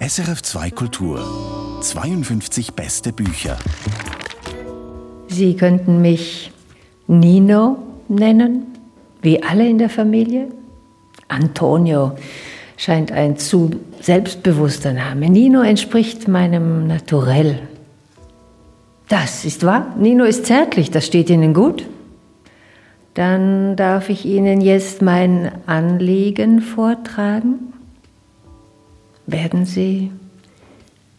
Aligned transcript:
SRF 0.00 0.42
2 0.42 0.70
Kultur 0.70 1.20
52 1.82 2.74
beste 2.74 3.12
Bücher. 3.12 3.56
Sie 5.28 5.56
könnten 5.56 6.02
mich 6.02 6.52
Nino 7.06 7.78
nennen, 8.08 8.66
wie 9.22 9.42
alle 9.42 9.68
in 9.68 9.78
der 9.78 9.88
Familie. 9.88 10.48
Antonio 11.28 12.12
scheint 12.76 13.12
ein 13.12 13.38
zu 13.38 13.70
selbstbewusster 14.00 14.92
Name. 14.92 15.30
Nino 15.30 15.62
entspricht 15.62 16.28
meinem 16.28 16.86
Naturell. 16.86 17.60
Das 19.08 19.44
ist 19.44 19.64
wahr. 19.64 19.94
Nino 19.98 20.24
ist 20.24 20.46
zärtlich, 20.46 20.90
das 20.90 21.06
steht 21.06 21.30
Ihnen 21.30 21.54
gut. 21.54 21.86
Dann 23.14 23.76
darf 23.76 24.08
ich 24.08 24.24
Ihnen 24.26 24.60
jetzt 24.60 25.02
mein 25.02 25.50
Anliegen 25.66 26.60
vortragen. 26.60 27.69
Werden 29.30 29.64
Sie 29.64 30.10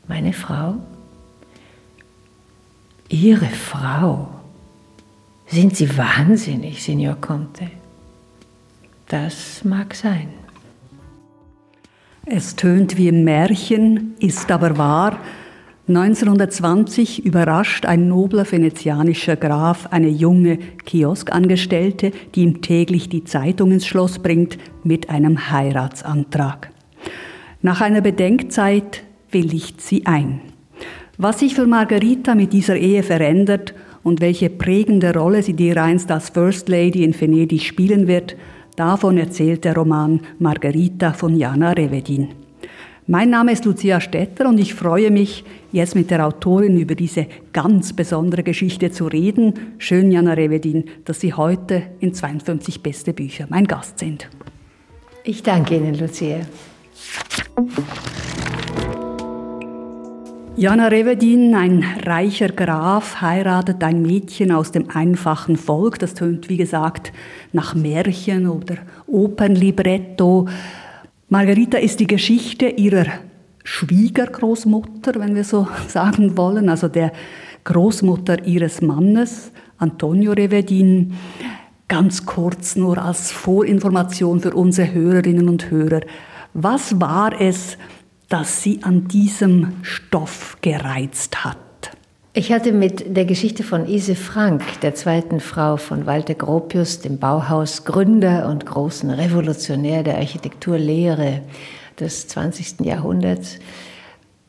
meine 0.06 0.34
Frau? 0.34 0.76
Ihre 3.08 3.46
Frau? 3.46 4.28
Sind 5.48 5.78
Sie 5.78 5.98
wahnsinnig, 5.98 6.84
Signor 6.84 7.16
Conte? 7.22 7.68
Das 9.08 9.64
mag 9.64 9.96
sein. 9.96 10.28
Es 12.26 12.58
tönt 12.58 12.98
wie 12.98 13.08
ein 13.08 13.24
Märchen, 13.24 14.16
ist 14.20 14.52
aber 14.52 14.78
wahr. 14.78 15.18
1920 15.88 17.26
überrascht 17.26 17.86
ein 17.86 18.10
nobler 18.10 18.50
venezianischer 18.50 19.38
Graf 19.38 19.88
eine 19.88 20.10
junge 20.10 20.58
Kioskangestellte, 20.58 22.12
die 22.36 22.42
ihm 22.44 22.62
täglich 22.62 23.08
die 23.08 23.24
Zeitung 23.24 23.72
ins 23.72 23.88
Schloss 23.88 24.20
bringt, 24.20 24.58
mit 24.84 25.10
einem 25.10 25.50
Heiratsantrag. 25.50 26.72
Nach 27.64 27.80
einer 27.80 28.02
Bedenkzeit 28.02 29.04
willigt 29.30 29.82
sie 29.82 30.08
ein. 30.08 30.42
Was 31.20 31.40
sich 31.40 31.54
für 31.54 31.68
Margarita 31.68 32.34
mit 32.34 32.54
dieser 32.54 32.76
Ehe 32.76 33.04
verändert 33.04 33.76
und 34.02 34.20
welche 34.20 34.50
prägende 34.50 35.14
Rolle 35.14 35.44
sie 35.44 35.54
dereinst 35.54 36.10
als 36.10 36.30
First 36.30 36.70
Lady 36.70 37.04
in 37.04 37.20
Venedig 37.20 37.62
spielen 37.62 38.08
wird, 38.08 38.36
davon 38.76 39.20
erzählt 39.20 39.64
der 39.64 39.76
Roman 39.76 40.22
Margarita 40.40 41.14
von 41.14 41.36
Jana 41.36 41.74
Revedin. 41.74 42.30
Mein 43.06 43.30
Name 43.30 43.52
ist 43.52 43.66
Lucia 43.66 44.02
Stetter 44.02 44.50
und 44.50 44.60
ich 44.60 44.74
freue 44.74 45.12
mich, 45.12 45.44
jetzt 45.72 45.94
mit 45.94 46.10
der 46.10 46.26
Autorin 46.26 46.80
über 46.80 46.96
diese 46.96 47.28
ganz 47.54 47.94
besondere 47.94 48.42
Geschichte 48.42 48.90
zu 48.90 49.06
reden. 49.06 49.54
Schön, 49.78 50.12
Jana 50.12 50.34
Revedin, 50.34 50.86
dass 51.06 51.20
Sie 51.20 51.34
heute 51.34 51.84
in 52.00 52.16
52 52.16 52.82
beste 52.82 53.14
Bücher 53.14 53.46
mein 53.50 53.68
Gast 53.68 54.00
sind. 54.00 54.30
Ich 55.24 55.44
danke 55.44 55.76
Ihnen, 55.76 56.00
Lucia. 56.00 56.40
Jana 60.58 60.90
Revedin, 60.90 61.56
ein 61.56 61.84
reicher 62.06 62.50
Graf, 62.50 63.22
heiratet 63.22 63.84
ein 63.84 64.02
Mädchen 64.02 64.52
aus 64.52 64.72
dem 64.72 64.90
einfachen 64.90 65.56
Volk. 65.56 65.98
Das 65.98 66.14
tönt, 66.14 66.50
wie 66.50 66.58
gesagt, 66.58 67.12
nach 67.52 67.74
Märchen 67.74 68.48
oder 68.48 68.76
Opernlibretto. 69.08 70.48
Margarita 71.30 71.78
ist 71.78 72.00
die 72.00 72.06
Geschichte 72.06 72.68
ihrer 72.68 73.06
Schwiegergroßmutter, 73.64 75.20
wenn 75.20 75.34
wir 75.34 75.46
so 75.46 75.68
sagen 75.88 76.38
wollen, 76.38 76.70
also 76.70 76.90
der 76.90 77.12
Großmutter 77.64 78.46
ihres 78.46 78.82
Mannes, 78.82 79.52
Antonio 79.78 80.34
Revedin. 80.34 81.14
Ganz 81.88 82.26
kurz 82.26 82.76
nur 82.76 82.98
als 82.98 83.32
Vorinformation 83.32 84.40
für 84.42 84.54
unsere 84.54 84.94
Hörerinnen 84.94 85.50
und 85.50 85.72
Hörer. 85.72 86.02
Was 86.54 87.00
war 87.00 87.40
es, 87.40 87.78
das 88.28 88.62
Sie 88.62 88.80
an 88.84 89.08
diesem 89.08 89.78
Stoff 89.84 90.58
gereizt 90.62 91.46
hat? 91.46 91.58
Ich 92.34 92.52
hatte 92.52 92.74
mit 92.74 93.16
der 93.16 93.26
Geschichte 93.26 93.64
von 93.64 93.88
Ise 93.88 94.16
Frank, 94.16 94.64
der 94.82 94.94
zweiten 94.94 95.40
Frau 95.40 95.78
von 95.78 96.06
Walter 96.06 96.34
Gropius, 96.34 97.00
dem 97.00 97.20
Bauhausgründer 97.20 98.48
und 98.50 98.66
großen 98.66 99.10
Revolutionär 99.10 100.04
der 100.04 100.18
Architekturlehre 100.18 101.42
des 102.00 102.28
20. 102.28 102.82
Jahrhunderts, 102.82 103.60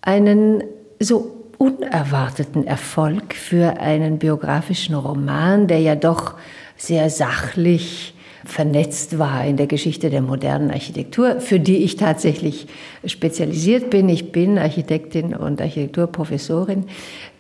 einen 0.01 0.65
so 0.99 1.37
unerwarteten 1.59 2.67
Erfolg 2.67 3.35
für 3.35 3.81
einen 3.81 4.19
biografischen 4.19 4.97
Roman, 4.97 5.69
der 5.69 5.79
ja 5.79 5.95
doch 5.95 6.35
sehr 6.77 7.11
sachlich 7.11 8.12
vernetzt 8.45 9.19
war 9.19 9.45
in 9.47 9.57
der 9.57 9.67
Geschichte 9.67 10.11
der 10.11 10.23
modernen 10.23 10.71
Architektur, 10.71 11.41
für 11.41 11.61
die 11.61 11.79
ich 11.79 11.97
tatsächlich 11.97 12.67
spezialisiert 13.05 13.91
bin. 13.91 14.09
Ich 14.09 14.33
bin 14.33 14.59
Architektin 14.59 15.35
und 15.35 15.61
Architekturprofessorin 15.61 16.85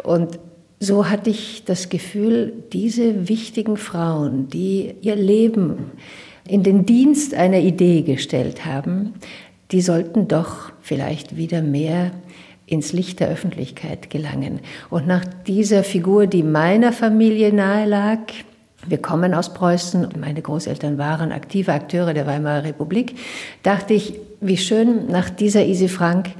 und 0.02 0.38
so 0.78 1.08
hatte 1.08 1.30
ich 1.30 1.62
das 1.64 1.90
Gefühl, 1.90 2.52
diese 2.72 3.28
wichtigen 3.28 3.76
Frauen, 3.76 4.48
die 4.48 4.94
ihr 5.00 5.14
Leben 5.14 5.92
in 6.48 6.64
den 6.64 6.86
Dienst 6.86 7.34
einer 7.34 7.60
Idee 7.60 8.02
gestellt 8.02 8.66
haben, 8.66 9.14
die 9.70 9.80
sollten 9.80 10.26
doch 10.26 10.72
vielleicht 10.80 11.36
wieder 11.36 11.62
mehr 11.62 12.10
ins 12.66 12.92
Licht 12.92 13.20
der 13.20 13.28
Öffentlichkeit 13.28 14.10
gelangen. 14.10 14.60
Und 14.90 15.06
nach 15.06 15.24
dieser 15.46 15.84
Figur, 15.84 16.26
die 16.26 16.42
meiner 16.42 16.92
Familie 16.92 17.52
nahe 17.52 17.86
lag, 17.86 18.18
wir 18.86 18.98
kommen 18.98 19.34
aus 19.34 19.54
Preußen 19.54 20.08
meine 20.18 20.42
Großeltern 20.42 20.98
waren 20.98 21.32
aktive 21.32 21.72
Akteure 21.72 22.14
der 22.14 22.26
Weimarer 22.26 22.64
Republik, 22.64 23.16
dachte 23.62 23.94
ich, 23.94 24.14
wie 24.40 24.56
schön, 24.56 25.06
nach 25.06 25.30
dieser 25.30 25.64
Isi 25.64 25.88
Frank 25.88 26.30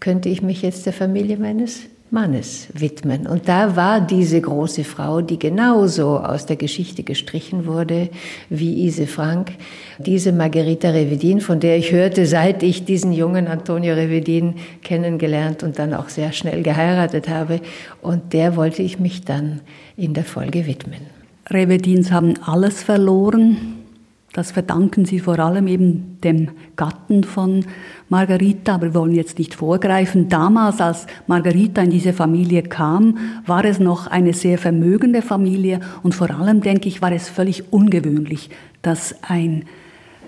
könnte 0.00 0.28
ich 0.28 0.42
mich 0.42 0.62
jetzt 0.62 0.84
der 0.86 0.92
Familie 0.92 1.36
meines 1.36 1.82
Mannes 2.12 2.68
widmen. 2.74 3.26
Und 3.26 3.48
da 3.48 3.74
war 3.74 4.00
diese 4.00 4.38
große 4.38 4.84
Frau, 4.84 5.22
die 5.22 5.38
genauso 5.38 6.18
aus 6.18 6.44
der 6.44 6.56
Geschichte 6.56 7.04
gestrichen 7.04 7.66
wurde 7.66 8.10
wie 8.50 8.84
Ise 8.84 9.06
Frank, 9.06 9.52
diese 9.98 10.30
Margherita 10.32 10.90
Revedin, 10.90 11.40
von 11.40 11.58
der 11.58 11.78
ich 11.78 11.90
hörte, 11.90 12.26
seit 12.26 12.62
ich 12.62 12.84
diesen 12.84 13.12
jungen 13.12 13.48
Antonio 13.48 13.94
Revedin 13.94 14.56
kennengelernt 14.82 15.62
und 15.62 15.78
dann 15.78 15.94
auch 15.94 16.10
sehr 16.10 16.32
schnell 16.32 16.62
geheiratet 16.62 17.30
habe. 17.30 17.60
Und 18.02 18.34
der 18.34 18.56
wollte 18.56 18.82
ich 18.82 18.98
mich 18.98 19.24
dann 19.24 19.62
in 19.96 20.12
der 20.12 20.24
Folge 20.24 20.66
widmen. 20.66 21.21
Revedins 21.52 22.10
haben 22.10 22.34
alles 22.44 22.82
verloren. 22.82 23.78
Das 24.32 24.52
verdanken 24.52 25.04
sie 25.04 25.20
vor 25.20 25.38
allem 25.38 25.66
eben 25.66 26.18
dem 26.24 26.48
Gatten 26.74 27.22
von 27.22 27.66
Margarita, 28.08 28.76
aber 28.76 28.86
wir 28.86 28.94
wollen 28.94 29.14
jetzt 29.14 29.38
nicht 29.38 29.54
vorgreifen. 29.54 30.30
Damals, 30.30 30.80
als 30.80 31.06
Margarita 31.26 31.82
in 31.82 31.90
diese 31.90 32.14
Familie 32.14 32.62
kam, 32.62 33.18
war 33.44 33.64
es 33.64 33.78
noch 33.78 34.06
eine 34.06 34.32
sehr 34.32 34.56
vermögende 34.56 35.20
Familie 35.20 35.80
und 36.02 36.14
vor 36.14 36.30
allem, 36.30 36.62
denke 36.62 36.88
ich, 36.88 37.02
war 37.02 37.12
es 37.12 37.28
völlig 37.28 37.72
ungewöhnlich, 37.72 38.48
dass 38.80 39.16
ein 39.22 39.64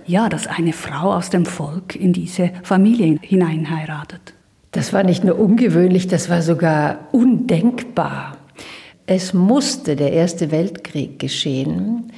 ja, 0.06 0.28
dass 0.28 0.46
eine 0.46 0.72
Frau 0.72 1.14
aus 1.14 1.30
dem 1.30 1.46
Volk 1.46 1.96
in 1.96 2.12
diese 2.12 2.50
Familie 2.62 3.18
hineinheiratet. 3.22 4.34
Das 4.72 4.92
war 4.92 5.02
nicht 5.02 5.24
nur 5.24 5.38
ungewöhnlich, 5.38 6.08
das 6.08 6.28
war 6.28 6.42
sogar 6.42 6.98
undenkbar. 7.12 8.36
Es 9.06 9.34
musste 9.34 9.96
der 9.96 10.12
Erste 10.12 10.50
Weltkrieg 10.50 11.18
geschehen, 11.18 12.10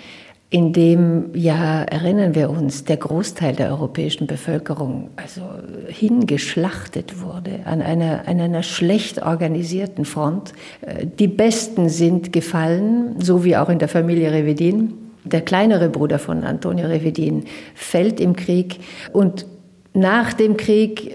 in 0.49 0.73
dem, 0.73 1.31
ja, 1.35 1.83
erinnern 1.83 2.37
wir 2.37 2.51
uns, 2.51 2.85
der 2.85 2.99
Großteil 2.99 3.57
der 3.57 3.71
europäischen 3.71 4.29
Bevölkerung 4.29 5.11
also 5.17 5.43
hingeschlachtet 5.89 7.21
wurde 7.21 7.61
an 7.65 7.83
einer, 7.83 8.29
an 8.29 8.41
einer 8.41 8.63
schlecht 8.63 9.21
organisierten 9.21 10.05
Front. 10.05 10.53
Äh, 10.83 11.07
die 11.07 11.27
Besten 11.27 11.89
sind 11.89 12.33
gefallen, 12.33 13.17
so 13.21 13.45
wie 13.45 13.57
auch 13.57 13.69
in 13.69 13.81
der 13.81 13.89
Familie 13.89 14.31
Revedin. 14.31 14.95
Der 15.25 15.41
kleinere 15.41 15.89
Bruder 15.89 16.21
von 16.21 16.45
Antonio 16.45 16.87
Revedin 16.87 17.45
fällt 17.75 18.21
im 18.21 18.37
Krieg 18.37 18.79
und 19.13 19.47
nach 19.95 20.33
dem 20.33 20.57
Krieg 20.57 21.11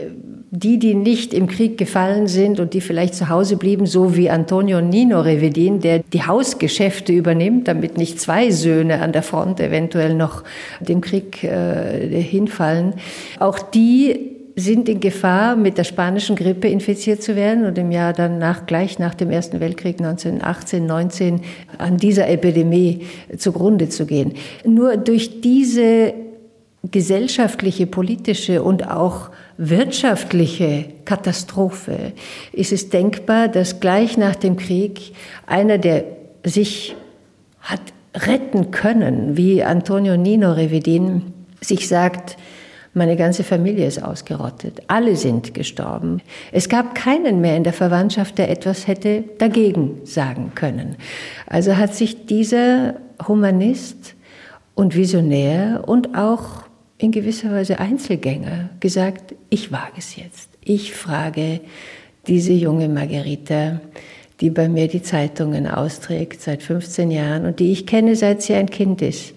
die, 0.54 0.80
die 0.80 0.96
nicht 0.96 1.34
im 1.34 1.48
Krieg 1.48 1.78
gefallen 1.78 2.28
sind 2.28 2.60
und 2.60 2.74
die 2.74 2.82
vielleicht 2.82 3.16
zu 3.16 3.30
Hause 3.30 3.56
blieben, 3.56 3.86
so 3.86 4.18
wie 4.18 4.30
Antonio 4.30 4.82
Nino 4.82 5.22
Revedin, 5.22 5.80
der 5.80 6.00
die 6.00 6.24
Hausgeschäfte 6.24 7.14
übernimmt, 7.14 7.70
damit 7.70 7.98
nicht 7.98 8.20
zwei 8.20 8.52
Söhne 8.52 9.02
an 9.02 9.14
der 9.14 9.24
Front 9.24 9.62
eventuell 9.62 10.14
noch 10.14 10.44
dem 10.82 11.00
Krieg 11.00 11.42
äh, 11.46 12.22
hinfallen. 12.22 12.96
Auch 13.40 13.60
die 13.60 14.32
sind 14.58 14.90
in 14.90 15.00
Gefahr, 15.00 15.56
mit 15.56 15.78
der 15.78 15.86
spanischen 15.86 16.36
Grippe 16.36 16.68
infiziert 16.68 17.24
zu 17.24 17.38
werden 17.38 17.64
und 17.66 17.78
im 17.78 17.90
Jahr 17.90 18.12
danach, 18.12 18.66
gleich 18.66 19.00
nach 19.00 19.16
dem 19.16 19.32
Ersten 19.32 19.62
Weltkrieg 19.62 20.02
1918, 20.02 20.86
19, 20.86 21.42
an 21.78 21.96
dieser 21.96 22.28
Epidemie 22.28 23.08
zugrunde 23.38 23.88
zu 23.88 24.06
gehen. 24.06 24.34
Nur 24.66 24.98
durch 24.98 25.40
diese 25.40 26.14
gesellschaftliche, 26.92 27.88
politische 27.88 28.62
und 28.64 28.92
auch 28.92 29.30
wirtschaftliche 29.58 30.86
Katastrophe 31.06 32.14
ist 32.52 32.72
es 32.72 32.90
denkbar, 32.90 33.48
dass 33.48 33.80
gleich 33.80 34.18
nach 34.18 34.36
dem 34.36 34.58
Krieg 34.58 35.14
einer, 35.46 35.78
der 35.78 36.06
sich 36.44 36.96
hat 37.62 37.82
retten 38.16 38.72
können, 38.72 39.38
wie 39.38 39.64
Antonio 39.64 40.18
Nino 40.18 40.52
Revedin, 40.52 41.34
sich 41.62 41.88
sagt, 41.88 42.38
Meine 42.94 43.16
ganze 43.16 43.46
Familie 43.46 43.88
ist 43.88 44.04
ausgerottet. 44.04 44.82
Alle 44.88 45.16
sind 45.16 45.54
gestorben. 45.54 46.22
Es 46.52 46.68
gab 46.68 46.94
keinen 46.94 47.40
mehr 47.40 47.56
in 47.56 47.64
der 47.64 47.72
Verwandtschaft, 47.72 48.38
der 48.38 48.50
etwas 48.50 48.86
hätte 48.86 49.24
dagegen 49.38 50.02
sagen 50.04 50.52
können. 50.56 50.98
Also 51.48 51.78
hat 51.78 51.96
sich 51.96 52.26
dieser 52.26 52.96
Humanist 53.26 54.16
und 54.76 54.94
Visionär 54.94 55.84
und 55.88 56.18
auch 56.18 56.64
in 57.02 57.12
gewisser 57.12 57.52
Weise 57.52 57.80
Einzelgänger 57.80 58.70
gesagt, 58.80 59.36
ich 59.50 59.72
wage 59.72 59.98
es 59.98 60.16
jetzt. 60.16 60.50
Ich 60.64 60.94
frage 60.94 61.62
diese 62.28 62.54
junge 62.54 62.88
Margarita, 62.90 63.82
die 64.40 64.52
bei 64.52 64.70
mir 64.70 64.88
die 64.88 65.02
Zeitungen 65.02 65.68
austrägt 65.68 66.42
seit 66.42 66.62
15 66.62 67.10
Jahren 67.10 67.46
und 67.46 67.60
die 67.60 67.72
ich 67.72 67.88
kenne, 67.88 68.16
seit 68.16 68.44
sie 68.44 68.54
ein 68.54 68.70
Kind 68.70 69.02
ist 69.02 69.34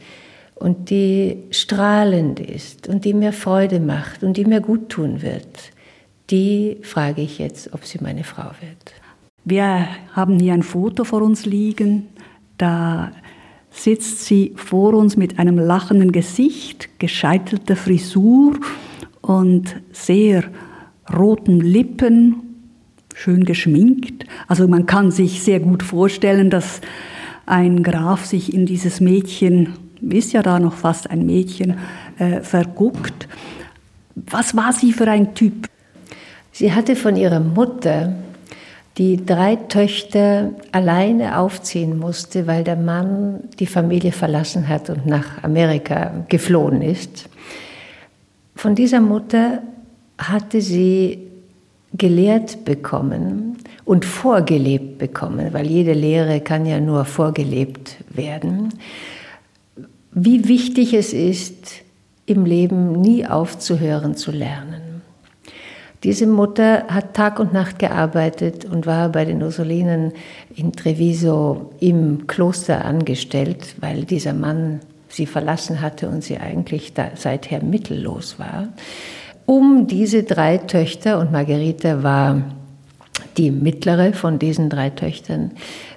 und 0.54 0.90
die 0.90 1.38
strahlend 1.50 2.38
ist 2.38 2.86
und 2.86 3.06
die 3.06 3.14
mir 3.14 3.32
Freude 3.32 3.80
macht 3.80 4.22
und 4.22 4.36
die 4.36 4.44
mir 4.44 4.60
gut 4.60 4.90
tun 4.90 5.22
wird, 5.22 5.72
die 6.30 6.78
frage 6.82 7.22
ich 7.22 7.38
jetzt, 7.38 7.72
ob 7.72 7.84
sie 7.84 7.98
meine 8.02 8.24
Frau 8.24 8.50
wird. 8.60 8.94
Wir 9.44 9.88
haben 10.12 10.38
hier 10.38 10.52
ein 10.52 10.62
Foto 10.62 11.04
vor 11.04 11.22
uns 11.22 11.44
liegen. 11.44 12.08
Da 12.56 13.12
sitzt 13.74 14.24
sie 14.24 14.52
vor 14.56 14.94
uns 14.94 15.16
mit 15.16 15.38
einem 15.38 15.58
lachenden 15.58 16.12
Gesicht, 16.12 16.88
gescheitelter 16.98 17.76
Frisur 17.76 18.54
und 19.20 19.76
sehr 19.92 20.44
roten 21.12 21.60
Lippen, 21.60 22.36
schön 23.14 23.44
geschminkt. 23.44 24.24
Also 24.46 24.68
man 24.68 24.86
kann 24.86 25.10
sich 25.10 25.42
sehr 25.42 25.60
gut 25.60 25.82
vorstellen, 25.82 26.50
dass 26.50 26.80
ein 27.46 27.82
Graf 27.82 28.24
sich 28.24 28.54
in 28.54 28.64
dieses 28.64 29.00
Mädchen 29.00 29.74
ist 30.00 30.32
ja 30.32 30.42
da 30.42 30.58
noch 30.60 30.74
fast 30.74 31.10
ein 31.10 31.24
Mädchen, 31.24 31.78
äh, 32.18 32.40
verguckt. 32.40 33.28
Was 34.14 34.56
war 34.56 34.72
sie 34.72 34.92
für 34.92 35.08
ein 35.08 35.34
Typ? 35.34 35.68
Sie 36.52 36.72
hatte 36.72 36.94
von 36.94 37.16
ihrer 37.16 37.40
Mutter, 37.40 38.14
die 38.98 39.24
drei 39.24 39.56
Töchter 39.56 40.50
alleine 40.72 41.38
aufziehen 41.38 41.98
musste, 41.98 42.46
weil 42.46 42.62
der 42.62 42.76
Mann 42.76 43.40
die 43.58 43.66
Familie 43.66 44.12
verlassen 44.12 44.68
hat 44.68 44.88
und 44.90 45.06
nach 45.06 45.42
Amerika 45.42 46.24
geflohen 46.28 46.80
ist. 46.80 47.28
Von 48.54 48.74
dieser 48.74 49.00
Mutter 49.00 49.62
hatte 50.16 50.60
sie 50.60 51.18
gelehrt 51.92 52.64
bekommen 52.64 53.56
und 53.84 54.04
vorgelebt 54.04 54.98
bekommen, 54.98 55.52
weil 55.52 55.66
jede 55.66 55.92
Lehre 55.92 56.40
kann 56.40 56.64
ja 56.66 56.80
nur 56.80 57.04
vorgelebt 57.04 57.96
werden 58.10 58.72
wie 60.14 60.48
wichtig 60.48 60.94
es 60.94 61.12
ist, 61.12 61.82
im 62.26 62.46
Leben 62.46 63.00
nie 63.00 63.26
aufzuhören 63.26 64.16
zu 64.16 64.30
lernen. 64.30 64.83
Diese 66.04 66.26
Mutter 66.26 66.84
hat 66.88 67.14
Tag 67.14 67.40
und 67.40 67.54
Nacht 67.54 67.78
gearbeitet 67.78 68.66
und 68.66 68.84
war 68.84 69.08
bei 69.08 69.24
den 69.24 69.42
Ursulinen 69.42 70.12
in 70.54 70.72
Treviso 70.72 71.70
im 71.80 72.26
Kloster 72.26 72.84
angestellt, 72.84 73.74
weil 73.80 74.04
dieser 74.04 74.34
Mann 74.34 74.80
sie 75.08 75.24
verlassen 75.24 75.80
hatte 75.80 76.10
und 76.10 76.22
sie 76.22 76.36
eigentlich 76.36 76.92
seither 77.14 77.64
mittellos 77.64 78.38
war. 78.38 78.68
Um 79.46 79.86
diese 79.86 80.24
drei 80.24 80.58
Töchter, 80.58 81.18
und 81.18 81.32
Margherita 81.32 82.02
war 82.02 82.42
die 83.38 83.50
mittlere 83.50 84.12
von 84.12 84.38
diesen 84.38 84.68
drei 84.68 84.90
Töchtern, 84.90 85.52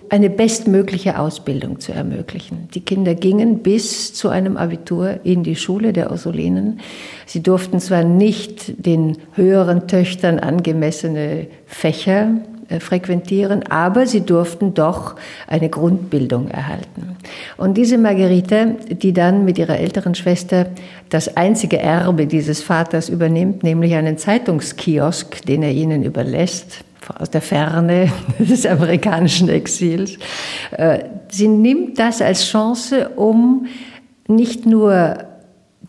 eine 0.10 0.30
bestmögliche 0.30 1.20
Ausbildung 1.20 1.80
zu 1.80 1.92
ermöglichen. 1.92 2.70
Die 2.74 2.82
Kinder 2.82 3.16
gingen 3.16 3.60
bis 3.60 4.14
zu 4.14 4.30
einem 4.30 4.58
Abitur 4.58 5.20
in 5.24 5.44
die 5.44 5.56
Schule 5.56 5.94
der 5.94 6.12
Ursulinen. 6.12 6.80
Sie 7.26 7.44
durften 7.44 7.80
zwar 7.80 8.04
nicht 8.04 8.86
den 8.86 9.18
höheren 9.34 9.88
Töchtern 9.88 10.40
angemessene 10.40 11.48
Fächer 11.66 12.36
äh, 12.70 12.80
frequentieren, 12.82 13.64
aber 13.70 14.08
sie 14.08 14.22
durften 14.22 14.74
doch 14.74 15.16
eine 15.48 15.70
Grundbildung 15.70 16.50
erhalten. 16.50 17.16
Und 17.56 17.78
diese 17.78 17.98
Margarete, 17.98 18.76
die 18.90 19.14
dann 19.14 19.46
mit 19.46 19.58
ihrer 19.58 19.80
älteren 19.80 20.16
Schwester 20.16 20.68
das 21.10 21.38
einzige 21.38 21.80
Erbe 21.80 22.28
dieses 22.28 22.62
Vaters 22.62 23.08
übernimmt, 23.08 23.64
nämlich 23.64 23.96
einen 23.96 24.18
Zeitungskiosk, 24.18 25.46
den 25.46 25.64
er 25.64 25.72
ihnen 25.72 26.04
überlässt, 26.04 26.84
aus 27.18 27.30
der 27.30 27.42
Ferne 27.42 28.12
des 28.40 28.66
amerikanischen 28.66 29.50
Exils. 29.50 30.18
Äh, 30.72 31.00
sie 31.30 31.48
nimmt 31.48 32.00
das 32.00 32.22
als 32.22 32.46
Chance, 32.46 33.10
um 33.16 33.68
nicht 34.28 34.66
nur 34.66 35.18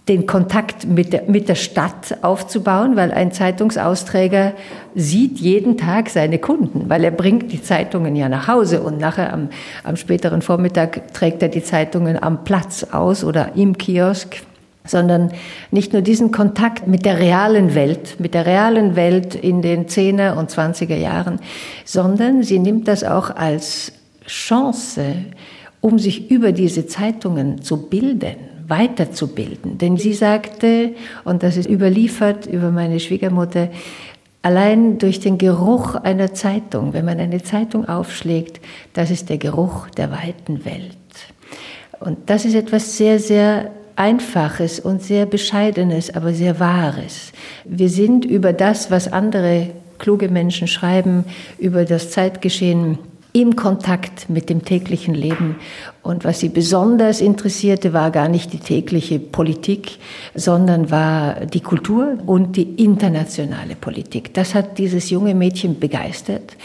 den 0.09 0.27
Kontakt 0.27 0.87
mit 0.87 1.13
der, 1.13 1.25
mit 1.29 1.49
der 1.49 1.55
Stadt 1.55 2.19
aufzubauen, 2.23 2.97
weil 2.97 3.13
ein 3.13 3.31
Zeitungsausträger 3.31 4.55
sieht 4.95 5.39
jeden 5.39 5.77
Tag 5.77 6.09
seine 6.09 6.39
Kunden, 6.39 6.89
weil 6.89 7.05
er 7.05 7.11
bringt 7.11 7.53
die 7.53 7.63
Zeitungen 7.63 8.17
ja 8.17 8.29
nach 8.29 8.49
Hause 8.49 8.81
und 8.81 8.99
nachher 8.99 9.33
am, 9.33 9.51
am 9.85 9.97
späteren 9.97 10.41
Vormittag 10.41 11.13
trägt 11.13 11.43
er 11.43 11.49
die 11.49 11.63
Zeitungen 11.63 12.21
am 12.21 12.45
Platz 12.45 12.85
aus 12.91 13.23
oder 13.23 13.55
im 13.55 13.77
Kiosk 13.77 14.43
sondern 14.89 15.33
nicht 15.71 15.93
nur 15.93 16.03
diesen 16.03 16.33
Kontakt 16.33 16.87
mit 16.87 17.05
der 17.05 17.19
realen 17.19 17.75
Welt, 17.75 18.17
mit 18.19 18.35
der 18.35 18.47
realen 18.47 18.97
Welt 18.97 19.35
in 19.35 19.63
den 19.63 19.87
10er 19.87 20.37
und 20.37 20.51
20er 20.51 20.97
Jahren, 20.97 21.41
sondern 21.85 22.43
sie 22.43 22.59
nimmt 22.59 22.89
das 22.89 23.05
auch 23.05 23.35
als 23.35 23.93
Chance, 24.27 25.15
um 25.81 25.99
sich 25.99 26.31
über 26.31 26.53
diese 26.53 26.87
Zeitungen 26.87 27.63
zu 27.63 27.89
bilden, 27.89 28.37
weiterzubilden. 28.67 29.79
Denn 29.79 29.97
sie 29.97 30.13
sagte, 30.13 30.95
und 31.25 31.43
das 31.43 31.57
ist 31.57 31.69
überliefert 31.69 32.47
über 32.47 32.71
meine 32.71 33.01
Schwiegermutter, 33.01 33.69
allein 34.43 34.99
durch 34.99 35.21
den 35.21 35.39
Geruch 35.39 35.95
einer 35.95 36.35
Zeitung, 36.35 36.93
wenn 36.93 37.05
man 37.05 37.19
eine 37.19 37.43
Zeitung 37.43 37.89
aufschlägt, 37.89 38.61
das 38.93 39.11
ist 39.11 39.29
der 39.31 39.39
Geruch 39.39 39.89
der 39.91 40.11
weiten 40.11 40.65
Welt. 40.65 40.97
Und 42.01 42.31
das 42.31 42.45
ist 42.45 42.55
etwas 42.55 42.97
sehr, 42.97 43.19
sehr 43.19 43.73
Einfaches 43.99 44.79
und 44.79 45.03
sehr 45.03 45.27
Bescheidenes, 45.27 46.15
aber 46.15 46.33
sehr 46.33 46.61
Wahres. 46.61 47.33
Wir 47.65 47.89
sind 47.89 48.25
über 48.25 48.53
das, 48.53 48.91
was 48.91 49.13
andere 49.13 49.71
kluge 49.99 50.29
Menschen 50.29 50.69
schreiben, 50.69 51.25
über 51.59 51.85
das 51.85 52.11
Zeitgeschehen 52.11 52.99
im 53.33 53.57
Kontakt 53.57 54.31
mit 54.31 54.49
dem 54.49 54.65
täglichen 54.65 55.15
Leben. 55.15 55.57
Und 56.03 56.25
was 56.25 56.41
sie 56.41 56.49
besonders 56.49 57.21
interessierte, 57.21 57.93
war 57.93 58.11
gar 58.11 58.29
nicht 58.29 58.53
die 58.53 58.59
tägliche 58.59 59.19
Politik, 59.19 59.99
sondern 60.35 60.91
war 60.91 61.47
die 61.47 61.61
Kultur 61.61 62.19
und 62.27 62.57
die 62.57 62.83
internationale 62.83 63.75
Politik. 63.75 64.33
Das 64.35 64.55
hat 64.55 64.79
dieses 64.79 65.11
junge 65.11 65.35
Mädchen 65.35 65.79
begeistert. 65.79 66.57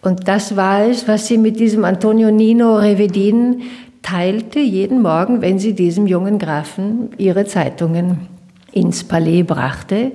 Und 0.00 0.28
das 0.28 0.56
war 0.56 0.84
es, 0.84 1.08
was 1.08 1.26
sie 1.26 1.38
mit 1.38 1.58
diesem 1.58 1.84
Antonio 1.84 2.30
Nino 2.30 2.76
Revedin 2.76 3.62
teilte 4.02 4.60
jeden 4.60 5.02
Morgen, 5.02 5.40
wenn 5.40 5.58
sie 5.58 5.74
diesem 5.74 6.06
jungen 6.06 6.38
Grafen 6.38 7.10
ihre 7.18 7.44
Zeitungen 7.44 8.28
ins 8.72 9.04
Palais 9.04 9.42
brachte. 9.42 10.12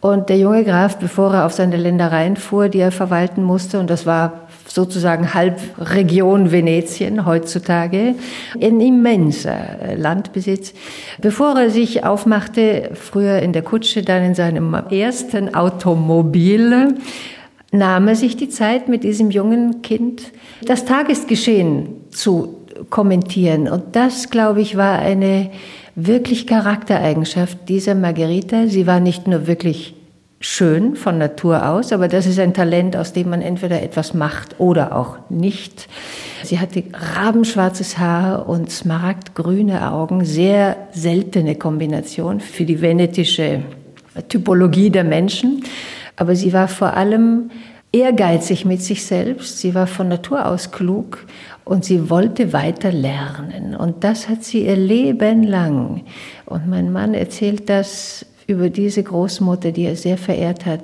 Und 0.00 0.28
der 0.28 0.36
junge 0.36 0.64
Graf, 0.64 0.98
bevor 0.98 1.32
er 1.32 1.46
auf 1.46 1.54
seine 1.54 1.78
Ländereien 1.78 2.36
fuhr, 2.36 2.68
die 2.68 2.80
er 2.80 2.92
verwalten 2.92 3.42
musste, 3.42 3.80
und 3.80 3.88
das 3.88 4.04
war 4.04 4.42
sozusagen 4.66 5.32
halb 5.32 5.58
Region 5.78 6.52
Venetien 6.52 7.24
heutzutage, 7.24 8.14
ein 8.60 8.80
immenser 8.80 9.56
Landbesitz. 9.96 10.74
Bevor 11.22 11.58
er 11.58 11.70
sich 11.70 12.04
aufmachte, 12.04 12.90
früher 12.92 13.38
in 13.38 13.54
der 13.54 13.62
Kutsche, 13.62 14.02
dann 14.02 14.22
in 14.24 14.34
seinem 14.34 14.74
ersten 14.74 15.54
Automobil, 15.54 16.96
nahm 17.72 18.08
er 18.08 18.14
sich 18.14 18.36
die 18.36 18.50
Zeit, 18.50 18.88
mit 18.88 19.04
diesem 19.04 19.30
jungen 19.30 19.80
Kind 19.80 20.32
das 20.66 20.84
Tagesgeschehen 20.84 22.10
zu 22.10 22.63
kommentieren. 22.90 23.68
Und 23.68 23.96
das, 23.96 24.30
glaube 24.30 24.60
ich, 24.60 24.76
war 24.76 24.98
eine 24.98 25.50
wirklich 25.94 26.46
Charaktereigenschaft 26.46 27.68
dieser 27.68 27.94
Margherita. 27.94 28.66
Sie 28.66 28.86
war 28.86 29.00
nicht 29.00 29.26
nur 29.26 29.46
wirklich 29.46 29.94
schön 30.40 30.94
von 30.94 31.16
Natur 31.16 31.66
aus, 31.68 31.92
aber 31.92 32.06
das 32.06 32.26
ist 32.26 32.38
ein 32.38 32.52
Talent, 32.52 32.96
aus 32.96 33.12
dem 33.14 33.30
man 33.30 33.40
entweder 33.40 33.82
etwas 33.82 34.12
macht 34.12 34.60
oder 34.60 34.94
auch 34.94 35.16
nicht. 35.30 35.88
Sie 36.42 36.58
hatte 36.58 36.84
rabenschwarzes 36.92 37.96
Haar 37.96 38.46
und 38.46 38.70
smaragdgrüne 38.70 39.90
Augen, 39.90 40.24
sehr 40.24 40.76
seltene 40.92 41.54
Kombination 41.54 42.40
für 42.40 42.64
die 42.64 42.82
venetische 42.82 43.62
Typologie 44.28 44.90
der 44.90 45.04
Menschen. 45.04 45.64
Aber 46.16 46.36
sie 46.36 46.52
war 46.52 46.68
vor 46.68 46.94
allem 46.94 47.50
ehrgeizig 47.90 48.64
mit 48.66 48.82
sich 48.82 49.06
selbst, 49.06 49.58
sie 49.58 49.74
war 49.74 49.86
von 49.86 50.08
Natur 50.08 50.46
aus 50.46 50.72
klug 50.72 51.26
und 51.64 51.84
sie 51.84 52.10
wollte 52.10 52.52
weiter 52.52 52.92
lernen. 52.92 53.74
Und 53.74 54.04
das 54.04 54.28
hat 54.28 54.44
sie 54.44 54.66
ihr 54.66 54.76
Leben 54.76 55.42
lang. 55.42 56.02
Und 56.46 56.68
mein 56.68 56.92
Mann 56.92 57.14
erzählt 57.14 57.68
das 57.68 58.26
über 58.46 58.68
diese 58.68 59.02
Großmutter, 59.02 59.72
die 59.72 59.84
er 59.84 59.96
sehr 59.96 60.18
verehrt 60.18 60.66
hat, 60.66 60.82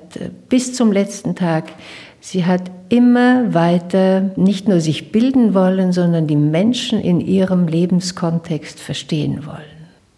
bis 0.49 0.75
zum 0.75 0.92
letzten 0.92 1.34
Tag. 1.34 1.72
Sie 2.20 2.46
hat 2.46 2.70
immer 2.88 3.52
weiter 3.54 4.30
nicht 4.37 4.68
nur 4.68 4.80
sich 4.80 5.12
bilden 5.12 5.54
wollen, 5.54 5.92
sondern 5.92 6.26
die 6.26 6.37
Menschen 6.37 7.00
in 7.00 7.20
ihrem 7.20 7.66
Lebenskontext 7.66 8.80
verstehen 8.80 9.46
wollen. 9.46 9.60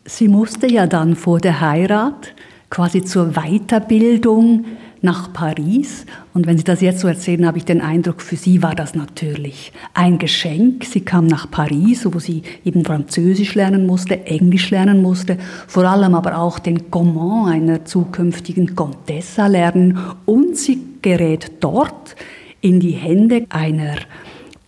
Sie 0.04 0.28
musste 0.28 0.66
ja 0.66 0.86
dann 0.86 1.14
vor 1.16 1.40
der 1.40 1.60
Heirat 1.60 2.34
quasi 2.70 3.02
zur 3.02 3.34
Weiterbildung 3.34 4.64
nach 5.02 5.32
Paris. 5.32 6.06
Und 6.32 6.46
wenn 6.46 6.56
Sie 6.56 6.64
das 6.64 6.80
jetzt 6.80 7.00
so 7.00 7.08
erzählen, 7.08 7.46
habe 7.46 7.58
ich 7.58 7.64
den 7.64 7.80
Eindruck, 7.80 8.22
für 8.22 8.36
Sie 8.36 8.62
war 8.62 8.74
das 8.74 8.94
natürlich 8.94 9.72
ein 9.94 10.18
Geschenk. 10.18 10.84
Sie 10.84 11.00
kam 11.00 11.26
nach 11.26 11.50
Paris, 11.50 12.06
wo 12.10 12.18
sie 12.18 12.42
eben 12.64 12.84
Französisch 12.84 13.54
lernen 13.54 13.86
musste, 13.86 14.26
Englisch 14.26 14.70
lernen 14.70 15.02
musste, 15.02 15.38
vor 15.66 15.84
allem 15.84 16.14
aber 16.14 16.38
auch 16.38 16.58
den 16.58 16.90
Comment 16.90 17.48
einer 17.48 17.84
zukünftigen 17.84 18.74
Contessa 18.74 19.48
lernen. 19.48 19.98
Und 20.24 20.56
sie 20.56 20.78
gerät 21.02 21.52
dort 21.60 22.14
in 22.60 22.80
die 22.80 22.92
Hände 22.92 23.44
einer 23.50 23.96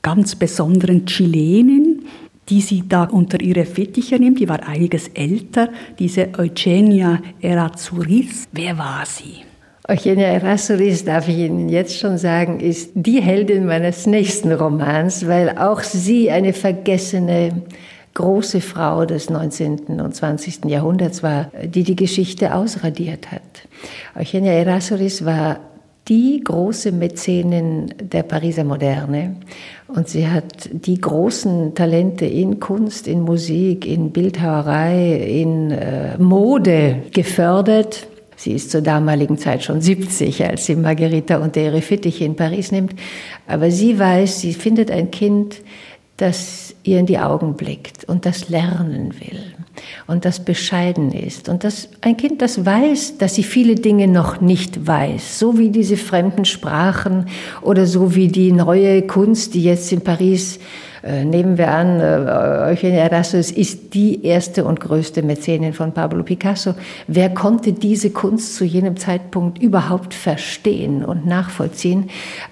ganz 0.02 0.34
besonderen 0.34 1.06
Chilenin, 1.06 2.04
die 2.48 2.60
sie 2.60 2.84
da 2.86 3.04
unter 3.04 3.40
ihre 3.40 3.64
Fittiche 3.64 4.16
nimmt. 4.16 4.40
Die 4.40 4.48
war 4.48 4.66
einiges 4.68 5.08
älter, 5.08 5.70
diese 5.98 6.28
Eugenia 6.36 7.20
Errazuriz. 7.40 8.48
Wer 8.52 8.76
war 8.76 9.06
sie? 9.06 9.53
Eugenia 9.86 10.28
Errázuriz, 10.28 11.04
darf 11.04 11.28
ich 11.28 11.36
Ihnen 11.36 11.68
jetzt 11.68 11.98
schon 11.98 12.16
sagen, 12.16 12.58
ist 12.58 12.92
die 12.94 13.20
Heldin 13.20 13.66
meines 13.66 14.06
nächsten 14.06 14.50
Romans, 14.50 15.26
weil 15.26 15.58
auch 15.58 15.82
sie 15.82 16.30
eine 16.30 16.54
vergessene 16.54 17.64
große 18.14 18.62
Frau 18.62 19.04
des 19.04 19.28
19. 19.28 20.00
und 20.00 20.14
20. 20.14 20.64
Jahrhunderts 20.64 21.22
war, 21.22 21.50
die 21.62 21.82
die 21.82 21.96
Geschichte 21.96 22.54
ausradiert 22.54 23.30
hat. 23.30 23.42
Eugenia 24.18 24.52
Errázuriz 24.52 25.22
war 25.26 25.60
die 26.08 26.40
große 26.42 26.90
Mäzenin 26.90 27.92
der 28.00 28.22
Pariser 28.22 28.64
Moderne 28.64 29.36
und 29.88 30.08
sie 30.08 30.26
hat 30.26 30.70
die 30.72 30.98
großen 30.98 31.74
Talente 31.74 32.24
in 32.24 32.58
Kunst, 32.58 33.06
in 33.06 33.20
Musik, 33.20 33.86
in 33.86 34.12
Bildhauerei, 34.12 35.14
in 35.14 35.72
äh, 35.72 36.16
Mode 36.16 37.02
gefördert 37.12 38.06
Sie 38.44 38.52
ist 38.52 38.70
zur 38.70 38.82
damaligen 38.82 39.38
Zeit 39.38 39.64
schon 39.64 39.80
70, 39.80 40.44
als 40.44 40.66
sie 40.66 40.76
Margherita 40.76 41.38
unter 41.38 41.62
ihre 41.62 41.80
Fittiche 41.80 42.26
in 42.26 42.36
Paris 42.36 42.72
nimmt. 42.72 42.94
Aber 43.46 43.70
sie 43.70 43.98
weiß, 43.98 44.42
sie 44.42 44.52
findet 44.52 44.90
ein 44.90 45.10
Kind, 45.10 45.62
das 46.18 46.74
ihr 46.82 47.00
in 47.00 47.06
die 47.06 47.18
Augen 47.18 47.54
blickt 47.54 48.04
und 48.04 48.26
das 48.26 48.50
lernen 48.50 49.14
will 49.18 49.40
und 50.06 50.26
das 50.26 50.44
bescheiden 50.44 51.10
ist 51.10 51.48
und 51.48 51.64
das 51.64 51.88
ein 52.02 52.18
Kind, 52.18 52.42
das 52.42 52.66
weiß, 52.66 53.16
dass 53.16 53.34
sie 53.34 53.44
viele 53.44 53.76
Dinge 53.76 54.08
noch 54.08 54.42
nicht 54.42 54.86
weiß, 54.86 55.38
so 55.38 55.58
wie 55.58 55.70
diese 55.70 55.96
fremden 55.96 56.44
Sprachen 56.44 57.28
oder 57.62 57.86
so 57.86 58.14
wie 58.14 58.28
die 58.28 58.52
neue 58.52 59.06
Kunst, 59.06 59.54
die 59.54 59.64
jetzt 59.64 59.90
in 59.90 60.02
Paris 60.02 60.60
nehmen 61.25 61.58
wir 61.58 61.70
an, 61.70 62.00
äh, 62.00 62.73
Eugenia 62.73 63.00
Erasmus 63.00 63.50
ist 63.50 63.92
die 63.92 64.25
erste 64.25 64.64
und 64.64 64.80
größte 64.80 65.23
Mäzenin 65.23 65.75
von 65.75 65.92
Pablo 65.92 66.23
Picasso. 66.23 66.75
Wer 67.06 67.28
konnte 67.28 67.75
diese 67.75 68.11
Kunst 68.11 68.56
zu 68.56 68.64
jenem 68.64 68.96
Zeitpunkt 68.96 69.61
überhaupt 69.62 70.14
verstehen 70.14 71.04
und 71.04 71.26
nachvollziehen? 71.26 72.08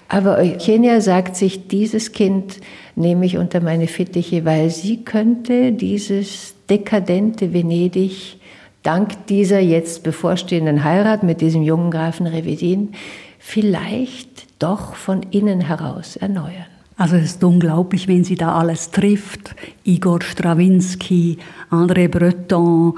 Aber 0.07 0.37
Eugenia 0.37 1.01
sagt 1.01 1.35
sich, 1.35 1.67
dieses 1.67 2.11
Kind 2.11 2.59
nehme 2.95 3.25
ich 3.25 3.37
unter 3.37 3.59
meine 3.59 3.87
Fittiche, 3.87 4.45
weil 4.45 4.69
sie 4.69 5.03
könnte 5.03 5.71
dieses 5.71 6.53
dekadente 6.69 7.53
Venedig 7.53 8.37
dank 8.83 9.25
dieser 9.27 9.59
jetzt 9.59 10.03
bevorstehenden 10.03 10.83
Heirat 10.83 11.23
mit 11.23 11.41
diesem 11.41 11.63
jungen 11.63 11.89
Grafen 11.89 12.27
Revedin 12.27 12.91
vielleicht 13.39 14.61
doch 14.61 14.93
von 14.93 15.23
innen 15.31 15.61
heraus 15.61 16.17
erneuern. 16.17 16.72
Also 17.03 17.17
es 17.17 17.31
ist 17.31 17.43
unglaublich, 17.43 18.07
wen 18.07 18.23
sie 18.23 18.35
da 18.35 18.55
alles 18.57 18.89
trifft. 18.89 19.53
Igor 19.83 20.21
Strawinski, 20.21 21.37
André 21.69 22.07
Breton, 22.07 22.97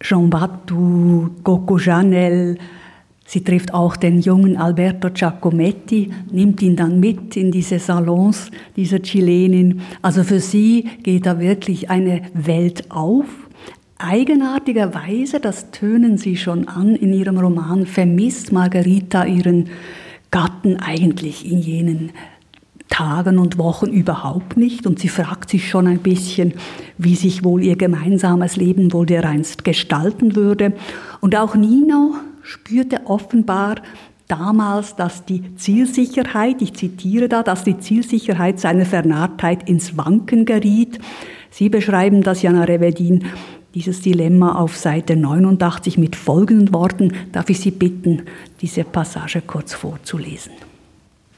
Jean 0.00 0.30
Batu, 0.30 1.28
Coco 1.42 1.76
Chanel. 1.76 2.56
Sie 3.26 3.42
trifft 3.42 3.74
auch 3.74 3.96
den 3.96 4.20
jungen 4.20 4.56
Alberto 4.56 5.10
Giacometti, 5.10 6.12
nimmt 6.30 6.62
ihn 6.62 6.76
dann 6.76 7.00
mit 7.00 7.36
in 7.36 7.50
diese 7.50 7.80
Salons 7.80 8.52
dieser 8.76 9.00
Chilenin. 9.00 9.80
Also 10.02 10.22
für 10.22 10.38
sie 10.38 10.88
geht 11.02 11.26
da 11.26 11.40
wirklich 11.40 11.90
eine 11.90 12.22
Welt 12.34 12.92
auf. 12.92 13.26
Eigenartigerweise, 13.98 15.40
das 15.40 15.72
tönen 15.72 16.16
Sie 16.16 16.36
schon 16.36 16.68
an 16.68 16.94
in 16.94 17.12
Ihrem 17.12 17.38
Roman, 17.38 17.86
vermisst 17.86 18.52
Margarita 18.52 19.24
ihren 19.24 19.68
Gatten 20.30 20.76
eigentlich 20.76 21.50
in 21.50 21.58
jenen 21.58 22.12
Tagen 22.92 23.38
und 23.38 23.56
Wochen 23.56 23.86
überhaupt 23.86 24.58
nicht 24.58 24.86
und 24.86 24.98
sie 24.98 25.08
fragt 25.08 25.48
sich 25.48 25.70
schon 25.70 25.86
ein 25.86 26.00
bisschen, 26.00 26.52
wie 26.98 27.16
sich 27.16 27.42
wohl 27.42 27.62
ihr 27.62 27.76
gemeinsames 27.76 28.56
Leben 28.56 28.92
wohl 28.92 29.06
dereinst 29.06 29.64
gestalten 29.64 30.36
würde. 30.36 30.74
Und 31.20 31.34
auch 31.34 31.54
Nino 31.54 32.14
spürte 32.42 33.06
offenbar 33.06 33.76
damals, 34.28 34.94
dass 34.94 35.24
die 35.24 35.56
Zielsicherheit, 35.56 36.60
ich 36.60 36.74
zitiere 36.74 37.30
da, 37.30 37.42
dass 37.42 37.64
die 37.64 37.78
Zielsicherheit 37.78 38.60
seiner 38.60 38.84
Vernarrtheit 38.84 39.70
ins 39.70 39.96
Wanken 39.96 40.44
geriet. 40.44 40.98
Sie 41.50 41.70
beschreiben 41.70 42.22
das, 42.22 42.42
Jana 42.42 42.64
Revedin, 42.64 43.24
dieses 43.74 44.02
Dilemma 44.02 44.56
auf 44.56 44.76
Seite 44.76 45.16
89 45.16 45.96
mit 45.96 46.14
folgenden 46.14 46.74
Worten. 46.74 47.14
Darf 47.32 47.48
ich 47.48 47.58
Sie 47.58 47.70
bitten, 47.70 48.24
diese 48.60 48.84
Passage 48.84 49.40
kurz 49.40 49.72
vorzulesen? 49.72 50.52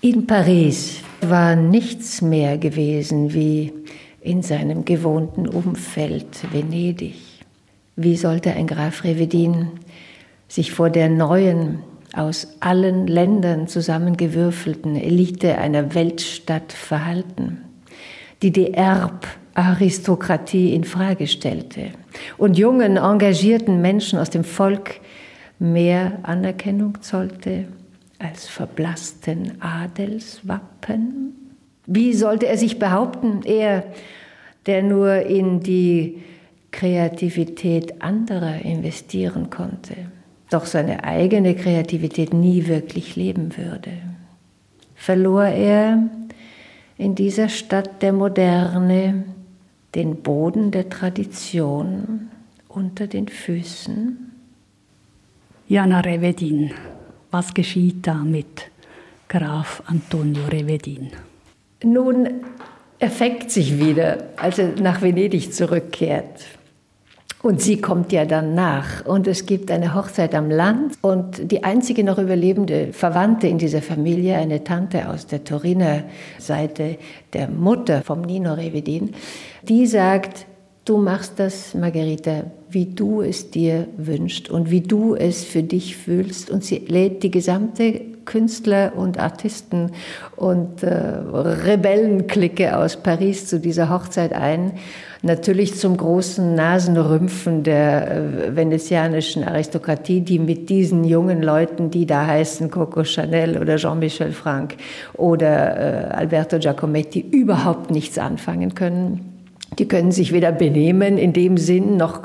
In 0.04 0.26
Paris 0.26 1.00
war 1.23 1.56
nichts 1.56 2.20
mehr 2.20 2.58
gewesen 2.58 3.32
wie 3.32 3.73
in 4.20 4.42
seinem 4.42 4.84
gewohnten 4.84 5.49
Umfeld 5.49 6.52
Venedig. 6.52 7.14
Wie 7.96 8.18
sollte 8.18 8.52
ein 8.52 8.66
Graf 8.66 9.04
Revedin 9.04 9.70
sich 10.46 10.73
vor 10.73 10.90
der 10.90 11.08
neuen, 11.08 11.78
aus 12.12 12.49
allen 12.61 13.06
Ländern 13.06 13.66
zusammengewürfelten 13.66 14.96
Elite 14.96 15.56
einer 15.56 15.94
Weltstadt 15.94 16.75
verhalten, 16.75 17.62
die 18.42 18.52
die 18.52 18.75
Erbaristokratie 18.75 20.75
in 20.75 20.84
Frage 20.84 21.26
stellte 21.26 21.92
und 22.37 22.58
jungen, 22.58 22.99
engagierten 22.99 23.80
Menschen 23.80 24.18
aus 24.18 24.28
dem 24.28 24.44
Volk 24.44 25.00
mehr 25.58 26.18
Anerkennung 26.25 27.00
zollte 27.00 27.68
als 28.25 28.49
verblassten 28.49 29.61
Adelswappen? 29.61 31.35
Wie 31.87 32.14
sollte 32.14 32.47
er 32.47 32.57
sich 32.57 32.78
behaupten, 32.78 33.43
er, 33.45 33.85
der 34.66 34.83
nur 34.83 35.26
in 35.26 35.61
die 35.61 36.23
Kreativität 36.71 38.02
anderer 38.02 38.64
investieren 38.64 39.50
konnte, 39.50 39.95
doch 40.50 40.64
seine 40.64 41.04
eigene 41.04 41.54
Kreativität 41.54 42.33
nie 42.33 42.66
wirklich 42.66 43.14
leben 43.14 43.57
würde? 43.57 43.93
Verlor 44.95 45.45
er 45.45 46.09
in 46.97 47.14
dieser 47.14 47.50
Stadt 47.50 48.00
der 48.02 48.14
Moderne 48.14 49.25
den 49.95 50.16
Boden 50.23 50.71
der 50.71 50.88
Tradition 50.88 52.31
unter 52.69 53.07
den 53.07 53.28
Füßen? 53.28 54.31
Jana 55.69 56.00
Revedin 56.00 56.73
was 57.34 57.52
geschieht 57.52 58.06
da 58.06 58.14
mit 58.14 58.70
Graf 59.28 59.82
Antonio 59.86 60.44
Revedin? 60.52 61.10
Nun, 61.82 62.28
er 63.00 63.10
fängt 63.10 63.50
sich 63.50 63.80
wieder, 63.80 64.18
als 64.36 64.60
er 64.60 64.80
nach 64.80 65.02
Venedig 65.02 65.52
zurückkehrt. 65.52 66.42
Und 67.42 67.60
sie 67.60 67.80
kommt 67.80 68.12
ja 68.12 68.24
dann 68.24 68.54
nach. 68.54 69.04
Und 69.04 69.26
es 69.26 69.46
gibt 69.46 69.72
eine 69.72 69.96
Hochzeit 69.96 70.32
am 70.32 70.48
Land. 70.48 70.94
Und 71.02 71.50
die 71.50 71.64
einzige 71.64 72.04
noch 72.04 72.18
überlebende 72.18 72.92
Verwandte 72.92 73.48
in 73.48 73.58
dieser 73.58 73.82
Familie, 73.82 74.36
eine 74.36 74.62
Tante 74.62 75.08
aus 75.08 75.26
der 75.26 75.42
Turiner 75.42 76.04
Seite 76.38 76.98
der 77.32 77.48
Mutter 77.48 78.02
vom 78.02 78.20
Nino 78.20 78.54
Revedin, 78.54 79.12
die 79.62 79.88
sagt, 79.88 80.46
du 80.84 80.98
machst 80.98 81.34
das, 81.38 81.74
Margarita, 81.74 82.44
wie 82.70 82.86
du 82.86 83.22
es 83.22 83.50
dir 83.50 83.86
wünschst 83.96 84.50
und 84.50 84.70
wie 84.70 84.80
du 84.80 85.14
es 85.14 85.44
für 85.44 85.62
dich 85.62 85.96
fühlst. 85.96 86.50
Und 86.50 86.64
sie 86.64 86.78
lädt 86.78 87.22
die 87.22 87.30
gesamte 87.30 88.00
Künstler 88.24 88.92
und 88.96 89.18
Artisten 89.18 89.92
und 90.36 90.82
äh, 90.82 90.88
Rebellenklicke 90.88 92.76
aus 92.76 92.96
Paris 92.96 93.46
zu 93.46 93.60
dieser 93.60 93.90
Hochzeit 93.90 94.32
ein. 94.32 94.72
Natürlich 95.22 95.78
zum 95.78 95.96
großen 95.96 96.54
Nasenrümpfen 96.54 97.62
der 97.62 98.10
äh, 98.10 98.56
venezianischen 98.56 99.44
Aristokratie, 99.44 100.20
die 100.20 100.38
mit 100.38 100.68
diesen 100.68 101.04
jungen 101.04 101.42
Leuten, 101.42 101.90
die 101.90 102.06
da 102.06 102.26
heißen 102.26 102.70
Coco 102.70 103.04
Chanel 103.04 103.58
oder 103.58 103.76
Jean-Michel 103.76 104.32
Franck 104.32 104.76
oder 105.14 106.10
äh, 106.10 106.14
Alberto 106.14 106.58
Giacometti, 106.58 107.20
überhaupt 107.20 107.90
nichts 107.90 108.18
anfangen 108.18 108.74
können. 108.74 109.33
Die 109.78 109.88
können 109.88 110.12
sich 110.12 110.33
weder 110.33 110.52
benehmen 110.52 111.19
in 111.19 111.33
dem 111.33 111.57
Sinn, 111.57 111.97
noch 111.97 112.23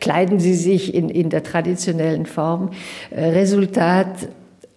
kleiden 0.00 0.38
sie 0.38 0.54
sich 0.54 0.94
in, 0.94 1.08
in 1.08 1.30
der 1.30 1.42
traditionellen 1.42 2.26
Form. 2.26 2.70
Äh, 3.10 3.30
Resultat, 3.30 4.28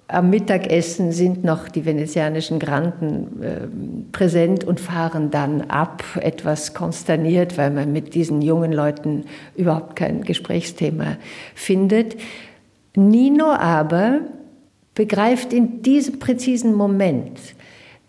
am 0.10 0.30
Mittagessen 0.30 1.12
sind 1.12 1.44
noch 1.44 1.68
die 1.68 1.86
venezianischen 1.86 2.60
Granden 2.60 3.44
äh, 3.44 3.68
präsent 4.14 4.64
und 4.64 4.80
fahren 4.80 5.32
dann 5.32 5.64
ab, 5.64 6.04
etwas 6.22 6.74
konsterniert, 6.74 7.58
weil 7.58 7.72
man 7.72 7.92
mit 7.92 8.16
diesen 8.16 8.42
jungen 8.42 8.72
Leuten 8.72 9.26
überhaupt 9.58 9.98
kein 9.98 10.22
Gesprächsthema 10.24 11.18
findet. 11.56 12.16
Nino 12.96 13.52
aber 13.52 14.22
begreift 14.96 15.52
in 15.52 15.82
diesem 15.82 16.20
präzisen 16.20 16.74
Moment, 16.74 17.38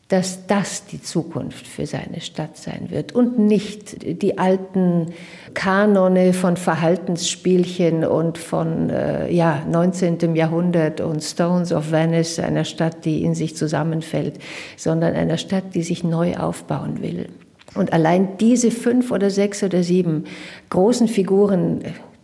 dass 0.09 0.47
das 0.47 0.87
die 0.87 1.03
Zukunft 1.03 1.67
für 1.67 1.85
seine 1.85 2.23
Stadt 2.23 2.57
sein 2.57 2.87
wird 2.89 3.13
und 3.13 3.39
nicht 3.39 4.23
die 4.23 4.39
alten 4.39 5.13
Kanone 5.53 6.33
von 6.33 6.57
Verhaltensspielchen 6.57 8.05
und 8.05 8.39
von 8.39 8.89
äh, 8.89 9.31
ja, 9.31 9.63
19. 9.71 10.35
Jahrhundert 10.35 11.03
und 11.03 11.23
Stones 11.23 11.73
of 11.75 11.93
Venice, 11.93 12.39
einer 12.39 12.65
Stadt, 12.65 13.05
die 13.05 13.23
in 13.23 13.35
sich 13.35 13.55
zusammenfällt, 13.55 14.39
sondern 14.79 15.15
einer 15.15 15.37
Stadt, 15.37 15.75
die 15.75 15.83
sich 15.83 16.03
neu 16.05 16.37
aufbauen 16.37 17.03
will. 17.03 17.27
Und 17.75 17.93
allein 17.93 18.39
diese 18.39 18.71
fünf 18.71 19.11
oder 19.11 19.29
sechs 19.29 19.63
oder 19.63 19.83
sieben 19.83 20.25
großen 20.71 21.09
Figuren, 21.09 21.83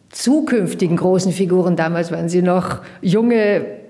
zukünftigen 0.08 0.96
großen 0.96 1.32
Figuren, 1.32 1.76
damals 1.76 2.10
waren 2.10 2.30
sie 2.30 2.40
noch 2.40 2.80
junge 3.02 3.83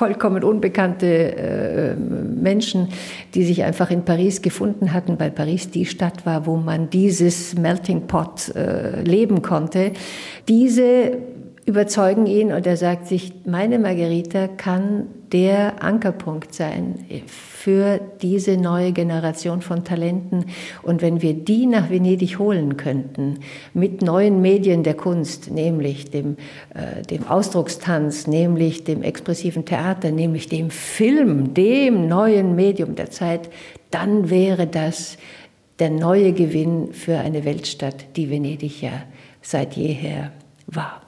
vollkommen 0.00 0.42
unbekannte 0.44 1.06
äh, 1.06 1.94
Menschen, 1.94 2.88
die 3.34 3.44
sich 3.44 3.64
einfach 3.64 3.90
in 3.90 4.06
Paris 4.06 4.40
gefunden 4.40 4.94
hatten, 4.94 5.20
weil 5.20 5.30
Paris 5.30 5.70
die 5.70 5.84
Stadt 5.84 6.24
war, 6.24 6.46
wo 6.46 6.56
man 6.56 6.88
dieses 6.88 7.54
Melting 7.58 8.06
Pot 8.06 8.48
äh, 8.56 9.02
leben 9.02 9.42
konnte. 9.42 9.92
Diese 10.48 11.18
überzeugen 11.66 12.24
ihn 12.24 12.50
und 12.50 12.66
er 12.66 12.78
sagt 12.78 13.08
sich, 13.08 13.34
meine 13.44 13.78
Margarita 13.78 14.48
kann 14.48 15.08
der 15.32 15.82
Ankerpunkt 15.82 16.54
sein 16.54 17.06
für 17.26 18.00
diese 18.20 18.56
neue 18.56 18.92
Generation 18.92 19.62
von 19.62 19.84
Talenten. 19.84 20.46
Und 20.82 21.02
wenn 21.02 21.22
wir 21.22 21.34
die 21.34 21.66
nach 21.66 21.90
Venedig 21.90 22.38
holen 22.38 22.76
könnten, 22.76 23.40
mit 23.74 24.02
neuen 24.02 24.40
Medien 24.40 24.82
der 24.82 24.94
Kunst, 24.94 25.50
nämlich 25.50 26.10
dem, 26.10 26.36
äh, 26.74 27.02
dem 27.02 27.26
Ausdruckstanz, 27.26 28.26
nämlich 28.26 28.84
dem 28.84 29.02
expressiven 29.02 29.64
Theater, 29.64 30.10
nämlich 30.10 30.48
dem 30.48 30.70
Film, 30.70 31.54
dem 31.54 32.08
neuen 32.08 32.56
Medium 32.56 32.94
der 32.94 33.10
Zeit, 33.10 33.50
dann 33.90 34.30
wäre 34.30 34.66
das 34.66 35.18
der 35.78 35.90
neue 35.90 36.32
Gewinn 36.32 36.92
für 36.92 37.18
eine 37.18 37.44
Weltstadt, 37.44 38.16
die 38.16 38.30
Venedig 38.30 38.82
ja 38.82 39.02
seit 39.42 39.74
jeher 39.74 40.32
war. 40.66 41.02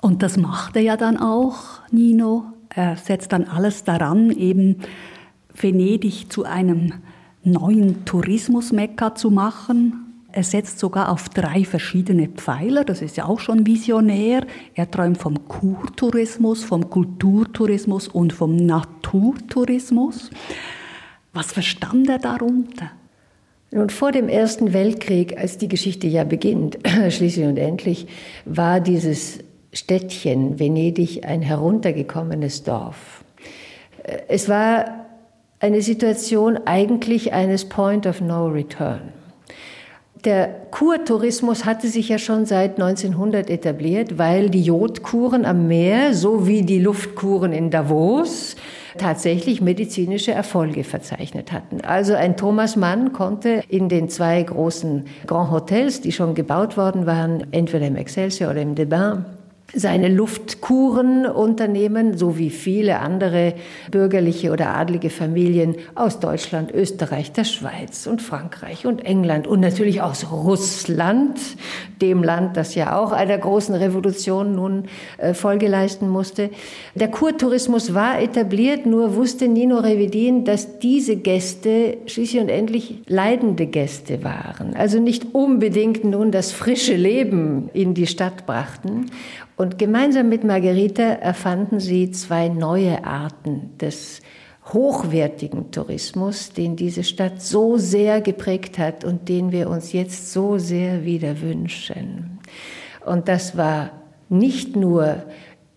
Und 0.00 0.22
das 0.22 0.36
macht 0.36 0.76
er 0.76 0.82
ja 0.82 0.96
dann 0.96 1.16
auch, 1.18 1.80
Nino. 1.90 2.44
Er 2.76 2.96
setzt 2.96 3.32
dann 3.32 3.44
alles 3.44 3.84
daran, 3.84 4.30
eben 4.30 4.76
Venedig 5.54 6.30
zu 6.30 6.44
einem 6.44 6.92
neuen 7.42 8.04
Tourismusmekka 8.04 9.14
zu 9.14 9.30
machen. 9.30 9.94
Er 10.30 10.44
setzt 10.44 10.78
sogar 10.78 11.10
auf 11.10 11.30
drei 11.30 11.64
verschiedene 11.64 12.28
Pfeiler, 12.28 12.84
das 12.84 13.00
ist 13.00 13.16
ja 13.16 13.24
auch 13.24 13.40
schon 13.40 13.66
visionär. 13.66 14.46
Er 14.74 14.90
träumt 14.90 15.16
vom 15.16 15.48
Kurtourismus, 15.48 16.64
vom 16.64 16.90
Kulturtourismus 16.90 18.08
und 18.08 18.34
vom 18.34 18.56
Naturtourismus. 18.56 20.28
Was 21.32 21.52
verstand 21.52 22.10
er 22.10 22.18
darunter? 22.18 22.90
Nun, 23.70 23.88
vor 23.88 24.12
dem 24.12 24.28
Ersten 24.28 24.74
Weltkrieg, 24.74 25.38
als 25.38 25.56
die 25.56 25.68
Geschichte 25.68 26.08
ja 26.08 26.24
beginnt, 26.24 26.76
schließlich 27.08 27.46
und 27.46 27.56
endlich, 27.56 28.06
war 28.44 28.80
dieses 28.80 29.38
Städtchen 29.76 30.58
Venedig 30.58 31.24
ein 31.26 31.42
heruntergekommenes 31.42 32.62
Dorf. 32.62 33.24
Es 34.28 34.48
war 34.48 35.06
eine 35.60 35.82
Situation 35.82 36.58
eigentlich 36.64 37.32
eines 37.32 37.68
Point 37.68 38.06
of 38.06 38.20
No 38.20 38.46
Return. 38.46 39.12
Der 40.24 40.48
Kurtourismus 40.70 41.64
hatte 41.64 41.88
sich 41.88 42.08
ja 42.08 42.18
schon 42.18 42.46
seit 42.46 42.80
1900 42.80 43.48
etabliert, 43.48 44.18
weil 44.18 44.50
die 44.50 44.62
Jodkuren 44.62 45.44
am 45.44 45.68
Meer 45.68 46.14
sowie 46.14 46.62
die 46.62 46.80
Luftkuren 46.80 47.52
in 47.52 47.70
Davos 47.70 48.56
tatsächlich 48.98 49.60
medizinische 49.60 50.32
Erfolge 50.32 50.82
verzeichnet 50.82 51.52
hatten. 51.52 51.82
Also 51.82 52.14
ein 52.14 52.36
Thomas 52.36 52.76
Mann 52.76 53.12
konnte 53.12 53.62
in 53.68 53.88
den 53.88 54.08
zwei 54.08 54.42
großen 54.42 55.04
Grand 55.26 55.50
Hotels, 55.50 56.00
die 56.00 56.12
schon 56.12 56.34
gebaut 56.34 56.76
worden 56.76 57.06
waren, 57.06 57.46
entweder 57.52 57.86
im 57.86 57.96
Excelsior 57.96 58.50
oder 58.50 58.62
im 58.62 58.74
Debain, 58.74 59.26
seine 59.76 60.08
Luftkuren 60.08 61.26
unternehmen, 61.26 62.16
so 62.16 62.38
wie 62.38 62.50
viele 62.50 63.00
andere 63.00 63.54
bürgerliche 63.90 64.50
oder 64.50 64.74
adlige 64.74 65.10
Familien 65.10 65.76
aus 65.94 66.18
Deutschland, 66.18 66.72
Österreich, 66.72 67.32
der 67.32 67.44
Schweiz 67.44 68.06
und 68.06 68.22
Frankreich 68.22 68.86
und 68.86 69.04
England 69.04 69.46
und 69.46 69.60
natürlich 69.60 70.00
aus 70.00 70.32
Russland, 70.32 71.38
dem 72.00 72.22
Land, 72.22 72.56
das 72.56 72.74
ja 72.74 72.98
auch 72.98 73.12
einer 73.12 73.36
großen 73.36 73.74
Revolution 73.74 74.54
nun 74.54 74.84
äh, 75.18 75.34
Folge 75.34 75.68
leisten 75.68 76.08
musste. 76.08 76.50
Der 76.94 77.08
Kurtourismus 77.08 77.92
war 77.92 78.20
etabliert, 78.20 78.86
nur 78.86 79.14
wusste 79.14 79.46
Nino 79.46 79.78
Revedin, 79.78 80.44
dass 80.44 80.78
diese 80.78 81.16
Gäste 81.16 81.98
schließlich 82.06 82.40
und 82.40 82.48
endlich 82.48 83.02
leidende 83.06 83.66
Gäste 83.66 84.24
waren, 84.24 84.74
also 84.74 84.98
nicht 84.98 85.34
unbedingt 85.34 86.04
nun 86.04 86.30
das 86.30 86.52
frische 86.52 86.96
Leben 86.96 87.68
in 87.74 87.94
die 87.94 88.06
Stadt 88.06 88.46
brachten. 88.46 89.10
Und 89.56 89.78
gemeinsam 89.78 90.28
mit 90.28 90.44
Margarita 90.44 91.02
erfanden 91.02 91.80
sie 91.80 92.10
zwei 92.10 92.48
neue 92.48 93.04
Arten 93.04 93.70
des 93.80 94.20
hochwertigen 94.72 95.70
Tourismus, 95.70 96.52
den 96.52 96.76
diese 96.76 97.04
Stadt 97.04 97.40
so 97.40 97.78
sehr 97.78 98.20
geprägt 98.20 98.78
hat 98.78 99.04
und 99.04 99.28
den 99.28 99.52
wir 99.52 99.70
uns 99.70 99.92
jetzt 99.92 100.32
so 100.32 100.58
sehr 100.58 101.04
wieder 101.04 101.40
wünschen. 101.40 102.38
Und 103.04 103.28
das 103.28 103.56
war 103.56 103.90
nicht 104.28 104.76
nur 104.76 105.22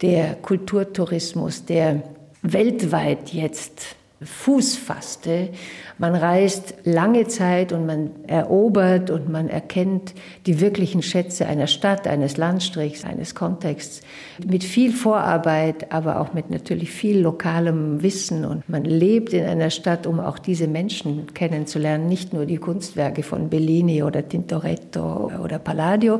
der 0.01 0.35
Kulturtourismus, 0.35 1.65
der 1.65 2.03
weltweit 2.41 3.29
jetzt 3.29 3.95
Fuß 4.21 4.75
fasste. 4.75 5.49
Man 5.97 6.13
reist 6.13 6.73
lange 6.83 7.27
Zeit 7.27 7.71
und 7.71 7.85
man 7.85 8.11
erobert 8.27 9.09
und 9.09 9.29
man 9.29 9.47
erkennt 9.47 10.13
die 10.45 10.59
wirklichen 10.59 11.01
Schätze 11.01 11.45
einer 11.45 11.67
Stadt, 11.67 12.05
eines 12.05 12.35
Landstrichs, 12.35 13.05
eines 13.05 13.33
Kontexts 13.33 14.01
mit 14.45 14.63
viel 14.63 14.91
Vorarbeit, 14.91 15.91
aber 15.93 16.19
auch 16.19 16.33
mit 16.33 16.49
natürlich 16.49 16.91
viel 16.91 17.19
lokalem 17.19 18.03
Wissen. 18.03 18.43
Und 18.43 18.67
man 18.67 18.83
lebt 18.83 19.31
in 19.31 19.45
einer 19.45 19.69
Stadt, 19.69 20.05
um 20.05 20.19
auch 20.19 20.39
diese 20.39 20.67
Menschen 20.67 21.33
kennenzulernen, 21.33 22.07
nicht 22.07 22.33
nur 22.33 22.45
die 22.45 22.57
Kunstwerke 22.57 23.23
von 23.23 23.49
Bellini 23.49 24.03
oder 24.03 24.27
Tintoretto 24.27 25.31
oder 25.41 25.59
Palladio. 25.59 26.19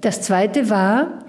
Das 0.00 0.20
Zweite 0.20 0.68
war, 0.68 1.24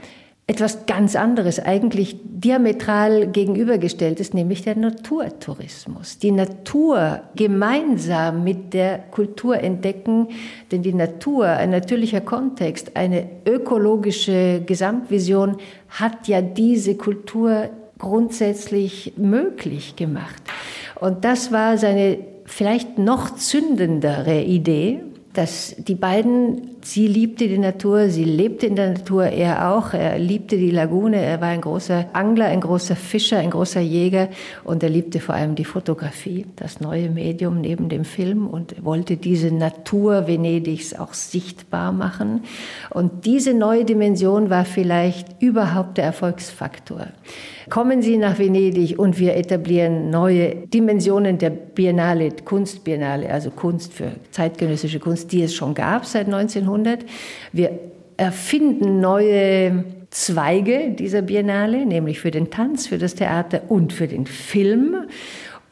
etwas 0.45 0.85
ganz 0.85 1.15
anderes, 1.15 1.59
eigentlich 1.59 2.17
diametral 2.23 3.27
gegenübergestellt 3.27 4.19
ist, 4.19 4.33
nämlich 4.33 4.61
der 4.61 4.75
Naturtourismus. 4.75 6.19
Die 6.19 6.31
Natur 6.31 7.21
gemeinsam 7.35 8.43
mit 8.43 8.73
der 8.73 8.99
Kultur 8.99 9.57
entdecken, 9.57 10.27
denn 10.71 10.83
die 10.83 10.93
Natur, 10.93 11.47
ein 11.47 11.69
natürlicher 11.69 12.19
Kontext, 12.19 12.97
eine 12.97 13.29
ökologische 13.47 14.61
Gesamtvision 14.65 15.57
hat 15.87 16.27
ja 16.27 16.41
diese 16.41 16.95
Kultur 16.95 17.69
grundsätzlich 17.97 19.13
möglich 19.15 19.95
gemacht. 19.95 20.43
Und 20.99 21.23
das 21.23 21.53
war 21.53 21.77
seine 21.77 22.17
vielleicht 22.45 22.97
noch 22.97 23.35
zündendere 23.35 24.41
Idee, 24.41 24.99
dass 25.33 25.75
die 25.77 25.95
beiden, 25.95 26.75
sie 26.83 27.07
liebte 27.07 27.47
die 27.47 27.57
Natur, 27.57 28.09
sie 28.09 28.23
lebte 28.23 28.67
in 28.67 28.75
der 28.75 28.93
Natur, 28.93 29.25
er 29.25 29.73
auch, 29.73 29.93
er 29.93 30.19
liebte 30.19 30.57
die 30.57 30.69
Lagune, 30.69 31.17
er 31.17 31.41
war 31.41 31.47
ein 31.47 31.61
großer 31.61 32.05
Angler, 32.13 32.45
ein 32.45 32.61
großer 32.61 32.95
Fischer, 32.95 33.39
ein 33.39 33.49
großer 33.49 33.81
Jäger 33.81 34.29
und 34.63 34.83
er 34.83 34.89
liebte 34.89 35.19
vor 35.19 35.35
allem 35.35 35.55
die 35.55 35.65
Fotografie, 35.65 36.45
das 36.55 36.79
neue 36.81 37.09
Medium 37.09 37.61
neben 37.61 37.89
dem 37.89 38.05
Film 38.05 38.47
und 38.47 38.83
wollte 38.85 39.17
diese 39.17 39.51
Natur 39.51 40.27
Venedigs 40.27 40.93
auch 40.93 41.13
sichtbar 41.13 41.91
machen. 41.91 42.43
Und 42.91 43.25
diese 43.25 43.53
neue 43.53 43.85
Dimension 43.85 44.49
war 44.51 44.65
vielleicht 44.65 45.41
überhaupt 45.41 45.97
der 45.97 46.05
Erfolgsfaktor. 46.05 47.07
Kommen 47.69 48.01
Sie 48.01 48.17
nach 48.17 48.39
Venedig 48.39 48.99
und 48.99 49.19
wir 49.19 49.35
etablieren 49.35 50.09
neue 50.09 50.55
Dimensionen 50.67 51.37
der 51.37 51.49
Biennale, 51.49 52.29
Kunstbiennale, 52.43 53.29
also 53.29 53.51
Kunst 53.51 53.93
für 53.93 54.11
zeitgenössische 54.31 54.99
Kunst, 54.99 55.31
die 55.31 55.43
es 55.43 55.53
schon 55.53 55.73
gab 55.73 56.05
seit 56.05 56.25
1900. 56.25 57.05
Wir 57.51 57.79
erfinden 58.17 58.99
neue 58.99 59.85
Zweige 60.09 60.91
dieser 60.91 61.23
Biennale, 61.23 61.85
nämlich 61.85 62.19
für 62.19 62.29
den 62.29 62.51
Tanz, 62.51 62.85
für 62.85 62.99
das 62.99 63.15
Theater 63.15 63.63
und 63.69 63.93
für 63.93 64.07
den 64.07 64.27
Film. 64.27 65.07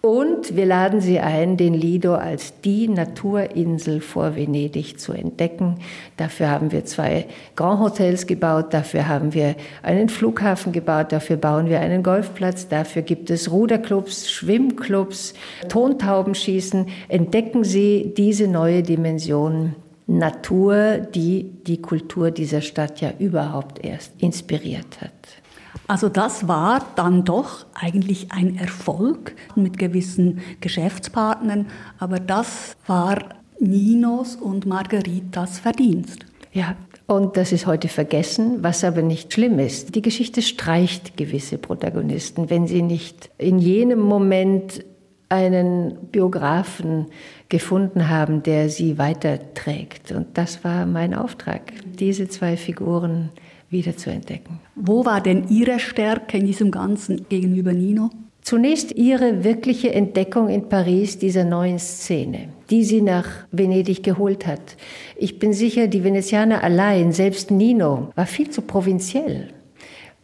Und 0.02 0.56
wir 0.56 0.66
laden 0.66 1.00
Sie 1.00 1.20
ein, 1.20 1.58
den 1.58 1.76
Lido 1.76 2.16
als 2.16 2.60
die 2.62 2.88
Naturinsel 2.88 4.02
vor 4.02 4.36
Venedig 4.36 5.00
zu 5.00 5.14
entdecken. 5.14 5.76
Dafür 6.18 6.50
haben 6.50 6.72
wir 6.72 6.86
zwei 6.86 7.28
Grand 7.56 7.80
Hotels 7.82 8.26
gebaut, 8.26 8.74
dafür 8.74 9.08
haben 9.08 9.36
wir 9.36 9.56
einen 9.84 10.10
Flughafen 10.10 10.72
gebaut, 10.72 11.12
dafür 11.12 11.38
bauen 11.38 11.70
wir 11.70 11.82
einen 11.82 12.02
Golfplatz, 12.02 12.68
dafür 12.68 13.04
gibt 13.04 13.30
es 13.30 13.52
Ruderclubs, 13.52 14.32
Schwimmclubs, 14.32 15.36
Tontaubenschießen. 15.70 16.88
Entdecken 17.08 17.64
Sie 17.64 18.12
diese 18.18 18.48
neue 18.48 18.82
Dimension 18.82 19.76
Natur, 20.08 20.98
die 20.98 21.44
die 21.68 21.80
Kultur 21.80 22.32
dieser 22.32 22.62
Stadt 22.62 23.02
ja 23.02 23.14
überhaupt 23.20 23.86
erst 23.86 24.14
inspiriert 24.20 25.00
hat. 25.00 25.41
Also 25.88 26.10
das 26.10 26.48
war 26.48 26.86
dann 26.96 27.26
doch 27.26 27.66
eigentlich 27.74 28.32
ein 28.32 28.58
Erfolg 28.58 29.36
mit 29.56 29.78
gewissen 29.78 30.40
Geschäftspartnern, 30.62 31.68
aber 32.00 32.20
das 32.20 32.76
war 32.88 33.18
Ninos 33.60 34.36
und 34.36 34.66
Margaritas 34.66 35.60
Verdienst. 35.60 36.26
Ja, 36.54 36.76
und 37.08 37.36
das 37.36 37.52
ist 37.52 37.68
heute 37.68 37.90
vergessen, 37.90 38.64
was 38.64 38.84
aber 38.84 39.02
nicht 39.02 39.34
schlimm 39.34 39.60
ist. 39.60 39.96
Die 39.96 40.02
Geschichte 40.02 40.42
streicht 40.42 41.18
gewisse 41.18 41.58
Protagonisten, 41.58 42.50
wenn 42.50 42.68
sie 42.68 42.82
nicht 42.82 43.30
in 43.38 43.60
jenem 43.60 44.00
Moment 44.00 44.84
einen 45.28 45.96
Biografen 46.12 47.08
gefunden 47.50 48.10
haben, 48.10 48.44
der 48.44 48.70
sie 48.70 48.98
weiterträgt. 48.98 50.12
Und 50.12 50.38
das 50.38 50.64
war 50.64 50.86
mein 50.86 51.14
Auftrag, 51.14 51.74
diese 52.00 52.28
zwei 52.28 52.58
Figuren 52.58 53.30
wieder 53.72 53.98
zu 53.98 54.12
entdecken. 54.12 54.60
Wo 54.76 55.06
war 55.06 55.22
denn 55.22 55.48
Ihre 55.50 55.80
Stärke 55.80 56.38
in 56.38 56.46
diesem 56.46 56.72
Ganzen 56.72 57.28
gegenüber 57.30 57.74
Nino? 57.74 58.10
Zunächst 58.42 58.96
ihre 58.96 59.44
wirkliche 59.44 59.94
Entdeckung 59.94 60.50
in 60.50 60.68
Paris 60.68 61.20
dieser 61.20 61.44
neuen 61.44 61.78
Szene, 61.78 62.50
die 62.72 62.84
sie 62.84 63.02
nach 63.02 63.28
Venedig 63.52 64.02
geholt 64.02 64.48
hat. 64.48 64.78
Ich 65.16 65.38
bin 65.38 65.54
sicher, 65.54 65.86
die 65.86 66.04
Venezianer 66.04 66.64
allein, 66.64 67.12
selbst 67.12 67.52
Nino, 67.52 68.12
war 68.16 68.26
viel 68.26 68.50
zu 68.50 68.64
provinziell. 68.64 69.50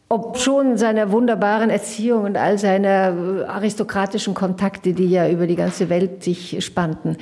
Ob 0.10 0.40
schon 0.40 0.78
seiner 0.78 1.12
wunderbaren 1.12 1.70
Erziehung 1.70 2.24
und 2.24 2.38
all 2.38 2.58
seiner 2.58 3.14
äh, 3.14 3.44
aristokratischen 3.44 4.34
Kontakte, 4.34 4.94
die 4.94 5.10
ja 5.10 5.30
über 5.30 5.46
die 5.46 5.58
ganze 5.58 5.90
Welt 5.90 6.24
sich 6.24 6.64
spannten. 6.66 7.18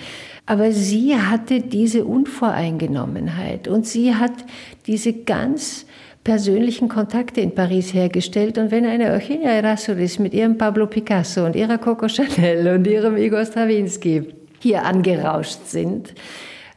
Aber 0.46 0.72
sie 0.72 1.16
hatte 1.16 1.62
diese 1.62 2.06
Unvoreingenommenheit 2.06 3.68
und 3.68 3.88
sie 3.88 4.14
hat 4.16 4.34
diese 4.86 5.14
ganz 5.14 5.88
persönlichen 6.26 6.90
Kontakte 6.90 7.40
in 7.40 7.56
Paris 7.56 7.94
hergestellt. 7.94 8.58
Und 8.58 8.72
wenn 8.72 8.86
eine 8.86 9.12
Eugenia 9.14 9.52
Erasmus 9.52 10.20
mit 10.20 10.34
ihrem 10.34 10.58
Pablo 10.58 10.88
Picasso 10.88 11.46
und 11.46 11.56
ihrer 11.56 11.78
Coco 11.78 12.10
Chanel 12.10 12.68
und 12.76 12.86
ihrem 12.86 13.16
Igor 13.16 13.46
Stravinsky 13.46 14.34
hier 14.60 14.84
angerauscht 14.84 15.68
sind, 15.68 16.14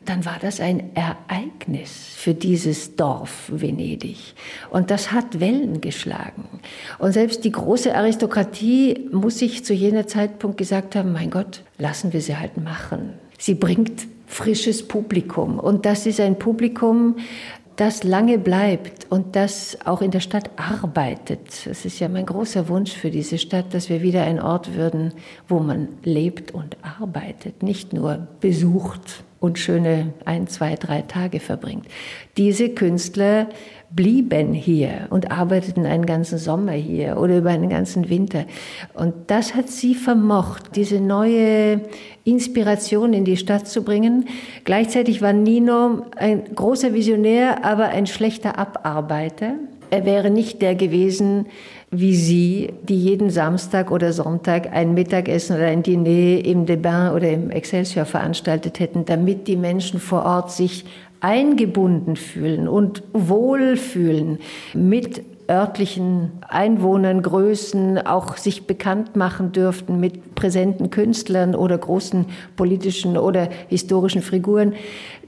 dann 0.05 0.25
war 0.25 0.37
das 0.41 0.61
ein 0.61 0.95
Ereignis 0.95 2.15
für 2.15 2.35
dieses 2.35 2.97
Dorf 2.97 3.51
Venedig. 3.53 4.19
Und 4.71 4.91
das 4.91 5.13
hat 5.13 5.41
Wellen 5.41 5.81
geschlagen. 5.81 6.45
Und 6.99 7.13
selbst 7.13 7.45
die 7.45 7.53
große 7.53 7.95
Aristokratie 7.95 9.09
muss 9.13 9.39
sich 9.39 9.65
zu 9.65 9.73
jener 9.73 10.07
Zeitpunkt 10.07 10.59
gesagt 10.59 10.95
haben, 10.95 11.13
mein 11.13 11.31
Gott, 11.31 11.63
lassen 11.79 12.13
wir 12.13 12.21
sie 12.21 12.37
halt 12.37 12.59
machen. 12.59 13.15
Sie 13.39 13.55
bringt 13.55 14.07
frisches 14.29 14.87
Publikum. 14.87 15.59
Und 15.59 15.87
das 15.87 16.07
ist 16.07 16.21
ein 16.21 16.39
Publikum, 16.39 17.17
das 17.79 18.03
lange 18.03 18.39
bleibt 18.39 19.07
und 19.09 19.37
das 19.37 19.79
auch 19.85 20.03
in 20.03 20.11
der 20.11 20.19
Stadt 20.19 20.51
arbeitet. 20.57 21.65
Das 21.65 21.85
ist 21.85 22.01
ja 22.01 22.09
mein 22.09 22.27
großer 22.27 22.69
Wunsch 22.69 22.93
für 22.93 23.11
diese 23.11 23.39
Stadt, 23.39 23.73
dass 23.73 23.89
wir 23.89 24.03
wieder 24.03 24.25
ein 24.25 24.43
Ort 24.43 24.75
würden, 24.75 25.13
wo 25.47 25.61
man 25.61 25.89
lebt 26.03 26.51
und 26.51 26.77
arbeitet, 26.83 27.63
nicht 27.63 27.93
nur 27.93 28.27
besucht 28.41 29.23
und 29.39 29.61
schöne 29.61 30.13
ein, 30.25 30.49
zwei, 30.49 30.75
drei 30.75 31.03
Tage 31.03 31.39
verbringt. 31.39 31.87
Diese 32.37 32.71
Künstler 32.71 33.49
blieben 33.91 34.53
hier 34.53 35.07
und 35.11 35.31
arbeiteten 35.31 35.87
einen 35.87 36.05
ganzen 36.05 36.39
Sommer 36.39 36.73
hier 36.73 37.19
oder 37.19 37.39
über 37.39 37.51
einen 37.51 37.71
ganzen 37.71 38.11
Winter. 38.11 38.45
Und 38.95 39.15
das 39.29 39.55
hat 39.55 39.69
sie 39.69 39.95
vermocht, 39.95 40.77
diese 40.77 41.01
neue 41.01 41.81
Inspiration 42.25 43.15
in 43.15 43.25
die 43.25 43.37
Stadt 43.37 43.67
zu 43.67 43.83
bringen. 43.83 44.27
Gleichzeitig 44.65 45.23
war 45.23 45.33
Nino 45.33 46.03
ein 46.17 46.55
großer 46.55 46.93
Visionär, 46.93 47.65
aber 47.65 47.87
ein 47.87 48.07
schlechter 48.07 48.59
Abarbeiter. 48.59 49.55
Er 49.91 50.05
wäre 50.05 50.29
nicht 50.29 50.61
der 50.61 50.75
gewesen, 50.75 51.47
wie 51.91 52.15
Sie, 52.15 52.75
die 52.83 52.99
jeden 53.03 53.31
Samstag 53.31 53.91
oder 53.91 54.13
Sonntag 54.13 54.71
ein 54.71 54.93
Mittagessen 54.93 55.57
oder 55.57 55.69
ein 55.69 55.83
Diner 55.83 56.45
im 56.45 56.67
Debain 56.67 57.13
oder 57.13 57.31
im 57.31 57.49
Excelsior 57.49 58.05
veranstaltet 58.05 58.79
hätten, 58.79 59.07
damit 59.07 59.49
die 59.49 59.57
Menschen 59.57 59.99
vor 59.99 60.27
Ort 60.27 60.51
sich 60.51 60.85
eingebunden 61.21 62.17
fühlen 62.17 62.69
und 62.69 63.03
wohlfühlen 63.13 64.39
mit 64.75 65.23
örtlichen 65.51 66.33
Einwohnern, 66.47 67.23
Größen 67.23 68.07
auch 68.07 68.37
sich 68.37 68.67
bekannt 68.67 69.17
machen 69.17 69.53
dürften 69.53 69.99
mit 69.99 70.35
präsenten 70.35 70.91
Künstlern 70.91 71.55
oder 71.55 71.79
großen 71.79 72.27
politischen 72.57 73.17
oder 73.17 73.49
historischen 73.69 74.23
Figuren. 74.23 74.75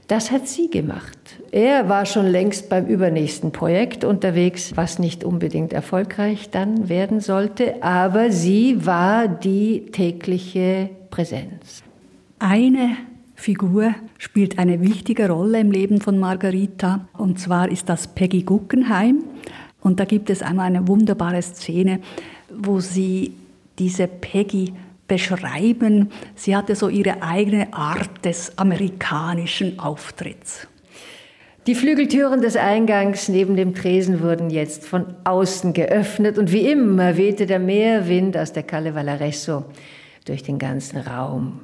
Das 0.07 0.29
hat 0.29 0.47
sie 0.47 0.69
gemacht. 0.69 1.17
Er 1.51 1.89
war 1.89 2.05
schon 2.05 2.27
längst 2.27 2.69
beim 2.69 2.85
übernächsten 2.85 3.51
Projekt 3.51 4.03
unterwegs, 4.03 4.73
was 4.75 4.99
nicht 4.99 5.23
unbedingt 5.23 5.73
erfolgreich 5.73 6.49
dann 6.49 6.89
werden 6.89 7.19
sollte, 7.21 7.81
aber 7.81 8.29
sie 8.31 8.85
war 8.85 9.27
die 9.27 9.85
tägliche 9.91 10.89
Präsenz. 11.09 11.83
Eine 12.39 12.97
Figur 13.41 13.95
spielt 14.19 14.59
eine 14.59 14.81
wichtige 14.81 15.27
Rolle 15.27 15.59
im 15.59 15.71
Leben 15.71 15.99
von 15.99 16.19
Margarita. 16.19 17.07
Und 17.17 17.39
zwar 17.39 17.71
ist 17.71 17.89
das 17.89 18.07
Peggy 18.07 18.43
Guggenheim. 18.43 19.23
Und 19.81 19.99
da 19.99 20.05
gibt 20.05 20.29
es 20.29 20.43
einmal 20.43 20.67
eine 20.67 20.87
wunderbare 20.87 21.41
Szene, 21.41 22.01
wo 22.53 22.79
sie 22.79 23.33
diese 23.79 24.07
Peggy 24.07 24.73
beschreiben. 25.07 26.11
Sie 26.35 26.55
hatte 26.55 26.75
so 26.75 26.87
ihre 26.87 27.23
eigene 27.23 27.73
Art 27.73 28.23
des 28.23 28.59
amerikanischen 28.59 29.79
Auftritts. 29.79 30.67
Die 31.65 31.73
Flügeltüren 31.73 32.41
des 32.41 32.55
Eingangs 32.55 33.27
neben 33.27 33.55
dem 33.55 33.73
Tresen 33.73 34.21
wurden 34.21 34.51
jetzt 34.51 34.85
von 34.85 35.15
außen 35.23 35.73
geöffnet 35.73 36.37
und 36.37 36.51
wie 36.51 36.69
immer 36.69 37.17
wehte 37.17 37.47
der 37.47 37.59
Meerwind 37.59 38.37
aus 38.37 38.53
der 38.53 38.63
Calle 38.63 38.93
Valaresso 38.93 39.65
durch 40.25 40.43
den 40.43 40.59
ganzen 40.59 40.99
Raum. 40.99 41.61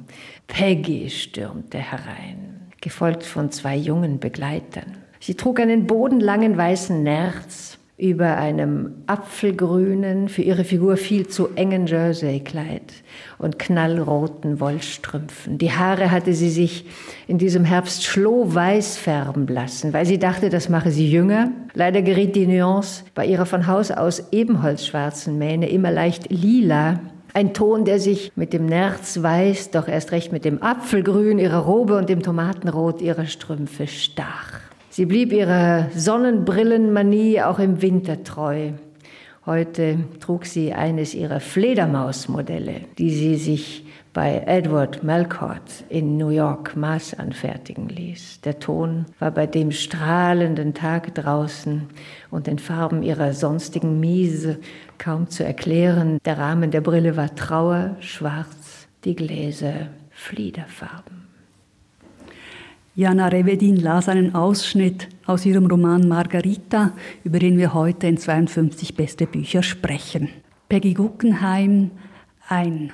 Peggy 0.48 1.08
stürmte 1.08 1.78
herein, 1.78 2.72
gefolgt 2.80 3.22
von 3.22 3.52
zwei 3.52 3.76
jungen 3.76 4.18
Begleitern. 4.18 4.96
Sie 5.20 5.34
trug 5.34 5.60
einen 5.60 5.86
bodenlangen 5.86 6.56
weißen 6.56 7.00
Nerz 7.02 7.78
über 7.96 8.36
einem 8.36 9.02
apfelgrünen, 9.06 10.28
für 10.28 10.42
ihre 10.42 10.62
Figur 10.62 10.96
viel 10.96 11.26
zu 11.26 11.48
engen 11.56 11.88
Jerseykleid 11.88 12.92
und 13.38 13.58
knallroten 13.58 14.60
Wollstrümpfen. 14.60 15.58
Die 15.58 15.72
Haare 15.72 16.12
hatte 16.12 16.32
sie 16.32 16.50
sich 16.50 16.86
in 17.26 17.38
diesem 17.38 17.64
Herbst 17.64 18.04
schlohweiß 18.04 18.96
färben 18.96 19.48
lassen, 19.48 19.92
weil 19.92 20.06
sie 20.06 20.18
dachte, 20.18 20.48
das 20.48 20.68
mache 20.68 20.92
sie 20.92 21.10
jünger. 21.10 21.50
Leider 21.74 22.02
geriet 22.02 22.36
die 22.36 22.46
Nuance 22.46 23.02
bei 23.14 23.26
ihrer 23.26 23.46
von 23.46 23.66
Haus 23.66 23.90
aus 23.90 24.32
ebenholzschwarzen 24.32 25.36
Mähne 25.36 25.68
immer 25.68 25.90
leicht 25.90 26.30
lila 26.30 27.00
ein 27.38 27.54
Ton, 27.54 27.84
der 27.84 28.00
sich 28.00 28.32
mit 28.34 28.52
dem 28.52 28.66
Nerzweiß, 28.66 29.70
doch 29.70 29.86
erst 29.86 30.10
recht 30.10 30.32
mit 30.32 30.44
dem 30.44 30.60
Apfelgrün 30.60 31.38
ihrer 31.38 31.60
Robe 31.60 31.96
und 31.96 32.08
dem 32.08 32.20
Tomatenrot 32.20 33.00
ihrer 33.00 33.26
Strümpfe 33.26 33.86
stach. 33.86 34.54
Sie 34.90 35.06
blieb 35.06 35.32
ihrer 35.32 35.86
Sonnenbrillenmanie 35.94 37.40
auch 37.42 37.60
im 37.60 37.80
Winter 37.80 38.24
treu. 38.24 38.72
Heute 39.46 40.00
trug 40.18 40.46
sie 40.46 40.72
eines 40.72 41.14
ihrer 41.14 41.38
Fledermausmodelle, 41.38 42.80
die 42.98 43.10
sie 43.10 43.36
sich 43.36 43.84
bei 44.12 44.42
Edward 44.46 45.04
Melcourt 45.04 45.84
in 45.88 46.16
New 46.16 46.30
York 46.30 46.74
maßanfertigen 46.74 47.88
ließ. 47.88 48.40
Der 48.40 48.58
Ton 48.58 49.06
war 49.20 49.30
bei 49.30 49.46
dem 49.46 49.70
strahlenden 49.70 50.74
Tag 50.74 51.14
draußen 51.14 51.82
und 52.32 52.48
den 52.48 52.58
Farben 52.58 53.04
ihrer 53.04 53.32
sonstigen 53.32 54.00
Miese 54.00 54.58
kaum 54.98 55.30
zu 55.30 55.44
erklären. 55.44 56.18
Der 56.24 56.38
Rahmen 56.38 56.70
der 56.70 56.80
Brille 56.80 57.16
war 57.16 57.34
Trauer, 57.34 57.96
schwarz, 58.00 58.88
die 59.04 59.14
Gläser 59.14 59.88
Fliederfarben. 60.10 61.28
Jana 62.94 63.28
Revedin 63.28 63.76
las 63.76 64.08
einen 64.08 64.34
Ausschnitt 64.34 65.08
aus 65.24 65.46
ihrem 65.46 65.66
Roman 65.66 66.08
Margarita, 66.08 66.92
über 67.22 67.38
den 67.38 67.56
wir 67.56 67.72
heute 67.72 68.08
in 68.08 68.18
52 68.18 68.96
beste 68.96 69.26
Bücher 69.26 69.62
sprechen. 69.62 70.30
Peggy 70.68 70.94
Guggenheim, 70.94 71.92
ein 72.48 72.92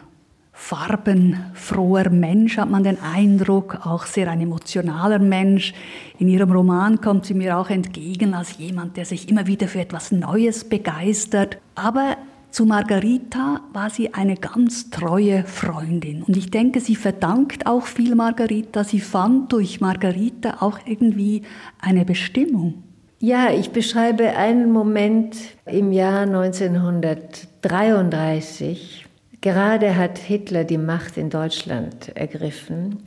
farbenfroher 0.54 2.08
Mensch, 2.10 2.56
hat 2.56 2.70
man 2.70 2.84
den 2.84 2.98
Eindruck, 3.02 3.84
auch 3.84 4.06
sehr 4.06 4.30
ein 4.30 4.40
emotionaler 4.40 5.18
Mensch. 5.18 5.74
In 6.18 6.28
ihrem 6.28 6.52
Roman 6.52 7.00
kommt 7.00 7.26
sie 7.26 7.34
mir 7.34 7.58
auch 7.58 7.70
entgegen 7.70 8.34
als 8.34 8.56
jemand, 8.56 8.96
der 8.96 9.04
sich 9.04 9.28
immer 9.28 9.46
wieder 9.46 9.68
für 9.68 9.80
etwas 9.80 10.10
Neues 10.12 10.64
begeistert. 10.64 11.58
Aber 11.74 12.16
zu 12.50 12.64
Margarita 12.66 13.62
war 13.72 13.90
sie 13.90 14.14
eine 14.14 14.36
ganz 14.36 14.90
treue 14.90 15.42
Freundin. 15.42 16.22
Und 16.22 16.36
ich 16.36 16.52
denke, 16.52 16.78
sie 16.78 16.94
verdankt 16.94 17.66
auch 17.66 17.86
viel 17.86 18.14
Margarita. 18.14 18.84
Sie 18.84 19.00
fand 19.00 19.52
durch 19.52 19.80
Margarita 19.80 20.58
auch 20.60 20.78
irgendwie 20.86 21.42
eine 21.80 22.04
Bestimmung. 22.04 22.84
Ja, 23.18 23.50
ich 23.50 23.70
beschreibe 23.70 24.36
einen 24.36 24.70
Moment 24.70 25.34
im 25.66 25.90
Jahr 25.90 26.20
1933. 26.20 29.03
Gerade 29.44 29.94
hat 29.98 30.16
Hitler 30.16 30.64
die 30.64 30.78
Macht 30.78 31.18
in 31.18 31.28
Deutschland 31.28 32.16
ergriffen. 32.16 33.00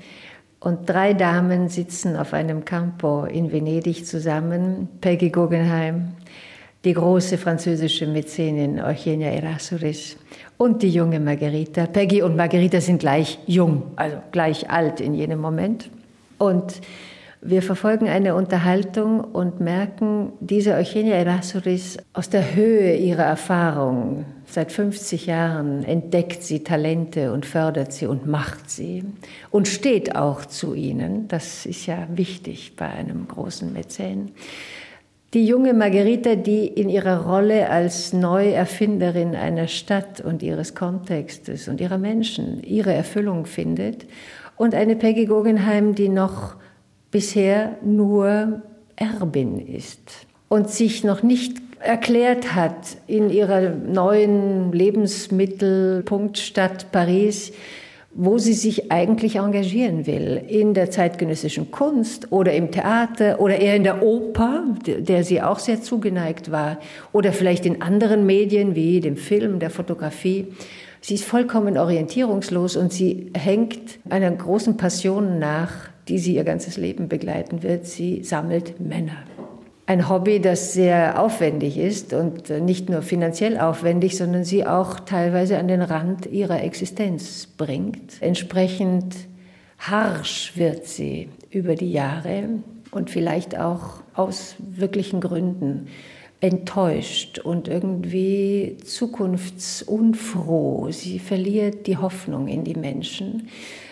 Und 0.60 0.88
drei 0.88 1.15
Damen 1.15 1.67
sitzen 1.67 2.15
auf 2.15 2.32
einem 2.32 2.63
Campo 2.63 3.23
in 3.23 3.52
Venedig 3.52 4.06
zusammen. 4.06 4.88
Peggy 5.02 5.32
Guggenheim, 5.32 6.10
die 6.86 6.93
große 6.93 7.39
französische 7.39 8.06
Mäzenin 8.06 8.80
Eugenia 8.80 9.30
Erasuris 9.30 10.15
und 10.60 10.84
die 10.84 10.91
junge 10.91 11.19
Margherita. 11.19 11.88
Peggy 11.88 12.21
und 12.21 12.36
Margherita 12.36 12.82
sind 12.82 13.00
gleich 13.00 13.39
jung, 13.47 13.82
also 13.95 14.17
gleich 14.32 14.69
alt 14.69 15.02
in 15.02 15.15
jenem 15.15 15.41
Moment. 15.41 15.89
Und 16.38 16.82
wir 17.41 17.63
verfolgen 17.63 18.08
eine 18.10 18.36
Unterhaltung 18.36 19.21
und 19.21 19.60
merken, 19.60 20.34
diese 20.39 20.76
Eugenia 20.76 21.15
Erasuris 21.15 21.97
aus 22.13 22.30
der 22.30 22.54
Höhe 22.54 22.95
ihrer 22.95 23.23
Erfahrung, 23.23 24.26
seit 24.49 24.71
50 24.71 25.27
Jahren 25.27 25.83
entdeckt 25.83 26.41
sie 26.41 26.63
Talente 26.63 27.33
und 27.33 27.45
fördert 27.45 27.93
sie 27.93 28.07
und 28.07 28.25
macht 28.25 28.69
sie 28.69 29.03
und 29.51 29.67
steht 29.67 30.15
auch 30.15 30.45
zu 30.45 30.73
ihnen. 30.73 31.27
Das 31.27 31.65
ist 31.65 31.86
ja 31.86 32.07
wichtig 32.13 32.75
bei 32.75 32.88
einem 32.88 33.27
großen 33.27 33.71
Mäzen. 33.71 34.31
Die 35.33 35.45
junge 35.45 35.73
Margherita, 35.73 36.36
die 36.36 36.67
in 36.67 36.88
ihrer 36.88 37.25
Rolle 37.25 37.69
als 37.69 38.13
Neuerfinderin 38.13 39.36
einer 39.36 39.67
Stadt 39.67 40.21
und 40.21 40.41
ihres 40.41 40.73
Kontextes 40.73 41.67
und 41.67 41.81
ihrer 41.81 41.97
Menschen 41.97 42.63
ihre 42.63 42.93
Erfüllung 42.93 43.45
findet. 43.45 44.05
Und 44.55 44.73
eine 44.73 44.95
Peggy 44.95 45.25
Guggenheim, 45.25 45.95
die 45.95 46.07
noch 46.07 46.55
bisher 47.12 47.77
nur 47.83 48.62
Erbin 48.95 49.60
ist 49.60 50.27
und 50.47 50.69
sich 50.69 51.03
noch 51.03 51.23
nicht 51.23 51.57
erklärt 51.79 52.55
hat 52.55 52.97
in 53.07 53.29
ihrer 53.29 53.69
neuen 53.69 54.71
Lebensmittelpunktstadt 54.71 56.91
Paris, 56.91 57.51
wo 58.19 58.39
sie 58.39 58.53
sich 58.53 58.91
eigentlich 58.91 59.35
engagieren 59.35 60.07
will. 60.07 60.41
In 60.47 60.73
der 60.73 60.89
zeitgenössischen 60.89 61.69
Kunst 61.69 62.31
oder 62.31 62.51
im 62.53 62.71
Theater 62.71 63.39
oder 63.39 63.59
eher 63.59 63.75
in 63.75 63.83
der 63.83 64.01
Oper, 64.01 64.63
der 64.85 65.23
sie 65.23 65.41
auch 65.41 65.59
sehr 65.59 65.81
zugeneigt 65.81 66.51
war, 66.51 66.79
oder 67.13 67.31
vielleicht 67.31 67.67
in 67.67 67.83
anderen 67.83 68.25
Medien 68.25 68.73
wie 68.73 69.01
dem 69.01 69.17
Film, 69.17 69.59
der 69.59 69.69
Fotografie. 69.69 70.47
Sie 70.99 71.13
ist 71.13 71.25
vollkommen 71.25 71.77
orientierungslos 71.77 72.75
und 72.75 72.91
sie 72.91 73.31
hängt 73.37 73.99
einer 74.09 74.31
großen 74.31 74.77
Passion 74.77 75.37
nach, 75.37 75.71
die 76.07 76.17
sie 76.17 76.35
ihr 76.35 76.43
ganzes 76.43 76.77
Leben 76.77 77.07
begleiten 77.07 77.61
wird. 77.61 77.85
Sie 77.85 78.23
sammelt 78.23 78.79
Männer. 78.79 79.37
Ein 79.89 80.10
Hobby, 80.10 80.41
das 80.41 80.73
sehr 80.73 81.17
aufwendig 81.17 81.78
ist 81.78 82.12
und 82.12 82.50
nicht 82.50 82.89
nur 82.89 83.02
finanziell 83.02 83.58
aufwendig, 83.58 84.17
sondern 84.17 84.43
sie 84.43 84.65
auch 84.65 85.00
teilweise 85.00 85.58
an 85.58 85.69
den 85.69 85.82
Rand 85.82 86.26
ihrer 86.26 86.62
Existenz 86.62 87.47
bringt. 87.47 88.21
Entsprechend 88.21 89.15
harsch 89.80 90.58
wird 90.58 90.88
sie 90.88 91.30
über 91.52 91.76
die 91.76 91.93
Jahre 91.93 92.50
und 92.91 93.10
vielleicht 93.10 93.58
auch 93.58 94.02
aus 94.13 94.56
wirklichen 94.60 95.21
Gründen 95.21 95.88
enttäuscht 96.39 97.39
und 97.39 97.67
irgendwie 97.67 98.78
zukunftsunfroh. 98.84 100.91
Sie 100.91 101.17
verliert 101.17 101.88
die 101.88 101.97
Hoffnung 101.97 102.47
in 102.47 102.63
die 102.63 102.76
Menschen. 102.76 103.47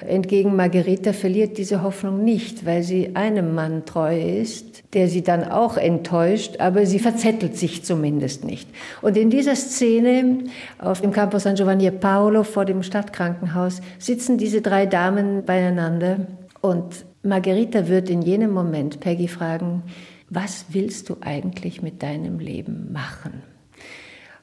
Entgegen 0.07 0.55
Margherita 0.55 1.11
verliert 1.11 1.57
diese 1.57 1.81
Hoffnung 1.81 2.23
nicht, 2.23 2.63
weil 2.63 2.83
sie 2.83 3.15
einem 3.15 3.55
Mann 3.55 3.83
treu 3.85 4.21
ist, 4.21 4.83
der 4.93 5.07
sie 5.07 5.23
dann 5.23 5.43
auch 5.43 5.77
enttäuscht, 5.77 6.57
aber 6.59 6.85
sie 6.85 6.99
verzettelt 6.99 7.57
sich 7.57 7.83
zumindest 7.83 8.45
nicht. 8.45 8.69
Und 9.01 9.17
in 9.17 9.31
dieser 9.31 9.55
Szene 9.55 10.43
auf 10.77 11.01
dem 11.01 11.11
Campo 11.11 11.39
San 11.39 11.55
Giovanni 11.55 11.89
Paolo 11.89 12.43
vor 12.43 12.65
dem 12.65 12.83
Stadtkrankenhaus 12.83 13.81
sitzen 13.97 14.37
diese 14.37 14.61
drei 14.61 14.85
Damen 14.85 15.45
beieinander 15.45 16.27
und 16.61 17.05
Margherita 17.23 17.87
wird 17.87 18.11
in 18.11 18.21
jenem 18.21 18.51
Moment 18.51 18.99
Peggy 18.99 19.27
fragen, 19.27 19.81
was 20.29 20.65
willst 20.69 21.09
du 21.09 21.17
eigentlich 21.21 21.81
mit 21.81 22.01
deinem 22.03 22.39
Leben 22.39 22.91
machen? 22.91 23.43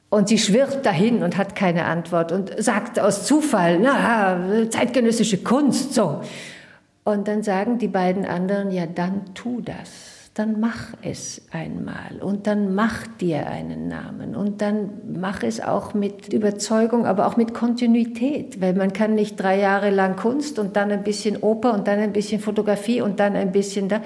Und 0.09 0.29
sie 0.29 0.37
schwirrt 0.37 0.85
dahin 0.85 1.23
und 1.23 1.37
hat 1.37 1.55
keine 1.55 1.85
Antwort 1.85 2.31
und 2.31 2.53
sagt 2.63 2.99
aus 2.99 3.25
Zufall, 3.25 3.79
na, 3.79 4.69
zeitgenössische 4.69 5.39
Kunst, 5.39 5.95
so. 5.95 6.21
Und 7.03 7.27
dann 7.27 7.41
sagen 7.41 7.79
die 7.79 7.87
beiden 7.87 8.25
anderen, 8.25 8.71
ja, 8.71 8.85
dann 8.85 9.33
tu 9.33 9.61
das. 9.61 10.29
Dann 10.35 10.59
mach 10.59 10.93
es 11.03 11.43
einmal 11.51 12.19
und 12.21 12.47
dann 12.47 12.73
mach 12.73 13.05
dir 13.19 13.47
einen 13.47 13.87
Namen 13.87 14.35
und 14.35 14.61
dann 14.61 14.89
mach 15.19 15.43
es 15.43 15.61
auch 15.61 15.93
mit 15.93 16.33
Überzeugung, 16.33 17.05
aber 17.05 17.27
auch 17.27 17.37
mit 17.37 17.53
Kontinuität, 17.53 18.59
weil 18.59 18.73
man 18.73 18.93
kann 18.93 19.13
nicht 19.13 19.35
drei 19.35 19.59
Jahre 19.59 19.91
lang 19.91 20.15
Kunst 20.15 20.57
und 20.57 20.75
dann 20.75 20.91
ein 20.91 21.03
bisschen 21.03 21.37
Oper 21.37 21.73
und 21.73 21.87
dann 21.87 21.99
ein 21.99 22.13
bisschen 22.13 22.39
Fotografie 22.39 23.01
und 23.01 23.19
dann 23.19 23.35
ein 23.35 23.51
bisschen 23.51 23.89
da. 23.89 24.01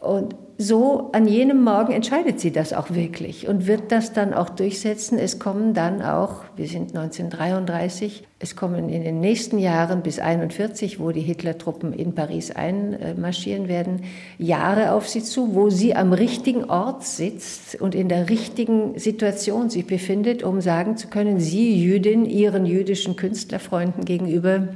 Und 0.00 0.34
so 0.58 1.10
an 1.12 1.26
jenem 1.26 1.64
Morgen 1.64 1.92
entscheidet 1.92 2.38
sie 2.38 2.52
das 2.52 2.72
auch 2.72 2.90
wirklich 2.90 3.48
und 3.48 3.66
wird 3.66 3.90
das 3.90 4.12
dann 4.12 4.34
auch 4.34 4.50
durchsetzen. 4.50 5.18
Es 5.18 5.38
kommen 5.38 5.74
dann 5.74 6.02
auch, 6.02 6.44
wir 6.56 6.68
sind 6.68 6.94
1933, 6.94 8.24
es 8.38 8.54
kommen 8.54 8.88
in 8.88 9.02
den 9.02 9.20
nächsten 9.20 9.58
Jahren 9.58 10.02
bis 10.02 10.18
1941, 10.18 11.00
wo 11.00 11.10
die 11.10 11.20
Hitlertruppen 11.20 11.92
in 11.92 12.14
Paris 12.14 12.50
einmarschieren 12.50 13.68
werden, 13.68 14.02
Jahre 14.38 14.92
auf 14.92 15.08
sie 15.08 15.22
zu, 15.22 15.54
wo 15.54 15.70
sie 15.70 15.94
am 15.94 16.12
richtigen 16.12 16.64
Ort 16.64 17.04
sitzt 17.04 17.80
und 17.80 17.94
in 17.94 18.08
der 18.08 18.28
richtigen 18.28 18.98
Situation 18.98 19.70
sich 19.70 19.86
befindet, 19.86 20.42
um 20.42 20.60
sagen 20.60 20.96
zu 20.96 21.08
können, 21.08 21.40
sie 21.40 21.82
Jüdin 21.82 22.24
ihren 22.24 22.66
jüdischen 22.66 23.16
Künstlerfreunden 23.16 24.04
gegenüber, 24.04 24.68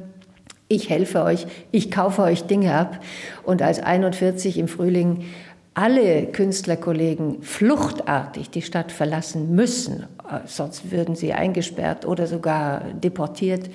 ich 0.69 0.91
helfe 0.91 1.23
euch, 1.23 1.47
ich 1.71 1.91
kaufe 1.91 2.23
euch 2.23 2.45
Dinge 2.45 2.75
ab. 2.75 3.01
Und 3.45 3.63
als 3.63 3.79
41 3.79 4.59
im 4.59 4.67
Frühling 4.67 5.25
alle 5.77 6.25
Künstlerkollegen 6.29 7.43
fluchtartig 7.43 8.49
die 8.49 8.63
Stadt 8.63 8.91
verlassen 8.91 9.55
müssen, 9.55 10.05
äh, 10.29 10.41
sonst 10.47 10.91
würden 10.91 11.15
sie 11.15 11.35
eingesperrt 11.35 12.07
oder 12.07 12.27
sogar 12.27 12.81
deportiert, 12.95 13.69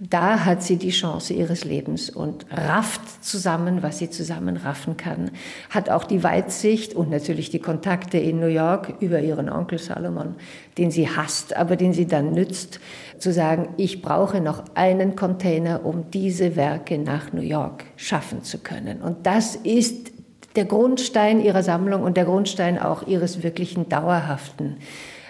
da 0.00 0.44
hat 0.44 0.62
sie 0.62 0.76
die 0.76 0.90
Chance 0.90 1.32
ihres 1.34 1.64
Lebens 1.64 2.10
und 2.10 2.46
rafft 2.50 3.24
zusammen, 3.24 3.82
was 3.82 3.98
sie 3.98 4.10
zusammenraffen 4.10 4.96
kann, 4.96 5.30
hat 5.70 5.88
auch 5.88 6.04
die 6.04 6.24
Weitsicht 6.24 6.94
und 6.94 7.10
natürlich 7.10 7.48
die 7.48 7.60
Kontakte 7.60 8.18
in 8.18 8.40
New 8.40 8.48
York 8.48 8.94
über 8.98 9.20
ihren 9.20 9.48
Onkel 9.48 9.78
Salomon, 9.78 10.34
den 10.76 10.90
sie 10.90 11.08
hasst, 11.08 11.56
aber 11.56 11.76
den 11.76 11.92
sie 11.92 12.06
dann 12.06 12.32
nützt, 12.32 12.80
zu 13.18 13.32
sagen, 13.32 13.68
ich 13.78 14.02
brauche 14.02 14.40
noch 14.40 14.64
einen 14.74 15.14
Container, 15.14 15.86
um 15.86 16.10
diese 16.10 16.56
Werke 16.56 16.98
nach 16.98 17.32
New 17.32 17.40
York 17.40 17.84
schaffen 17.94 18.42
zu 18.42 18.58
können. 18.58 19.00
Und 19.00 19.24
das 19.24 19.54
ist 19.54 20.15
der 20.56 20.64
Grundstein 20.64 21.40
ihrer 21.40 21.62
Sammlung 21.62 22.02
und 22.02 22.16
der 22.16 22.24
Grundstein 22.24 22.78
auch 22.78 23.06
ihres 23.06 23.42
wirklichen 23.42 23.88
dauerhaften 23.88 24.76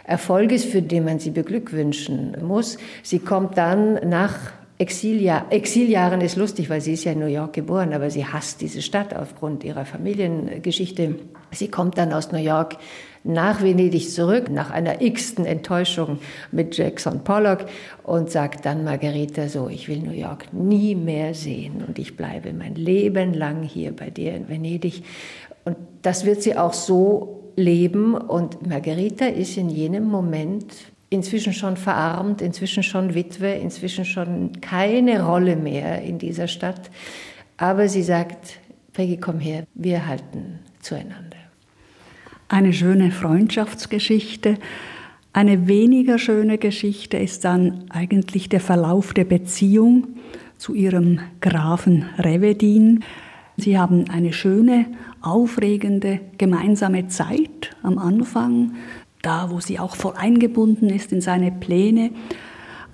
Erfolges, 0.05 0.65
für 0.65 0.83
den 0.83 1.05
man 1.05 1.19
sie 1.19 1.31
beglückwünschen 1.31 2.37
muss. 2.43 2.79
Sie 3.03 3.19
kommt 3.19 3.59
dann 3.59 4.09
nach 4.09 4.35
Exiljahr, 4.79 5.47
Exiljahren 5.51 6.21
ist 6.21 6.37
lustig, 6.37 6.69
weil 6.69 6.83
sie 6.83 6.93
ist 6.93 7.05
ja 7.05 7.13
in 7.13 7.19
New 7.19 7.27
York 7.27 7.55
geboren, 7.55 7.95
aber 7.95 8.11
sie 8.11 8.27
hasst 8.27 8.61
diese 8.61 8.83
Stadt 8.83 9.17
aufgrund 9.17 9.65
ihrer 9.65 9.87
Familiengeschichte. 9.87 11.15
Sie 11.51 11.69
kommt 11.69 11.97
dann 11.97 12.13
aus 12.13 12.31
New 12.31 12.39
York 12.39 12.77
nach 13.27 13.63
Venedig 13.63 14.11
zurück, 14.11 14.51
nach 14.51 14.71
einer 14.71 15.03
x-ten 15.03 15.45
Enttäuschung 15.45 16.19
mit 16.53 16.77
Jackson 16.77 17.25
Pollock 17.25 17.67
und 18.03 18.31
sagt 18.31 18.65
dann 18.65 18.85
Margarita 18.85 19.49
so, 19.49 19.69
ich 19.69 19.89
will 19.89 19.99
New 19.99 20.13
York 20.13 20.53
nie 20.53 20.95
mehr 20.95 21.35
sehen 21.35 21.85
und 21.87 21.99
ich 21.99 22.17
bleibe 22.17 22.53
mein 22.53 22.75
Leben 22.75 23.35
lang 23.35 23.63
hier 23.63 23.95
bei 23.95 24.11
dir 24.11 24.35
in 24.35 24.49
Venedig. 24.49 25.03
Und 25.65 25.77
das 26.03 26.25
wird 26.25 26.43
sie 26.43 26.57
auch 26.57 26.73
so 26.73 27.53
leben. 27.57 28.15
Und 28.15 28.67
Margherita 28.67 29.27
ist 29.27 29.57
in 29.57 29.69
jenem 29.69 30.05
Moment 30.05 30.73
inzwischen 31.11 31.53
schon 31.53 31.77
verarmt, 31.77 32.43
inzwischen 32.43 32.83
schon 32.83 33.15
Witwe, 33.15 33.53
inzwischen 33.53 34.05
schon 34.05 34.61
keine 34.61 35.25
Rolle 35.25 35.57
mehr 35.57 36.03
in 36.03 36.19
dieser 36.19 36.49
Stadt. 36.49 36.91
Aber 37.57 37.89
sie 37.89 38.03
sagt, 38.03 38.59
Peggy, 38.93 39.17
komm 39.17 39.41
her, 39.41 39.65
wir 39.75 40.07
halten 40.07 40.61
zueinander. 40.81 41.46
Eine 42.49 42.73
schöne 42.73 43.11
Freundschaftsgeschichte. 43.11 44.57
Eine 45.33 45.67
weniger 45.67 46.17
schöne 46.17 46.59
Geschichte 46.59 47.17
ist 47.17 47.45
dann 47.45 47.87
eigentlich 47.91 48.49
der 48.49 48.61
Verlauf 48.61 49.13
der 49.13 49.25
Beziehung 49.25 50.07
zu 50.57 50.73
ihrem 50.73 51.19
Grafen 51.41 52.05
Revedin. 52.19 53.03
Sie 53.57 53.77
haben 53.77 54.09
eine 54.11 54.33
schöne 54.33 54.87
aufregende 55.23 56.21
gemeinsame 56.39 57.09
Zeit 57.09 57.75
am 57.83 57.99
Anfang, 57.99 58.77
da 59.23 59.51
wo 59.51 59.59
sie 59.59 59.81
auch 59.81 59.97
voll 59.97 60.15
eingebunden 60.17 60.89
ist 60.89 61.11
in 61.11 61.21
seine 61.21 61.51
Pläne. 61.51 62.11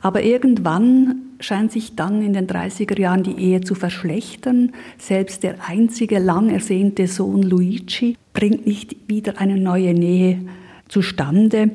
Aber 0.00 0.22
irgendwann 0.22 1.21
scheint 1.42 1.72
sich 1.72 1.96
dann 1.96 2.22
in 2.22 2.32
den 2.32 2.46
30er 2.46 2.98
Jahren 2.98 3.22
die 3.22 3.38
Ehe 3.38 3.60
zu 3.60 3.74
verschlechtern. 3.74 4.72
Selbst 4.98 5.42
der 5.42 5.56
einzige 5.68 6.18
lang 6.18 6.50
ersehnte 6.50 7.06
Sohn 7.06 7.42
Luigi 7.42 8.16
bringt 8.32 8.66
nicht 8.66 8.96
wieder 9.08 9.38
eine 9.38 9.56
neue 9.56 9.94
Nähe 9.94 10.40
zustande. 10.88 11.70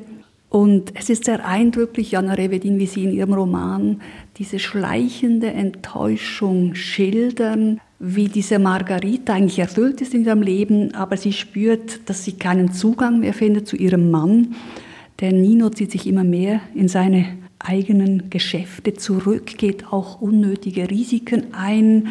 Und 0.48 0.92
es 0.94 1.10
ist 1.10 1.24
sehr 1.24 1.46
eindrücklich, 1.46 2.12
Jana 2.12 2.34
Revedin, 2.34 2.78
wie 2.78 2.86
Sie 2.86 3.04
in 3.04 3.12
Ihrem 3.12 3.34
Roman 3.34 4.00
diese 4.38 4.58
schleichende 4.58 5.48
Enttäuschung 5.48 6.74
schildern, 6.74 7.80
wie 7.98 8.28
diese 8.28 8.58
Margarita 8.58 9.34
eigentlich 9.34 9.58
erfüllt 9.58 10.00
ist 10.00 10.14
in 10.14 10.24
ihrem 10.24 10.42
Leben, 10.42 10.94
aber 10.94 11.16
sie 11.16 11.32
spürt, 11.32 12.08
dass 12.08 12.24
sie 12.24 12.32
keinen 12.32 12.72
Zugang 12.72 13.20
mehr 13.20 13.34
findet 13.34 13.66
zu 13.66 13.76
ihrem 13.76 14.10
Mann. 14.10 14.54
Der 15.20 15.32
Nino 15.32 15.68
zieht 15.70 15.90
sich 15.90 16.06
immer 16.06 16.22
mehr 16.22 16.60
in 16.74 16.86
seine 16.86 17.26
eigenen 17.58 18.30
Geschäfte 18.30 18.94
zurück, 18.94 19.58
geht 19.58 19.92
auch 19.92 20.20
unnötige 20.20 20.90
Risiken 20.90 21.54
ein, 21.54 22.08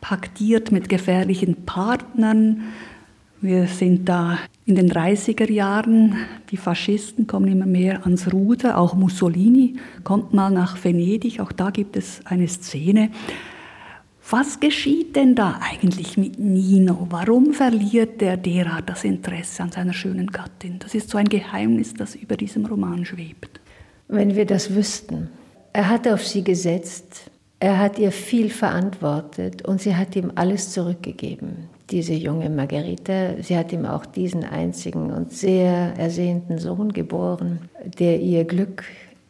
paktiert 0.00 0.72
mit 0.72 0.88
gefährlichen 0.88 1.64
Partnern. 1.64 2.62
Wir 3.40 3.66
sind 3.66 4.08
da 4.08 4.38
in 4.66 4.74
den 4.74 4.90
30er 4.90 5.50
Jahren. 5.50 6.16
Die 6.50 6.56
Faschisten 6.56 7.26
kommen 7.26 7.48
immer 7.48 7.66
mehr 7.66 8.04
ans 8.04 8.32
Ruder. 8.32 8.78
Auch 8.78 8.94
Mussolini 8.94 9.76
kommt 10.02 10.32
mal 10.32 10.50
nach 10.50 10.82
Venedig. 10.82 11.40
Auch 11.40 11.52
da 11.52 11.70
gibt 11.70 11.96
es 11.96 12.24
eine 12.24 12.48
Szene. 12.48 13.10
Was 14.30 14.58
geschieht 14.58 15.16
denn 15.16 15.34
da 15.34 15.60
eigentlich 15.60 16.16
mit 16.16 16.38
Nino? 16.38 17.06
Warum 17.10 17.52
verliert 17.52 18.22
der 18.22 18.38
derart 18.38 18.88
das 18.88 19.04
Interesse 19.04 19.62
an 19.62 19.70
seiner 19.70 19.92
schönen 19.92 20.28
Gattin? 20.28 20.78
Das 20.78 20.94
ist 20.94 21.10
so 21.10 21.18
ein 21.18 21.28
Geheimnis, 21.28 21.92
das 21.92 22.14
über 22.14 22.36
diesem 22.36 22.64
Roman 22.64 23.04
schwebt. 23.04 23.60
Wenn 24.14 24.36
wir 24.36 24.46
das 24.46 24.72
wüssten. 24.72 25.28
Er 25.72 25.88
hat 25.88 26.06
auf 26.06 26.24
sie 26.24 26.44
gesetzt, 26.44 27.32
er 27.58 27.80
hat 27.80 27.98
ihr 27.98 28.12
viel 28.12 28.48
verantwortet 28.48 29.66
und 29.66 29.80
sie 29.80 29.96
hat 29.96 30.14
ihm 30.14 30.30
alles 30.36 30.70
zurückgegeben. 30.70 31.68
Diese 31.90 32.14
junge 32.14 32.48
Margarita, 32.48 33.42
sie 33.42 33.56
hat 33.56 33.72
ihm 33.72 33.84
auch 33.84 34.06
diesen 34.06 34.44
einzigen 34.44 35.10
und 35.10 35.32
sehr 35.32 35.94
ersehnten 35.98 36.58
Sohn 36.58 36.92
geboren, 36.92 37.68
der 37.98 38.20
ihr 38.20 38.44
Glück 38.44 38.84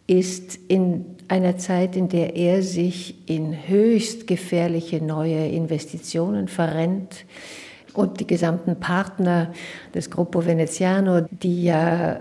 ist 0.06 0.58
in 0.68 1.06
einer 1.28 1.56
Zeit, 1.56 1.96
in 1.96 2.10
der 2.10 2.36
er 2.36 2.62
sich 2.62 3.26
in 3.26 3.56
höchst 3.66 4.26
gefährliche 4.26 5.02
neue 5.02 5.48
Investitionen 5.48 6.46
verrennt 6.46 7.24
und 7.94 8.20
die 8.20 8.26
gesamten 8.26 8.76
Partner 8.80 9.50
des 9.94 10.10
Gruppo 10.10 10.44
Veneziano, 10.44 11.22
die 11.30 11.64
ja 11.64 12.18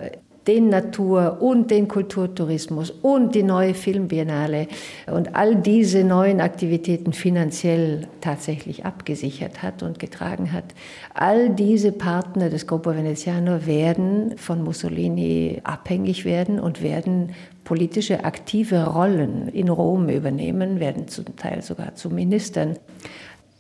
den 0.48 0.70
Natur- 0.70 1.42
und 1.42 1.72
den 1.72 1.88
Kulturtourismus 1.88 2.92
und 2.92 3.34
die 3.36 3.44
neue 3.44 3.74
Filmbiennale 3.74 4.68
und 5.12 5.36
all 5.36 5.56
diese 5.56 6.04
neuen 6.04 6.42
Aktivitäten 6.42 7.14
finanziell 7.14 8.08
tatsächlich 8.22 8.86
abgesichert 8.86 9.64
hat 9.64 9.84
und 9.84 10.00
getragen 10.00 10.52
hat. 10.52 10.66
All 11.14 11.50
diese 11.50 11.92
Partner 11.92 12.50
des 12.50 12.68
Gruppo 12.68 12.94
Veneziano 12.94 13.66
werden 13.66 14.38
von 14.38 14.64
Mussolini 14.64 15.62
abhängig 15.64 16.26
werden 16.26 16.60
und 16.60 16.82
werden 16.82 17.34
politische 17.64 18.26
aktive 18.26 18.86
Rollen 18.86 19.48
in 19.48 19.70
Rom 19.70 20.10
übernehmen, 20.10 20.80
werden 20.80 21.08
zum 21.08 21.36
Teil 21.38 21.62
sogar 21.62 21.96
zu 21.96 22.10
Ministern. 22.10 22.78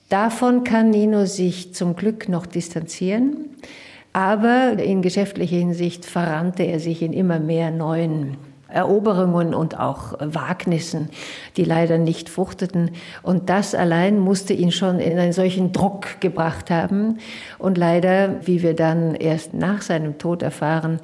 Davon 0.10 0.64
kann 0.64 0.90
Nino 0.90 1.26
sich 1.26 1.74
zum 1.74 1.96
Glück 1.96 2.30
noch 2.30 2.46
distanzieren. 2.46 3.50
Aber 4.14 4.74
in 4.78 5.02
geschäftlicher 5.02 5.58
Hinsicht 5.58 6.06
verrannte 6.06 6.64
er 6.64 6.80
sich 6.80 7.02
in 7.02 7.14
immer 7.14 7.40
mehr 7.40 7.72
neuen 7.72 8.38
Eroberungen 8.68 9.54
und 9.54 9.80
auch 9.80 10.14
Wagnissen, 10.20 11.10
die 11.58 11.64
leider 11.64 11.98
nicht 11.98 12.30
fruchteten. 12.30 12.92
Und 13.22 13.50
das 13.50 13.76
allein 13.76 14.20
musste 14.20 14.54
ihn 14.54 14.72
schon 14.72 15.00
in 15.00 15.18
einen 15.20 15.34
solchen 15.34 15.72
Druck 15.72 16.20
gebracht 16.22 16.72
haben. 16.72 17.20
Und 17.60 17.78
leider, 17.78 18.46
wie 18.46 18.64
wir 18.64 18.76
dann 18.76 19.16
erst 19.16 19.54
nach 19.54 19.82
seinem 19.82 20.18
Tod 20.18 20.42
erfahren, 20.42 21.00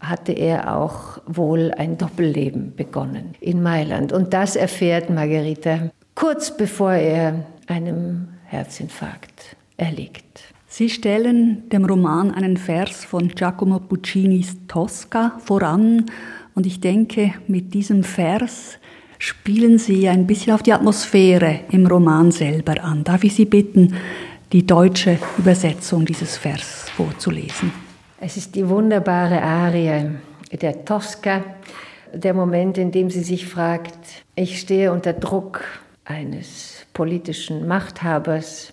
hatte 0.00 0.32
er 0.32 0.76
auch 0.76 1.18
wohl 1.26 1.72
ein 1.76 1.98
Doppelleben 1.98 2.74
begonnen 2.74 3.34
in 3.40 3.62
Mailand. 3.62 4.12
Und 4.12 4.32
das 4.32 4.56
erfährt 4.56 5.10
Margherita 5.10 5.90
kurz 6.14 6.56
bevor 6.56 6.92
er 6.92 7.44
einem 7.66 8.28
Herzinfarkt 8.46 9.56
erliegt. 9.76 10.54
Sie 10.72 10.88
stellen 10.88 11.68
dem 11.68 11.84
Roman 11.84 12.30
einen 12.30 12.56
Vers 12.56 13.04
von 13.04 13.26
Giacomo 13.26 13.80
Puccinis 13.80 14.56
Tosca 14.68 15.36
voran 15.44 16.06
und 16.54 16.64
ich 16.64 16.78
denke, 16.78 17.34
mit 17.48 17.74
diesem 17.74 18.04
Vers 18.04 18.78
spielen 19.18 19.78
Sie 19.78 20.08
ein 20.08 20.28
bisschen 20.28 20.52
auf 20.52 20.62
die 20.62 20.72
Atmosphäre 20.72 21.58
im 21.72 21.88
Roman 21.88 22.30
selber 22.30 22.84
an. 22.84 23.02
Darf 23.02 23.24
ich 23.24 23.34
Sie 23.34 23.46
bitten, 23.46 23.96
die 24.52 24.64
deutsche 24.64 25.18
Übersetzung 25.38 26.04
dieses 26.04 26.36
Vers 26.36 26.88
vorzulesen? 26.90 27.72
Es 28.20 28.36
ist 28.36 28.54
die 28.54 28.68
wunderbare 28.68 29.42
Arie 29.42 30.12
der 30.52 30.84
Tosca, 30.84 31.42
der 32.14 32.32
Moment, 32.32 32.78
in 32.78 32.92
dem 32.92 33.10
sie 33.10 33.24
sich 33.24 33.44
fragt, 33.44 33.98
ich 34.36 34.60
stehe 34.60 34.92
unter 34.92 35.14
Druck 35.14 35.64
eines 36.04 36.86
politischen 36.92 37.66
Machthabers, 37.66 38.72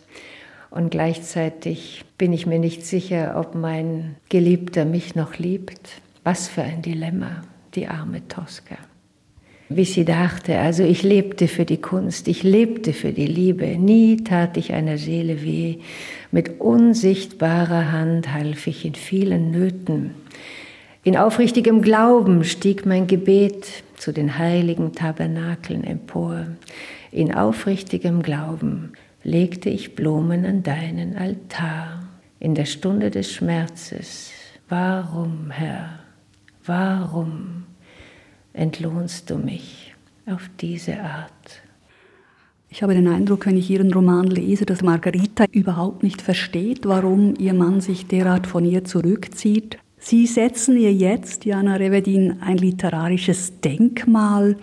und 0.77 0.91
gleichzeitig 0.91 2.05
bin 2.19 2.31
ich 2.33 2.45
mir 2.45 2.59
nicht 2.59 2.85
sicher, 2.85 3.35
ob 3.39 3.55
mein 3.55 4.15
Geliebter 4.29 4.85
mich 4.85 5.15
noch 5.15 5.39
liebt. 5.39 5.81
Was 6.23 6.47
für 6.47 6.61
ein 6.61 6.83
Dilemma, 6.83 7.41
die 7.73 7.87
arme 7.87 8.27
Tosca. 8.27 8.77
Wie 9.69 9.85
sie 9.85 10.05
dachte, 10.05 10.59
also 10.59 10.83
ich 10.83 11.01
lebte 11.01 11.47
für 11.47 11.65
die 11.65 11.81
Kunst, 11.81 12.27
ich 12.27 12.43
lebte 12.43 12.93
für 12.93 13.11
die 13.11 13.25
Liebe, 13.25 13.65
nie 13.77 14.17
tat 14.17 14.55
ich 14.55 14.71
einer 14.71 14.99
Seele 14.99 15.43
weh, 15.43 15.77
mit 16.31 16.61
unsichtbarer 16.61 17.91
Hand 17.91 18.31
half 18.31 18.67
ich 18.67 18.85
in 18.85 18.93
vielen 18.93 19.49
Nöten. 19.49 20.11
In 21.03 21.17
aufrichtigem 21.17 21.81
Glauben 21.81 22.43
stieg 22.43 22.85
mein 22.85 23.07
Gebet 23.07 23.83
zu 23.97 24.11
den 24.11 24.37
heiligen 24.37 24.93
Tabernakeln 24.93 25.83
empor. 25.83 26.45
In 27.11 27.33
aufrichtigem 27.33 28.21
Glauben 28.21 28.93
legte 29.27 29.69
ich 29.69 29.93
Blumen 29.93 30.45
an 30.45 30.63
deinen 30.63 31.17
Altar 31.17 32.01
in 32.39 32.55
der 32.55 32.63
Stunde 32.63 33.11
des 33.11 33.33
Schmerzes. 33.33 34.31
Warum, 34.69 35.51
Herr, 35.51 35.99
warum 36.65 37.65
entlohnst 38.53 39.29
du 39.29 39.35
mich 39.35 39.93
auf 40.27 40.49
diese 40.61 41.01
Art? 41.01 41.61
Ich 42.69 42.81
habe 42.81 42.93
den 42.93 43.07
Eindruck, 43.09 43.45
wenn 43.45 43.57
ich 43.57 43.69
Ihren 43.69 43.91
Roman 43.91 44.27
lese, 44.27 44.65
dass 44.65 44.81
Margarita 44.81 45.45
überhaupt 45.51 46.03
nicht 46.03 46.21
versteht, 46.21 46.85
warum 46.85 47.33
ihr 47.37 47.53
Mann 47.53 47.81
sich 47.81 48.07
derart 48.07 48.47
von 48.47 48.63
ihr 48.63 48.85
zurückzieht. 48.85 49.77
Sie 49.97 50.25
setzen 50.25 50.77
ihr 50.77 50.93
jetzt, 50.93 51.43
Jana 51.43 51.75
Revedin, 51.75 52.41
ein 52.41 52.57
literarisches 52.57 53.59
Denkmal. 53.59 54.55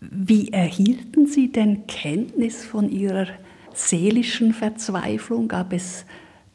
Wie 0.00 0.52
erhielten 0.52 1.26
Sie 1.26 1.50
denn 1.50 1.86
Kenntnis 1.86 2.64
von 2.64 2.90
Ihrer 2.90 3.26
seelischen 3.74 4.52
Verzweiflung? 4.52 5.48
Gab 5.48 5.72
es 5.72 6.04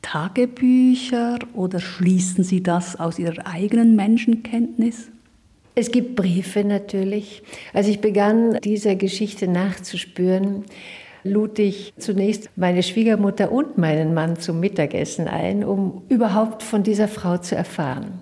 Tagebücher 0.02 1.40
oder 1.54 1.80
schließen 1.80 2.44
Sie 2.44 2.62
das 2.62 3.00
aus 3.00 3.20
Ihrer 3.20 3.48
eigenen 3.48 3.96
Menschenkenntnis? 3.96 5.10
Es 5.74 5.92
gibt 5.92 6.16
Briefe 6.16 6.64
natürlich. 6.64 7.44
Als 7.74 7.88
ich 7.88 8.00
begann, 8.00 8.60
dieser 8.64 8.96
Geschichte 8.96 9.48
nachzuspüren, 9.48 10.64
lud 11.24 11.60
ich 11.60 11.94
zunächst 11.98 12.50
meine 12.56 12.84
Schwiegermutter 12.84 13.52
und 13.52 13.78
meinen 13.78 14.14
Mann 14.14 14.38
zum 14.38 14.60
Mittagessen 14.60 15.28
ein, 15.28 15.64
um 15.64 16.04
überhaupt 16.08 16.64
von 16.64 16.84
dieser 16.84 17.08
Frau 17.08 17.38
zu 17.38 17.56
erfahren. 17.56 18.20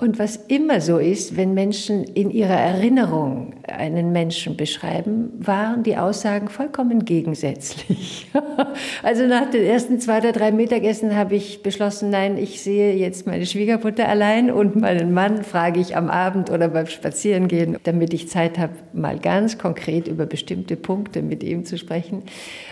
Und 0.00 0.18
was 0.18 0.36
immer 0.36 0.80
so 0.80 0.96
ist, 0.96 1.36
wenn 1.36 1.52
Menschen 1.52 2.04
in 2.04 2.30
ihrer 2.30 2.58
Erinnerung 2.58 3.52
einen 3.68 4.12
Menschen 4.12 4.56
beschreiben, 4.56 5.30
waren 5.38 5.82
die 5.82 5.98
Aussagen 5.98 6.48
vollkommen 6.48 7.04
gegensätzlich. 7.04 8.26
also 9.02 9.26
nach 9.26 9.50
den 9.50 9.62
ersten 9.62 10.00
zwei 10.00 10.20
oder 10.20 10.32
drei 10.32 10.52
Mittagessen 10.52 11.14
habe 11.14 11.34
ich 11.34 11.62
beschlossen, 11.62 12.08
nein, 12.08 12.38
ich 12.38 12.62
sehe 12.62 12.96
jetzt 12.96 13.26
meine 13.26 13.44
Schwiegermutter 13.44 14.08
allein 14.08 14.50
und 14.50 14.74
meinen 14.74 15.12
Mann 15.12 15.44
frage 15.44 15.80
ich 15.80 15.94
am 15.94 16.08
Abend 16.08 16.48
oder 16.48 16.68
beim 16.68 16.86
Spazierengehen, 16.86 17.76
damit 17.82 18.14
ich 18.14 18.26
Zeit 18.30 18.58
habe, 18.58 18.72
mal 18.94 19.18
ganz 19.18 19.58
konkret 19.58 20.08
über 20.08 20.24
bestimmte 20.24 20.76
Punkte 20.76 21.20
mit 21.20 21.42
ihm 21.42 21.66
zu 21.66 21.76
sprechen. 21.76 22.22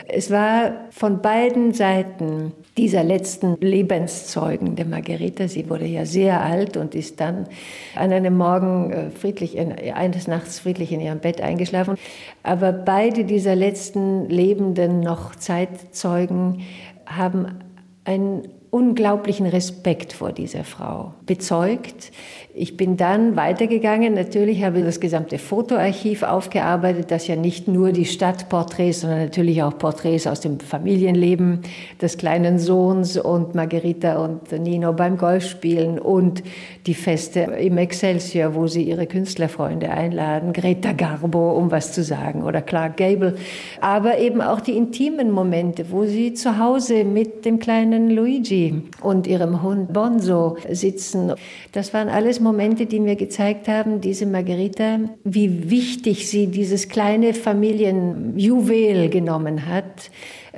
Es 0.09 0.31
war 0.31 0.87
von 0.89 1.21
beiden 1.21 1.75
Seiten 1.75 2.55
dieser 2.79 3.03
letzten 3.03 3.57
Lebenszeugen 3.61 4.77
der 4.77 4.87
Margareta. 4.87 5.49
Sie 5.49 5.69
wurde 5.69 5.85
ja 5.85 6.07
sehr 6.07 6.43
alt 6.43 6.77
und 6.77 6.95
ist 6.95 7.21
dann 7.21 7.49
an 7.97 8.13
einem 8.13 8.37
Morgen 8.37 8.93
äh, 8.93 9.11
friedlich, 9.11 9.57
in, 9.57 9.73
eines 9.73 10.29
Nachts 10.29 10.61
friedlich 10.61 10.93
in 10.93 11.01
ihrem 11.01 11.19
Bett 11.19 11.41
eingeschlafen. 11.41 11.97
Aber 12.45 12.73
beide 12.73 13.25
dieser 13.25 13.57
letzten 13.57 14.29
lebenden 14.29 15.01
noch 15.01 15.35
Zeitzeugen 15.35 16.63
haben 17.05 17.59
einen 18.05 18.49
unglaublichen 18.71 19.47
Respekt 19.47 20.13
vor 20.13 20.33
dieser 20.33 20.63
Frau 20.63 21.15
bezeugt. 21.27 22.13
Ich 22.61 22.77
bin 22.77 22.97
dann 22.97 23.37
weitergegangen. 23.37 24.15
Natürlich 24.15 24.65
habe 24.65 24.81
ich 24.81 24.85
das 24.85 24.99
gesamte 24.99 25.39
Fotoarchiv 25.39 26.25
aufgearbeitet, 26.25 27.13
das 27.13 27.29
ja 27.29 27.37
nicht 27.37 27.69
nur 27.69 27.93
die 27.93 28.05
Stadtporträts, 28.05 29.03
sondern 29.03 29.21
natürlich 29.21 29.63
auch 29.63 29.79
Porträts 29.79 30.27
aus 30.27 30.41
dem 30.41 30.59
Familienleben 30.59 31.61
des 32.03 32.19
kleinen 32.19 32.59
Sohns 32.59 33.17
und 33.17 33.55
Margherita 33.55 34.17
und 34.17 34.51
Nino 34.51 34.93
beim 34.93 35.19
Golfspielen 35.19 36.01
und 36.01 36.43
die 36.87 36.95
Feste 36.95 37.43
im 37.43 37.79
Excelsior, 37.79 38.57
wo 38.57 38.67
sie 38.67 38.83
ihre 38.83 39.07
Künstlerfreunde 39.07 39.91
einladen, 39.91 40.53
Greta 40.53 40.91
Garbo, 40.93 41.53
um 41.53 41.71
was 41.71 41.93
zu 41.93 42.03
sagen, 42.03 42.43
oder 42.43 42.61
Clark 42.61 42.97
Gable. 42.97 43.37
Aber 43.81 44.19
eben 44.19 44.41
auch 44.41 44.61
die 44.61 44.77
intimen 44.77 45.31
Momente, 45.31 45.93
wo 45.93 46.07
sie 46.07 46.35
zu 46.35 46.59
Hause 46.59 47.05
mit 47.05 47.45
dem 47.45 47.61
kleinen 47.61 48.11
Luigi 48.11 48.83
und 49.01 49.29
ihrem 49.29 49.63
Hund 49.63 49.93
Bonzo 49.93 50.57
sitzen. 50.69 51.35
Das 51.71 51.95
waren 51.95 52.09
alles 52.09 52.41
Momente, 52.41 52.48
die 52.53 53.01
mir 53.01 53.17
gezeigt 53.17 53.69
haben, 53.69 54.01
diese 54.01 54.27
Margherita, 54.27 55.01
wie 55.25 55.71
wichtig 55.71 56.29
sie 56.29 56.47
dieses 56.47 56.89
kleine 56.89 57.35
Familienjuwel 57.35 59.09
genommen 59.09 59.67
hat, 59.67 60.11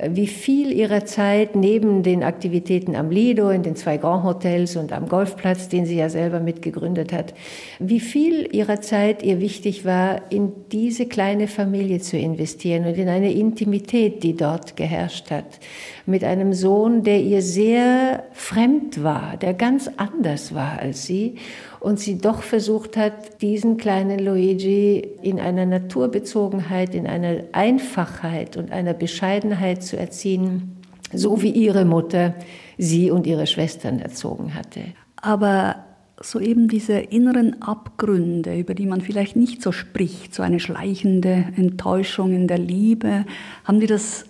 wie 0.09 0.27
viel 0.27 0.71
ihrer 0.71 1.05
Zeit 1.05 1.55
neben 1.55 2.03
den 2.03 2.23
Aktivitäten 2.23 2.95
am 2.95 3.09
Lido, 3.09 3.49
in 3.49 3.63
den 3.63 3.75
zwei 3.75 3.97
Grand 3.97 4.23
Hotels 4.23 4.75
und 4.75 4.93
am 4.93 5.07
Golfplatz, 5.07 5.69
den 5.69 5.85
sie 5.85 5.97
ja 5.97 6.09
selber 6.09 6.39
mitgegründet 6.39 7.13
hat, 7.13 7.33
wie 7.79 7.99
viel 7.99 8.47
ihrer 8.51 8.81
Zeit 8.81 9.21
ihr 9.23 9.39
wichtig 9.39 9.85
war, 9.85 10.31
in 10.31 10.51
diese 10.71 11.05
kleine 11.05 11.47
Familie 11.47 11.99
zu 11.99 12.17
investieren 12.17 12.85
und 12.85 12.97
in 12.97 13.09
eine 13.09 13.31
Intimität, 13.31 14.23
die 14.23 14.35
dort 14.35 14.75
geherrscht 14.75 15.29
hat, 15.29 15.59
mit 16.05 16.23
einem 16.23 16.53
Sohn, 16.53 17.03
der 17.03 17.21
ihr 17.21 17.41
sehr 17.41 18.23
fremd 18.31 19.03
war, 19.03 19.37
der 19.37 19.53
ganz 19.53 19.89
anders 19.97 20.53
war 20.53 20.79
als 20.79 21.05
sie 21.05 21.35
und 21.79 21.99
sie 21.99 22.17
doch 22.17 22.41
versucht 22.41 22.97
hat, 22.97 23.41
diesen 23.41 23.77
kleinen 23.77 24.19
Luigi 24.19 25.07
in 25.21 25.39
einer 25.39 25.65
Naturbezogenheit, 25.65 26.95
in 26.95 27.07
einer 27.07 27.43
Einfachheit 27.51 28.57
und 28.57 28.71
einer 28.71 28.93
Bescheidenheit 28.93 29.83
zu 29.83 29.97
erziehen, 29.97 30.77
so 31.13 31.41
wie 31.41 31.51
ihre 31.51 31.85
Mutter 31.85 32.35
sie 32.77 33.11
und 33.11 33.27
ihre 33.27 33.47
Schwestern 33.47 33.99
erzogen 33.99 34.53
hatte. 34.55 34.81
Aber 35.15 35.85
so 36.23 36.39
eben 36.39 36.67
diese 36.67 36.93
inneren 36.93 37.61
Abgründe, 37.61 38.57
über 38.57 38.73
die 38.73 38.85
man 38.85 39.01
vielleicht 39.01 39.35
nicht 39.35 39.61
so 39.61 39.71
spricht, 39.71 40.33
so 40.33 40.43
eine 40.43 40.59
schleichende 40.59 41.45
Enttäuschung 41.55 42.33
in 42.33 42.47
der 42.47 42.59
Liebe, 42.59 43.25
haben 43.63 43.79
die 43.79 43.87
das 43.87 44.25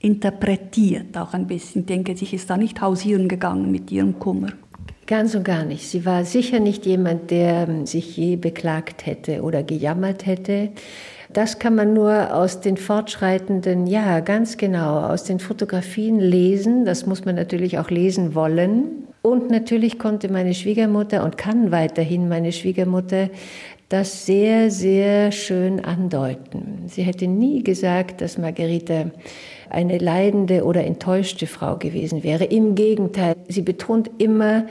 herausinterpretiert 0.00 1.16
auch 1.16 1.34
ein 1.34 1.46
bisschen? 1.46 1.82
Ich 1.82 1.86
denke, 1.86 2.16
sich 2.16 2.34
ist 2.34 2.50
da 2.50 2.56
nicht 2.56 2.80
hausieren 2.80 3.28
gegangen 3.28 3.70
mit 3.70 3.90
ihrem 3.92 4.18
Kummer. 4.18 4.48
Ganz 5.06 5.34
und 5.34 5.44
gar 5.44 5.64
nicht. 5.64 5.88
Sie 5.88 6.06
war 6.06 6.24
sicher 6.24 6.60
nicht 6.60 6.86
jemand, 6.86 7.30
der 7.30 7.68
ähm, 7.68 7.86
sich 7.86 8.16
je 8.16 8.36
beklagt 8.36 9.06
hätte 9.06 9.42
oder 9.42 9.62
gejammert 9.62 10.24
hätte. 10.24 10.70
Das 11.32 11.58
kann 11.58 11.74
man 11.74 11.94
nur 11.94 12.34
aus 12.34 12.60
den 12.60 12.76
fortschreitenden, 12.76 13.86
ja, 13.86 14.20
ganz 14.20 14.56
genau, 14.56 15.00
aus 15.00 15.24
den 15.24 15.38
Fotografien 15.38 16.18
lesen. 16.18 16.84
Das 16.84 17.06
muss 17.06 17.24
man 17.24 17.36
natürlich 17.36 17.78
auch 17.78 17.90
lesen 17.90 18.34
wollen. 18.34 19.06
Und 19.22 19.50
natürlich 19.50 19.98
konnte 19.98 20.30
meine 20.30 20.54
Schwiegermutter 20.54 21.24
und 21.24 21.36
kann 21.36 21.70
weiterhin 21.70 22.28
meine 22.28 22.52
Schwiegermutter 22.52 23.30
das 23.90 24.24
sehr, 24.24 24.70
sehr 24.70 25.32
schön 25.32 25.84
andeuten. 25.84 26.84
Sie 26.86 27.02
hätte 27.02 27.26
nie 27.26 27.62
gesagt, 27.62 28.20
dass 28.20 28.38
Margarita 28.38 29.10
eine 29.70 29.98
leidende 29.98 30.64
oder 30.64 30.84
enttäuschte 30.84 31.46
Frau 31.46 31.76
gewesen 31.76 32.22
wäre. 32.22 32.44
Im 32.44 32.74
Gegenteil, 32.74 33.36
sie 33.48 33.62
betont 33.62 34.10
immer, 34.18 34.66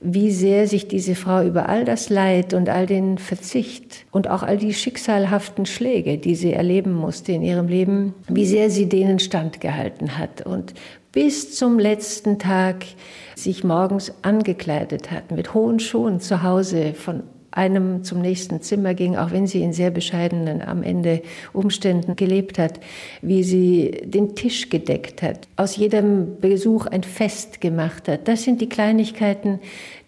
wie 0.00 0.30
sehr 0.30 0.66
sich 0.66 0.88
diese 0.88 1.14
Frau 1.14 1.42
über 1.42 1.68
all 1.68 1.84
das 1.84 2.08
Leid 2.08 2.54
und 2.54 2.70
all 2.70 2.86
den 2.86 3.18
Verzicht 3.18 4.06
und 4.10 4.28
auch 4.28 4.42
all 4.42 4.56
die 4.56 4.72
schicksalhaften 4.72 5.66
Schläge, 5.66 6.16
die 6.16 6.34
sie 6.34 6.54
erleben 6.54 6.92
musste 6.92 7.32
in 7.32 7.42
ihrem 7.42 7.68
Leben, 7.68 8.14
wie 8.28 8.46
sehr 8.46 8.70
sie 8.70 8.88
denen 8.88 9.18
standgehalten 9.18 10.16
hat 10.16 10.46
und 10.46 10.72
bis 11.12 11.54
zum 11.54 11.78
letzten 11.78 12.38
Tag 12.38 12.86
sich 13.34 13.62
morgens 13.62 14.12
angekleidet 14.22 15.10
hat, 15.10 15.32
mit 15.32 15.54
hohen 15.54 15.80
Schuhen 15.80 16.20
zu 16.20 16.42
Hause 16.42 16.94
von 16.94 17.24
einem 17.52 18.04
zum 18.04 18.20
nächsten 18.20 18.62
Zimmer 18.62 18.94
ging, 18.94 19.16
auch 19.16 19.32
wenn 19.32 19.46
sie 19.46 19.62
in 19.62 19.72
sehr 19.72 19.90
bescheidenen 19.90 20.62
am 20.62 20.82
Ende 20.82 21.22
Umständen 21.52 22.16
gelebt 22.16 22.58
hat, 22.58 22.80
wie 23.22 23.42
sie 23.42 24.02
den 24.04 24.34
Tisch 24.34 24.68
gedeckt 24.68 25.22
hat, 25.22 25.48
aus 25.56 25.76
jedem 25.76 26.40
Besuch 26.40 26.86
ein 26.86 27.02
Fest 27.02 27.60
gemacht 27.60 28.08
hat. 28.08 28.28
Das 28.28 28.44
sind 28.44 28.60
die 28.60 28.68
Kleinigkeiten, 28.68 29.60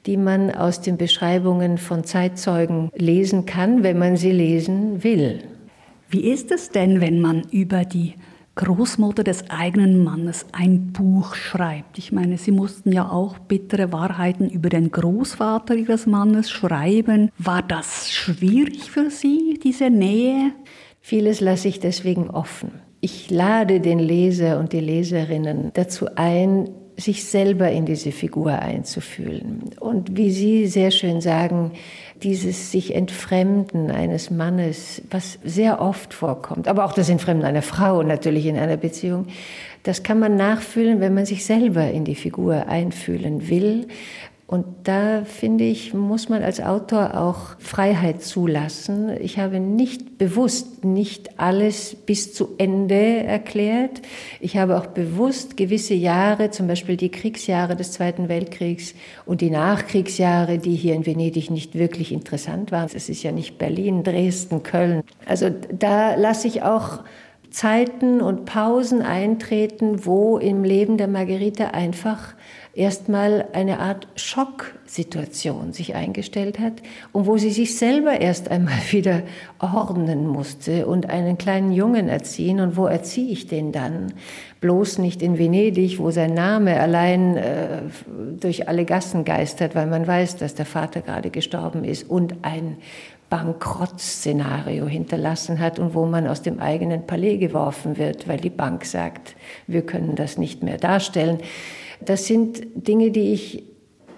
die 0.06 0.16
man 0.16 0.50
aus 0.50 0.80
den 0.80 0.96
Beschreibungen 0.96 1.78
von 1.78 2.04
Zeitzeugen 2.04 2.90
lesen 2.94 3.46
kann, 3.46 3.82
wenn 3.82 3.98
man 3.98 4.16
sie 4.16 4.32
lesen 4.32 5.04
will. 5.04 5.42
Wie 6.10 6.30
ist 6.30 6.50
es 6.50 6.70
denn, 6.70 7.00
wenn 7.00 7.20
man 7.20 7.42
über 7.50 7.84
die 7.84 8.14
Großmutter 8.54 9.24
des 9.24 9.48
eigenen 9.48 10.04
Mannes 10.04 10.46
ein 10.52 10.92
Buch 10.92 11.34
schreibt. 11.34 11.96
Ich 11.96 12.12
meine, 12.12 12.36
Sie 12.36 12.52
mussten 12.52 12.92
ja 12.92 13.08
auch 13.08 13.38
bittere 13.38 13.92
Wahrheiten 13.92 14.50
über 14.50 14.68
den 14.68 14.90
Großvater 14.90 15.74
Ihres 15.74 16.06
Mannes 16.06 16.50
schreiben. 16.50 17.30
War 17.38 17.62
das 17.62 18.10
schwierig 18.10 18.90
für 18.90 19.10
Sie, 19.10 19.58
diese 19.62 19.88
Nähe? 19.88 20.52
Vieles 21.00 21.40
lasse 21.40 21.68
ich 21.68 21.80
deswegen 21.80 22.28
offen. 22.28 22.72
Ich 23.00 23.30
lade 23.30 23.80
den 23.80 23.98
Leser 23.98 24.60
und 24.60 24.72
die 24.72 24.80
Leserinnen 24.80 25.70
dazu 25.72 26.06
ein, 26.14 26.68
sich 27.02 27.24
selber 27.24 27.70
in 27.70 27.86
diese 27.86 28.12
Figur 28.12 28.58
einzufühlen. 28.58 29.70
Und 29.80 30.16
wie 30.16 30.30
Sie 30.30 30.66
sehr 30.66 30.90
schön 30.90 31.20
sagen, 31.20 31.72
dieses 32.22 32.70
sich 32.70 32.94
Entfremden 32.94 33.90
eines 33.90 34.30
Mannes, 34.30 35.02
was 35.10 35.38
sehr 35.44 35.80
oft 35.80 36.14
vorkommt, 36.14 36.68
aber 36.68 36.84
auch 36.84 36.92
das 36.92 37.08
Entfremden 37.08 37.44
einer 37.44 37.62
Frau 37.62 38.02
natürlich 38.02 38.46
in 38.46 38.56
einer 38.56 38.76
Beziehung, 38.76 39.26
das 39.82 40.04
kann 40.04 40.20
man 40.20 40.36
nachfühlen, 40.36 41.00
wenn 41.00 41.14
man 41.14 41.26
sich 41.26 41.44
selber 41.44 41.90
in 41.90 42.04
die 42.04 42.14
Figur 42.14 42.68
einfühlen 42.68 43.48
will. 43.48 43.88
Und 44.52 44.66
da 44.84 45.24
finde 45.24 45.64
ich, 45.64 45.94
muss 45.94 46.28
man 46.28 46.42
als 46.42 46.60
Autor 46.60 47.18
auch 47.18 47.58
Freiheit 47.58 48.20
zulassen. 48.22 49.08
Ich 49.18 49.38
habe 49.38 49.60
nicht 49.60 50.18
bewusst 50.18 50.84
nicht 50.84 51.40
alles 51.40 51.96
bis 51.96 52.34
zu 52.34 52.50
Ende 52.58 53.24
erklärt. 53.24 54.02
Ich 54.40 54.58
habe 54.58 54.76
auch 54.76 54.88
bewusst 54.88 55.56
gewisse 55.56 55.94
Jahre, 55.94 56.50
zum 56.50 56.66
Beispiel 56.66 56.98
die 56.98 57.08
Kriegsjahre 57.08 57.76
des 57.76 57.92
Zweiten 57.92 58.28
Weltkriegs 58.28 58.94
und 59.24 59.40
die 59.40 59.48
Nachkriegsjahre, 59.48 60.58
die 60.58 60.74
hier 60.74 60.96
in 60.96 61.06
Venedig 61.06 61.50
nicht 61.50 61.74
wirklich 61.74 62.12
interessant 62.12 62.72
waren. 62.72 62.90
Es 62.92 63.08
ist 63.08 63.22
ja 63.22 63.32
nicht 63.32 63.56
Berlin, 63.56 64.02
Dresden, 64.02 64.62
Köln. 64.62 65.02
Also 65.24 65.48
da 65.48 66.14
lasse 66.16 66.46
ich 66.46 66.62
auch 66.62 66.98
Zeiten 67.52 68.20
und 68.20 68.44
Pausen 68.44 69.00
eintreten, 69.00 70.04
wo 70.04 70.36
im 70.36 70.62
Leben 70.62 70.98
der 70.98 71.08
Margarita 71.08 71.68
einfach 71.68 72.34
erstmal 72.74 73.46
eine 73.52 73.80
Art 73.80 74.08
Schocksituation 74.16 75.72
sich 75.72 75.94
eingestellt 75.94 76.58
hat 76.58 76.74
und 77.12 77.26
wo 77.26 77.36
sie 77.36 77.50
sich 77.50 77.76
selber 77.76 78.20
erst 78.20 78.50
einmal 78.50 78.78
wieder 78.90 79.22
ordnen 79.58 80.26
musste 80.26 80.86
und 80.86 81.10
einen 81.10 81.38
kleinen 81.38 81.72
Jungen 81.72 82.08
erziehen. 82.08 82.60
Und 82.60 82.76
wo 82.76 82.86
erziehe 82.86 83.30
ich 83.30 83.46
den 83.46 83.72
dann? 83.72 84.14
Bloß 84.60 84.98
nicht 84.98 85.22
in 85.22 85.38
Venedig, 85.38 85.98
wo 85.98 86.10
sein 86.10 86.34
Name 86.34 86.80
allein 86.80 87.36
äh, 87.36 87.82
durch 88.40 88.68
alle 88.68 88.84
Gassen 88.84 89.24
geistert, 89.24 89.74
weil 89.74 89.86
man 89.86 90.06
weiß, 90.06 90.36
dass 90.36 90.54
der 90.54 90.66
Vater 90.66 91.00
gerade 91.00 91.30
gestorben 91.30 91.84
ist 91.84 92.08
und 92.08 92.36
ein 92.42 92.76
Bankrottszenario 93.28 94.86
hinterlassen 94.86 95.58
hat 95.58 95.78
und 95.78 95.94
wo 95.94 96.04
man 96.04 96.26
aus 96.26 96.42
dem 96.42 96.60
eigenen 96.60 97.06
Palais 97.06 97.38
geworfen 97.38 97.96
wird, 97.96 98.28
weil 98.28 98.38
die 98.38 98.50
Bank 98.50 98.84
sagt, 98.84 99.36
wir 99.66 99.86
können 99.86 100.16
das 100.16 100.36
nicht 100.36 100.62
mehr 100.62 100.76
darstellen. 100.76 101.38
Das 102.04 102.26
sind 102.26 102.62
Dinge, 102.74 103.10
die 103.10 103.32
ich 103.32 103.64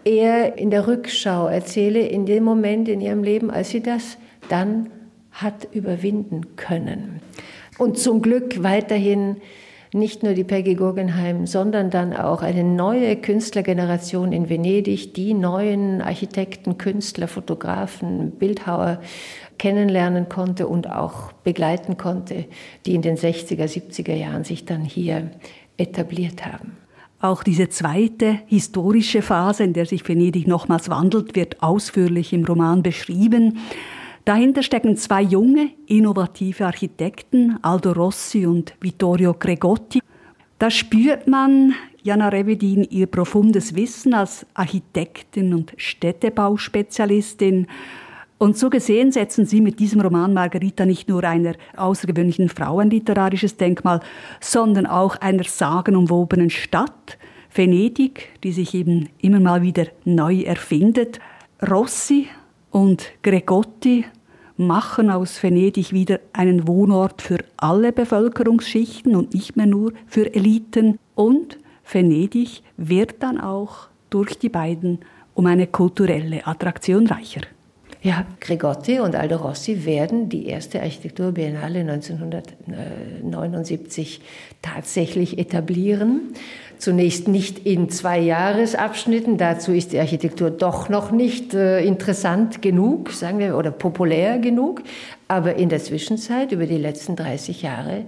eher 0.05 0.59
in 0.59 0.71
der 0.71 0.87
Rückschau 0.87 1.47
erzähle, 1.47 2.01
in 2.01 2.27
dem 2.27 2.45
Moment 2.45 2.89
in 2.89 3.01
ihrem 3.01 3.23
Leben, 3.23 3.51
als 3.51 3.71
sie 3.71 3.83
das 3.83 4.19
dann 4.49 4.91
hat 5.33 5.69
überwinden 5.73 6.57
können. 6.57 7.21
Und 7.79 7.99
zum 7.99 8.23
Glück 8.23 8.63
weiterhin 8.63 9.37
nicht 9.93 10.25
nur 10.25 10.35
die 10.35 10.45
Peggy 10.45 10.75
Guggenheim, 10.75 11.47
sondern 11.47 11.89
dann 11.89 12.15
auch 12.15 12.43
eine 12.43 12.65
neue 12.65 13.15
Künstlergeneration 13.17 14.33
in 14.33 14.49
Venedig, 14.49 15.15
die 15.15 15.35
neuen 15.35 16.03
Architekten, 16.03 16.79
Künstler, 16.79 17.29
Fotografen, 17.29 18.33
Bildhauer 18.33 19.01
kennenlernen 19.57 20.29
konnte 20.29 20.67
und 20.67 20.91
auch 20.91 21.33
begleiten 21.33 21.97
konnte, 21.97 22.47
die 22.87 22.95
in 22.97 23.03
den 23.03 23.17
60er, 23.17 23.67
70er 23.67 24.15
Jahren 24.15 24.43
sich 24.43 24.65
dann 24.65 24.85
hier 24.85 25.31
etabliert 25.77 26.45
haben. 26.45 26.84
Auch 27.25 27.43
diese 27.43 27.71
zweite 27.71 28.41
historische 28.49 29.23
Phase, 29.23 29.65
in 29.65 29.73
der 29.73 29.87
sich 29.87 30.07
Venedig 30.07 30.47
nochmals 30.47 30.91
wandelt, 30.91 31.35
wird 31.35 31.63
ausführlich 31.63 32.35
im 32.35 32.45
Roman 32.45 32.83
beschrieben. 32.83 33.61
Dahinter 34.27 34.63
stecken 34.63 34.99
zwei 34.99 35.23
junge, 35.23 35.71
innovative 35.87 36.67
Architekten, 36.67 37.57
Aldo 37.63 37.93
Rossi 37.93 38.45
und 38.45 38.75
Vittorio 38.79 39.33
Gregotti. 39.33 40.01
Da 40.59 40.71
spürt 40.71 41.27
man 41.27 41.73
Jana 42.03 42.29
Revedin 42.29 42.85
ihr 42.91 43.07
profundes 43.07 43.75
Wissen 43.75 44.13
als 44.13 44.45
Architektin 44.53 45.55
und 45.55 45.73
Städtebauspezialistin. 45.79 47.69
Und 48.45 48.59
so 48.59 48.69
gesehen 48.69 49.11
setzen 49.11 49.47
Sie 49.47 49.63
mit 49.63 49.81
diesem 49.81 50.03
Roman 50.03 50.35
Margarita 50.35 50.85
nicht 50.85 51.09
nur 51.09 51.25
einer 51.25 51.55
außergewöhnlichen 51.79 52.51
Frau 52.51 52.79
ein 52.79 52.91
literarisches 52.91 53.57
Denkmal, 53.57 54.01
sondern 54.39 54.85
auch 54.85 55.17
einer 55.17 55.45
sagenumwobenen 55.45 56.51
Stadt, 56.51 57.17
Venedig, 57.55 58.29
die 58.43 58.53
sich 58.53 58.75
eben 58.75 59.09
immer 59.23 59.41
mal 59.41 59.63
wieder 59.63 59.87
neu 60.05 60.43
erfindet. 60.43 61.21
Rossi 61.67 62.27
und 62.71 63.13
Gregotti 63.23 64.05
machen 64.59 65.09
aus 65.09 65.43
Venedig 65.43 65.95
wieder 65.95 66.21
einen 66.35 66.69
Wohnort 66.69 67.23
für 67.23 67.39
alle 67.57 67.93
Bevölkerungsschichten 67.93 69.17
und 69.17 69.33
nicht 69.33 69.57
mehr 69.57 69.65
nur 69.65 69.95
für 70.07 70.35
Eliten. 70.35 70.99
Und 71.15 71.59
Venedig 71.91 72.63
wird 72.77 73.23
dann 73.23 73.41
auch 73.41 73.89
durch 74.11 74.39
die 74.39 74.51
beiden 74.51 74.99
um 75.33 75.47
eine 75.47 75.67
kulturelle 75.67 76.47
Attraktion 76.47 77.07
reicher. 77.07 77.41
Ja, 78.05 78.25
Gregotti 78.39 79.01
und 79.01 79.17
Aldo 79.17 79.37
Rossi 79.37 79.87
werden 79.87 80.29
die 80.29 80.47
erste 80.47 80.83
Architekturbiennale 80.83 81.81
1979 81.81 84.21
tatsächlich 84.61 85.39
etablieren. 85.39 86.35
Zunächst 86.77 87.29
nicht 87.29 87.65
in 87.65 87.89
zwei 87.89 88.19
Jahresabschnitten, 88.19 89.39
dazu 89.39 89.73
ist 89.73 89.95
die 89.95 90.01
Architektur 90.01 90.51
doch 90.51 90.91
noch 90.91 91.13
nicht 91.13 91.55
äh, 91.55 91.83
interessant 91.83 92.61
genug, 92.61 93.11
sagen 93.11 93.39
wir, 93.39 93.57
oder 93.57 93.71
populär 93.71 94.39
genug. 94.39 94.83
Aber 95.27 95.55
in 95.55 95.71
der 95.71 95.83
Zwischenzeit, 95.83 96.53
über 96.53 96.67
die 96.67 96.77
letzten 96.77 97.17
30 97.17 97.63
Jahre, 97.63 98.05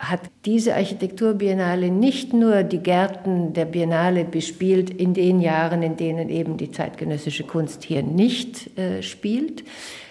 hat 0.00 0.30
diese 0.46 0.74
Architekturbiennale 0.74 1.90
nicht 1.90 2.32
nur 2.32 2.62
die 2.62 2.78
Gärten 2.78 3.52
der 3.52 3.66
Biennale 3.66 4.24
bespielt 4.24 4.88
in 4.88 5.12
den 5.12 5.42
Jahren, 5.42 5.82
in 5.82 5.98
denen 5.98 6.30
eben 6.30 6.56
die 6.56 6.72
zeitgenössische 6.72 7.44
Kunst 7.44 7.84
hier 7.84 8.02
nicht 8.02 8.78
äh, 8.78 9.02
spielt, 9.02 9.62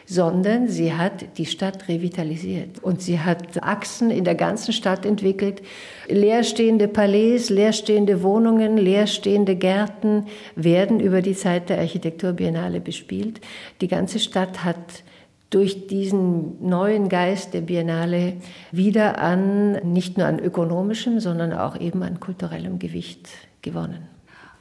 sondern 0.05 0.67
sie 0.67 0.93
hat 0.93 1.37
die 1.39 1.47
Stadt 1.47 1.87
revitalisiert 1.87 2.83
und 2.83 3.01
sie 3.01 3.19
hat 3.19 3.63
Achsen 3.63 4.11
in 4.11 4.25
der 4.25 4.35
ganzen 4.35 4.73
Stadt 4.73 5.07
entwickelt. 5.07 5.63
Leerstehende 6.07 6.87
Palais, 6.87 7.49
leerstehende 7.49 8.21
Wohnungen, 8.21 8.77
leerstehende 8.77 9.55
Gärten 9.55 10.27
werden 10.55 10.99
über 10.99 11.23
die 11.23 11.35
Zeit 11.35 11.69
der 11.69 11.79
Architekturbiennale 11.79 12.79
bespielt. 12.79 13.41
Die 13.81 13.87
ganze 13.87 14.19
Stadt 14.19 14.63
hat 14.63 15.03
durch 15.49 15.87
diesen 15.87 16.67
neuen 16.67 17.09
Geist 17.09 17.53
der 17.53 17.61
Biennale 17.61 18.33
wieder 18.71 19.19
an, 19.19 19.73
nicht 19.93 20.17
nur 20.17 20.27
an 20.27 20.39
ökonomischem, 20.39 21.19
sondern 21.19 21.53
auch 21.53 21.79
eben 21.79 22.03
an 22.03 22.19
kulturellem 22.19 22.77
Gewicht 22.77 23.29
gewonnen. 23.61 24.07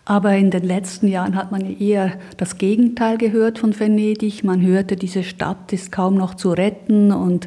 Aber 0.06 0.34
in 0.34 0.50
den 0.50 0.62
letzten 0.62 1.06
Jahren 1.06 1.34
hat 1.34 1.52
man 1.52 1.78
eher 1.78 2.18
das 2.38 2.56
Gegenteil 2.56 3.18
gehört 3.18 3.58
von 3.58 3.78
Venedig. 3.78 4.42
Man 4.42 4.62
hörte, 4.62 4.96
diese 4.96 5.22
Stadt 5.22 5.70
ist 5.74 5.92
kaum 5.92 6.14
noch 6.14 6.34
zu 6.34 6.52
retten 6.52 7.12
und 7.12 7.46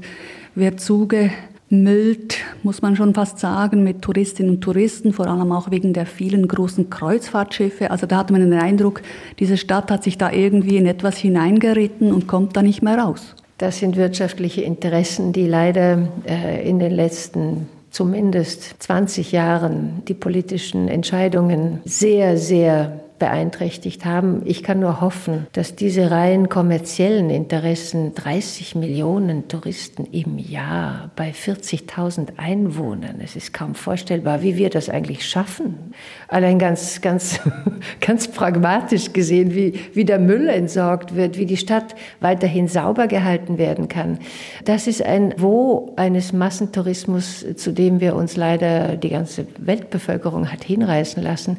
wird 0.53 0.79
zuge 0.79 1.31
müllt, 1.71 2.37
muss 2.63 2.81
man 2.81 2.95
schon 2.95 3.13
fast 3.13 3.39
sagen, 3.39 3.83
mit 3.83 4.01
Touristinnen 4.01 4.55
und 4.55 4.61
Touristen, 4.61 5.13
vor 5.13 5.27
allem 5.27 5.51
auch 5.51 5.71
wegen 5.71 5.93
der 5.93 6.05
vielen 6.05 6.47
großen 6.47 6.89
Kreuzfahrtschiffe. 6.89 7.91
Also 7.91 8.05
da 8.05 8.17
hat 8.17 8.31
man 8.31 8.41
den 8.41 8.53
Eindruck, 8.53 9.01
diese 9.39 9.57
Stadt 9.57 9.89
hat 9.89 10.03
sich 10.03 10.17
da 10.17 10.31
irgendwie 10.31 10.77
in 10.77 10.85
etwas 10.85 11.17
hineingeritten 11.17 12.11
und 12.13 12.27
kommt 12.27 12.55
da 12.57 12.61
nicht 12.61 12.81
mehr 12.81 12.97
raus. 12.97 13.35
Das 13.57 13.79
sind 13.79 13.95
wirtschaftliche 13.95 14.61
Interessen, 14.61 15.33
die 15.33 15.47
leider 15.47 16.07
äh, 16.27 16.67
in 16.67 16.79
den 16.79 16.91
letzten 16.91 17.69
zumindest 17.91 18.75
20 18.79 19.31
Jahren 19.31 20.01
die 20.07 20.13
politischen 20.13 20.87
Entscheidungen 20.87 21.81
sehr, 21.85 22.37
sehr 22.37 23.01
beeinträchtigt 23.21 24.03
haben. 24.03 24.41
Ich 24.45 24.63
kann 24.63 24.79
nur 24.79 24.99
hoffen, 24.99 25.45
dass 25.53 25.75
diese 25.75 26.09
rein 26.09 26.49
kommerziellen 26.49 27.29
Interessen 27.29 28.15
30 28.15 28.73
Millionen 28.73 29.47
Touristen 29.47 30.05
im 30.05 30.39
Jahr 30.39 31.11
bei 31.15 31.29
40.000 31.29 32.29
Einwohnern, 32.37 33.21
es 33.23 33.35
ist 33.35 33.53
kaum 33.53 33.75
vorstellbar, 33.75 34.41
wie 34.41 34.57
wir 34.57 34.71
das 34.71 34.89
eigentlich 34.89 35.23
schaffen. 35.23 35.93
Allein 36.29 36.57
ganz, 36.57 37.01
ganz, 37.01 37.39
ganz 38.01 38.27
pragmatisch 38.27 39.13
gesehen, 39.13 39.53
wie, 39.53 39.79
wie 39.93 40.03
der 40.03 40.17
Müll 40.17 40.49
entsorgt 40.49 41.15
wird, 41.15 41.37
wie 41.37 41.45
die 41.45 41.57
Stadt 41.57 41.93
weiterhin 42.21 42.67
sauber 42.67 43.05
gehalten 43.05 43.59
werden 43.59 43.87
kann. 43.87 44.17
Das 44.65 44.87
ist 44.87 45.05
ein 45.05 45.35
Wo 45.37 45.93
eines 45.95 46.33
Massentourismus, 46.33 47.45
zu 47.55 47.71
dem 47.71 47.99
wir 47.99 48.15
uns 48.15 48.35
leider 48.35 48.97
die 48.97 49.09
ganze 49.09 49.45
Weltbevölkerung 49.59 50.51
hat 50.51 50.63
hinreißen 50.63 51.21
lassen. 51.21 51.57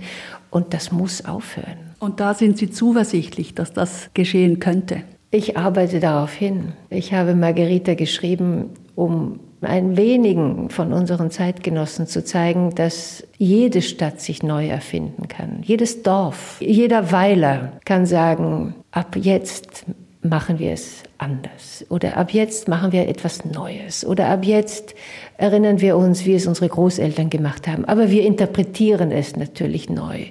Und 0.53 0.75
das 0.75 0.93
muss 0.93 1.25
aufhören. 1.25 1.79
Und 1.99 2.21
da 2.21 2.35
sind 2.35 2.59
Sie 2.59 2.71
zuversichtlich, 2.71 3.55
dass 3.55 3.73
das 3.73 4.11
geschehen 4.13 4.61
könnte? 4.61 5.03
Ich 5.31 5.57
arbeite 5.57 5.99
darauf 5.99 6.33
hin. 6.33 6.75
Ich 6.91 7.15
habe 7.15 7.35
Margarita 7.35 7.95
geschrieben, 7.95 8.71
um 8.95 9.41
ein 9.63 9.97
wenigen 9.97 10.69
von 10.69 10.93
unseren 10.93 11.31
Zeitgenossen 11.31 12.07
zu 12.07 12.23
zeigen, 12.23 12.75
dass 12.75 13.27
jede 13.39 13.81
Stadt 13.81 14.21
sich 14.21 14.43
neu 14.43 14.69
erfinden 14.69 15.29
kann. 15.29 15.63
Jedes 15.63 16.03
Dorf, 16.03 16.59
jeder 16.61 17.13
Weiler 17.13 17.73
kann 17.87 18.05
sagen, 18.05 18.75
ab 18.91 19.17
jetzt 19.17 19.87
machen 20.23 20.61
wir 20.61 20.73
es 20.73 21.03
anders. 21.19 21.85
Oder 21.89 22.17
ab 22.17 22.33
jetzt 22.33 22.69
machen 22.69 22.93
wir 22.93 23.09
etwas 23.09 23.45
Neues. 23.45 24.05
Oder 24.05 24.29
ab 24.29 24.45
jetzt 24.45 24.95
erinnern 25.37 25.81
wir 25.81 25.97
uns, 25.97 26.25
wie 26.25 26.35
es 26.35 26.47
unsere 26.47 26.69
Großeltern 26.69 27.29
gemacht 27.29 27.67
haben. 27.67 27.85
Aber 27.87 28.11
wir 28.11 28.25
interpretieren 28.25 29.11
es 29.11 29.37
natürlich 29.37 29.91
neu. 29.91 30.27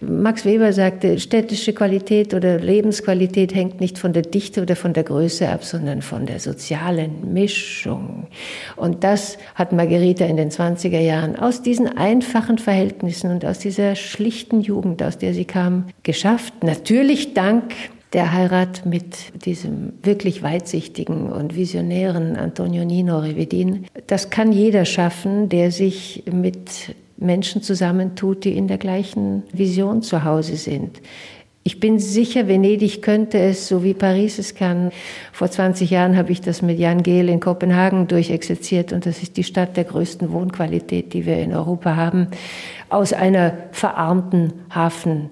Max 0.00 0.44
Weber 0.44 0.72
sagte, 0.72 1.18
städtische 1.18 1.72
Qualität 1.72 2.34
oder 2.34 2.58
Lebensqualität 2.58 3.54
hängt 3.54 3.80
nicht 3.80 3.98
von 3.98 4.12
der 4.12 4.22
Dichte 4.22 4.62
oder 4.62 4.76
von 4.76 4.92
der 4.92 5.02
Größe 5.02 5.48
ab, 5.48 5.64
sondern 5.64 6.02
von 6.02 6.26
der 6.26 6.38
sozialen 6.38 7.32
Mischung. 7.32 8.28
Und 8.76 9.02
das 9.02 9.38
hat 9.56 9.72
Margarita 9.72 10.24
in 10.24 10.36
den 10.36 10.50
20er 10.50 11.00
Jahren 11.00 11.34
aus 11.34 11.62
diesen 11.62 11.88
einfachen 11.96 12.58
Verhältnissen 12.58 13.30
und 13.30 13.44
aus 13.44 13.58
dieser 13.58 13.96
schlichten 13.96 14.60
Jugend, 14.60 15.02
aus 15.02 15.18
der 15.18 15.34
sie 15.34 15.44
kam, 15.44 15.86
geschafft. 16.04 16.62
Natürlich 16.62 17.34
dank 17.34 17.72
der 18.12 18.32
Heirat 18.32 18.84
mit 18.84 19.44
diesem 19.44 19.94
wirklich 20.02 20.42
weitsichtigen 20.42 21.32
und 21.32 21.56
visionären 21.56 22.36
Antonio 22.36 22.84
Nino 22.84 23.18
Rivedin. 23.18 23.86
Das 24.06 24.30
kann 24.30 24.52
jeder 24.52 24.84
schaffen, 24.84 25.48
der 25.48 25.70
sich 25.70 26.24
mit 26.30 26.94
Menschen 27.16 27.62
zusammentut, 27.62 28.44
die 28.44 28.56
in 28.56 28.68
der 28.68 28.78
gleichen 28.78 29.44
Vision 29.52 30.02
zu 30.02 30.24
Hause 30.24 30.56
sind. 30.56 31.00
Ich 31.64 31.78
bin 31.78 32.00
sicher, 32.00 32.48
Venedig 32.48 33.02
könnte 33.02 33.38
es, 33.38 33.68
so 33.68 33.84
wie 33.84 33.94
Paris 33.94 34.40
es 34.40 34.56
kann. 34.56 34.90
Vor 35.32 35.48
20 35.48 35.90
Jahren 35.90 36.16
habe 36.16 36.32
ich 36.32 36.40
das 36.40 36.60
mit 36.60 36.76
Jan 36.78 37.04
Gehl 37.04 37.28
in 37.28 37.38
Kopenhagen 37.38 38.08
durchexerziert 38.08 38.92
und 38.92 39.06
das 39.06 39.22
ist 39.22 39.36
die 39.36 39.44
Stadt 39.44 39.76
der 39.76 39.84
größten 39.84 40.32
Wohnqualität, 40.32 41.12
die 41.12 41.24
wir 41.24 41.38
in 41.38 41.54
Europa 41.54 41.94
haben, 41.94 42.26
aus 42.88 43.12
einer 43.12 43.56
verarmten 43.70 44.52
Hafen 44.70 45.30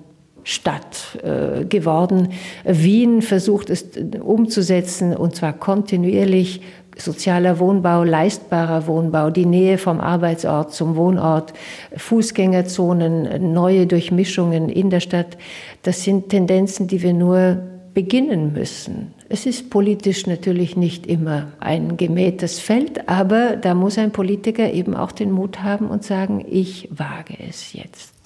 Stadt 0.51 1.19
äh, 1.23 1.65
geworden. 1.65 2.31
Wien 2.65 3.23
versucht 3.23 3.71
es 3.71 3.85
umzusetzen 4.21 5.17
und 5.17 5.37
zwar 5.37 5.53
kontinuierlich. 5.53 6.61
Sozialer 6.97 7.59
Wohnbau, 7.61 8.05
leistbarer 8.05 8.87
Wohnbau, 8.87 9.31
die 9.31 9.47
Nähe 9.47 9.79
vom 9.79 10.01
Arbeitsort 10.01 10.75
zum 10.75 10.97
Wohnort, 10.97 11.55
Fußgängerzonen, 11.97 13.55
neue 13.55 13.87
Durchmischungen 13.87 14.69
in 14.69 14.91
der 14.91 15.01
Stadt. 15.01 15.39
Das 15.83 16.03
sind 16.03 16.29
Tendenzen, 16.29 16.89
die 16.89 17.01
wir 17.01 17.15
nur 17.15 17.63
beginnen 17.95 18.53
müssen. 18.53 19.15
Es 19.31 19.47
ist 19.47 19.71
politisch 19.71 20.27
natürlich 20.27 20.77
nicht 20.77 21.07
immer 21.07 21.53
ein 21.61 21.97
gemähtes 21.97 22.59
Feld, 22.59 23.09
aber 23.09 23.57
da 23.57 23.75
muss 23.75 23.97
ein 23.97 24.11
Politiker 24.11 24.71
eben 24.71 24.95
auch 24.95 25.13
den 25.13 25.31
Mut 25.31 25.63
haben 25.63 25.87
und 25.87 26.05
sagen, 26.05 26.45
ich 26.51 26.89
wage 26.91 27.37
es 27.49 27.73
jetzt. 27.73 28.20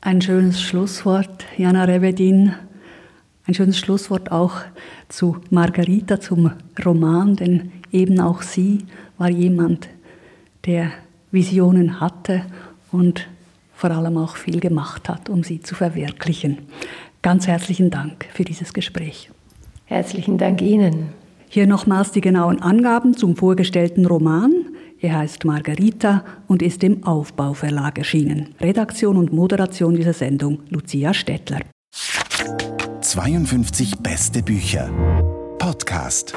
Ein 0.00 0.22
schönes 0.22 0.62
Schlusswort, 0.62 1.44
Jana 1.56 1.82
Revedin. 1.82 2.54
Ein 3.46 3.54
schönes 3.54 3.78
Schlusswort 3.78 4.30
auch 4.30 4.52
zu 5.08 5.38
Margarita, 5.50 6.20
zum 6.20 6.52
Roman, 6.84 7.34
denn 7.34 7.72
eben 7.90 8.20
auch 8.20 8.42
sie 8.42 8.86
war 9.18 9.28
jemand, 9.28 9.88
der 10.66 10.92
Visionen 11.32 12.00
hatte 12.00 12.44
und 12.92 13.26
vor 13.74 13.90
allem 13.90 14.18
auch 14.18 14.36
viel 14.36 14.60
gemacht 14.60 15.08
hat, 15.08 15.28
um 15.28 15.42
sie 15.42 15.62
zu 15.62 15.74
verwirklichen. 15.74 16.58
Ganz 17.20 17.48
herzlichen 17.48 17.90
Dank 17.90 18.26
für 18.32 18.44
dieses 18.44 18.72
Gespräch. 18.72 19.30
Herzlichen 19.86 20.38
Dank 20.38 20.62
Ihnen. 20.62 21.08
Hier 21.48 21.66
nochmals 21.66 22.12
die 22.12 22.20
genauen 22.20 22.62
Angaben 22.62 23.16
zum 23.16 23.34
vorgestellten 23.34 24.06
Roman. 24.06 24.52
Er 25.00 25.18
heißt 25.18 25.44
Margarita 25.44 26.24
und 26.48 26.60
ist 26.60 26.82
im 26.82 27.04
Aufbauverlag 27.04 27.98
erschienen. 27.98 28.54
Redaktion 28.60 29.16
und 29.16 29.32
Moderation 29.32 29.94
dieser 29.94 30.12
Sendung 30.12 30.60
Lucia 30.70 31.14
Stettler. 31.14 31.60
52 33.00 33.98
beste 33.98 34.42
Bücher. 34.42 34.90
Podcast. 35.58 36.34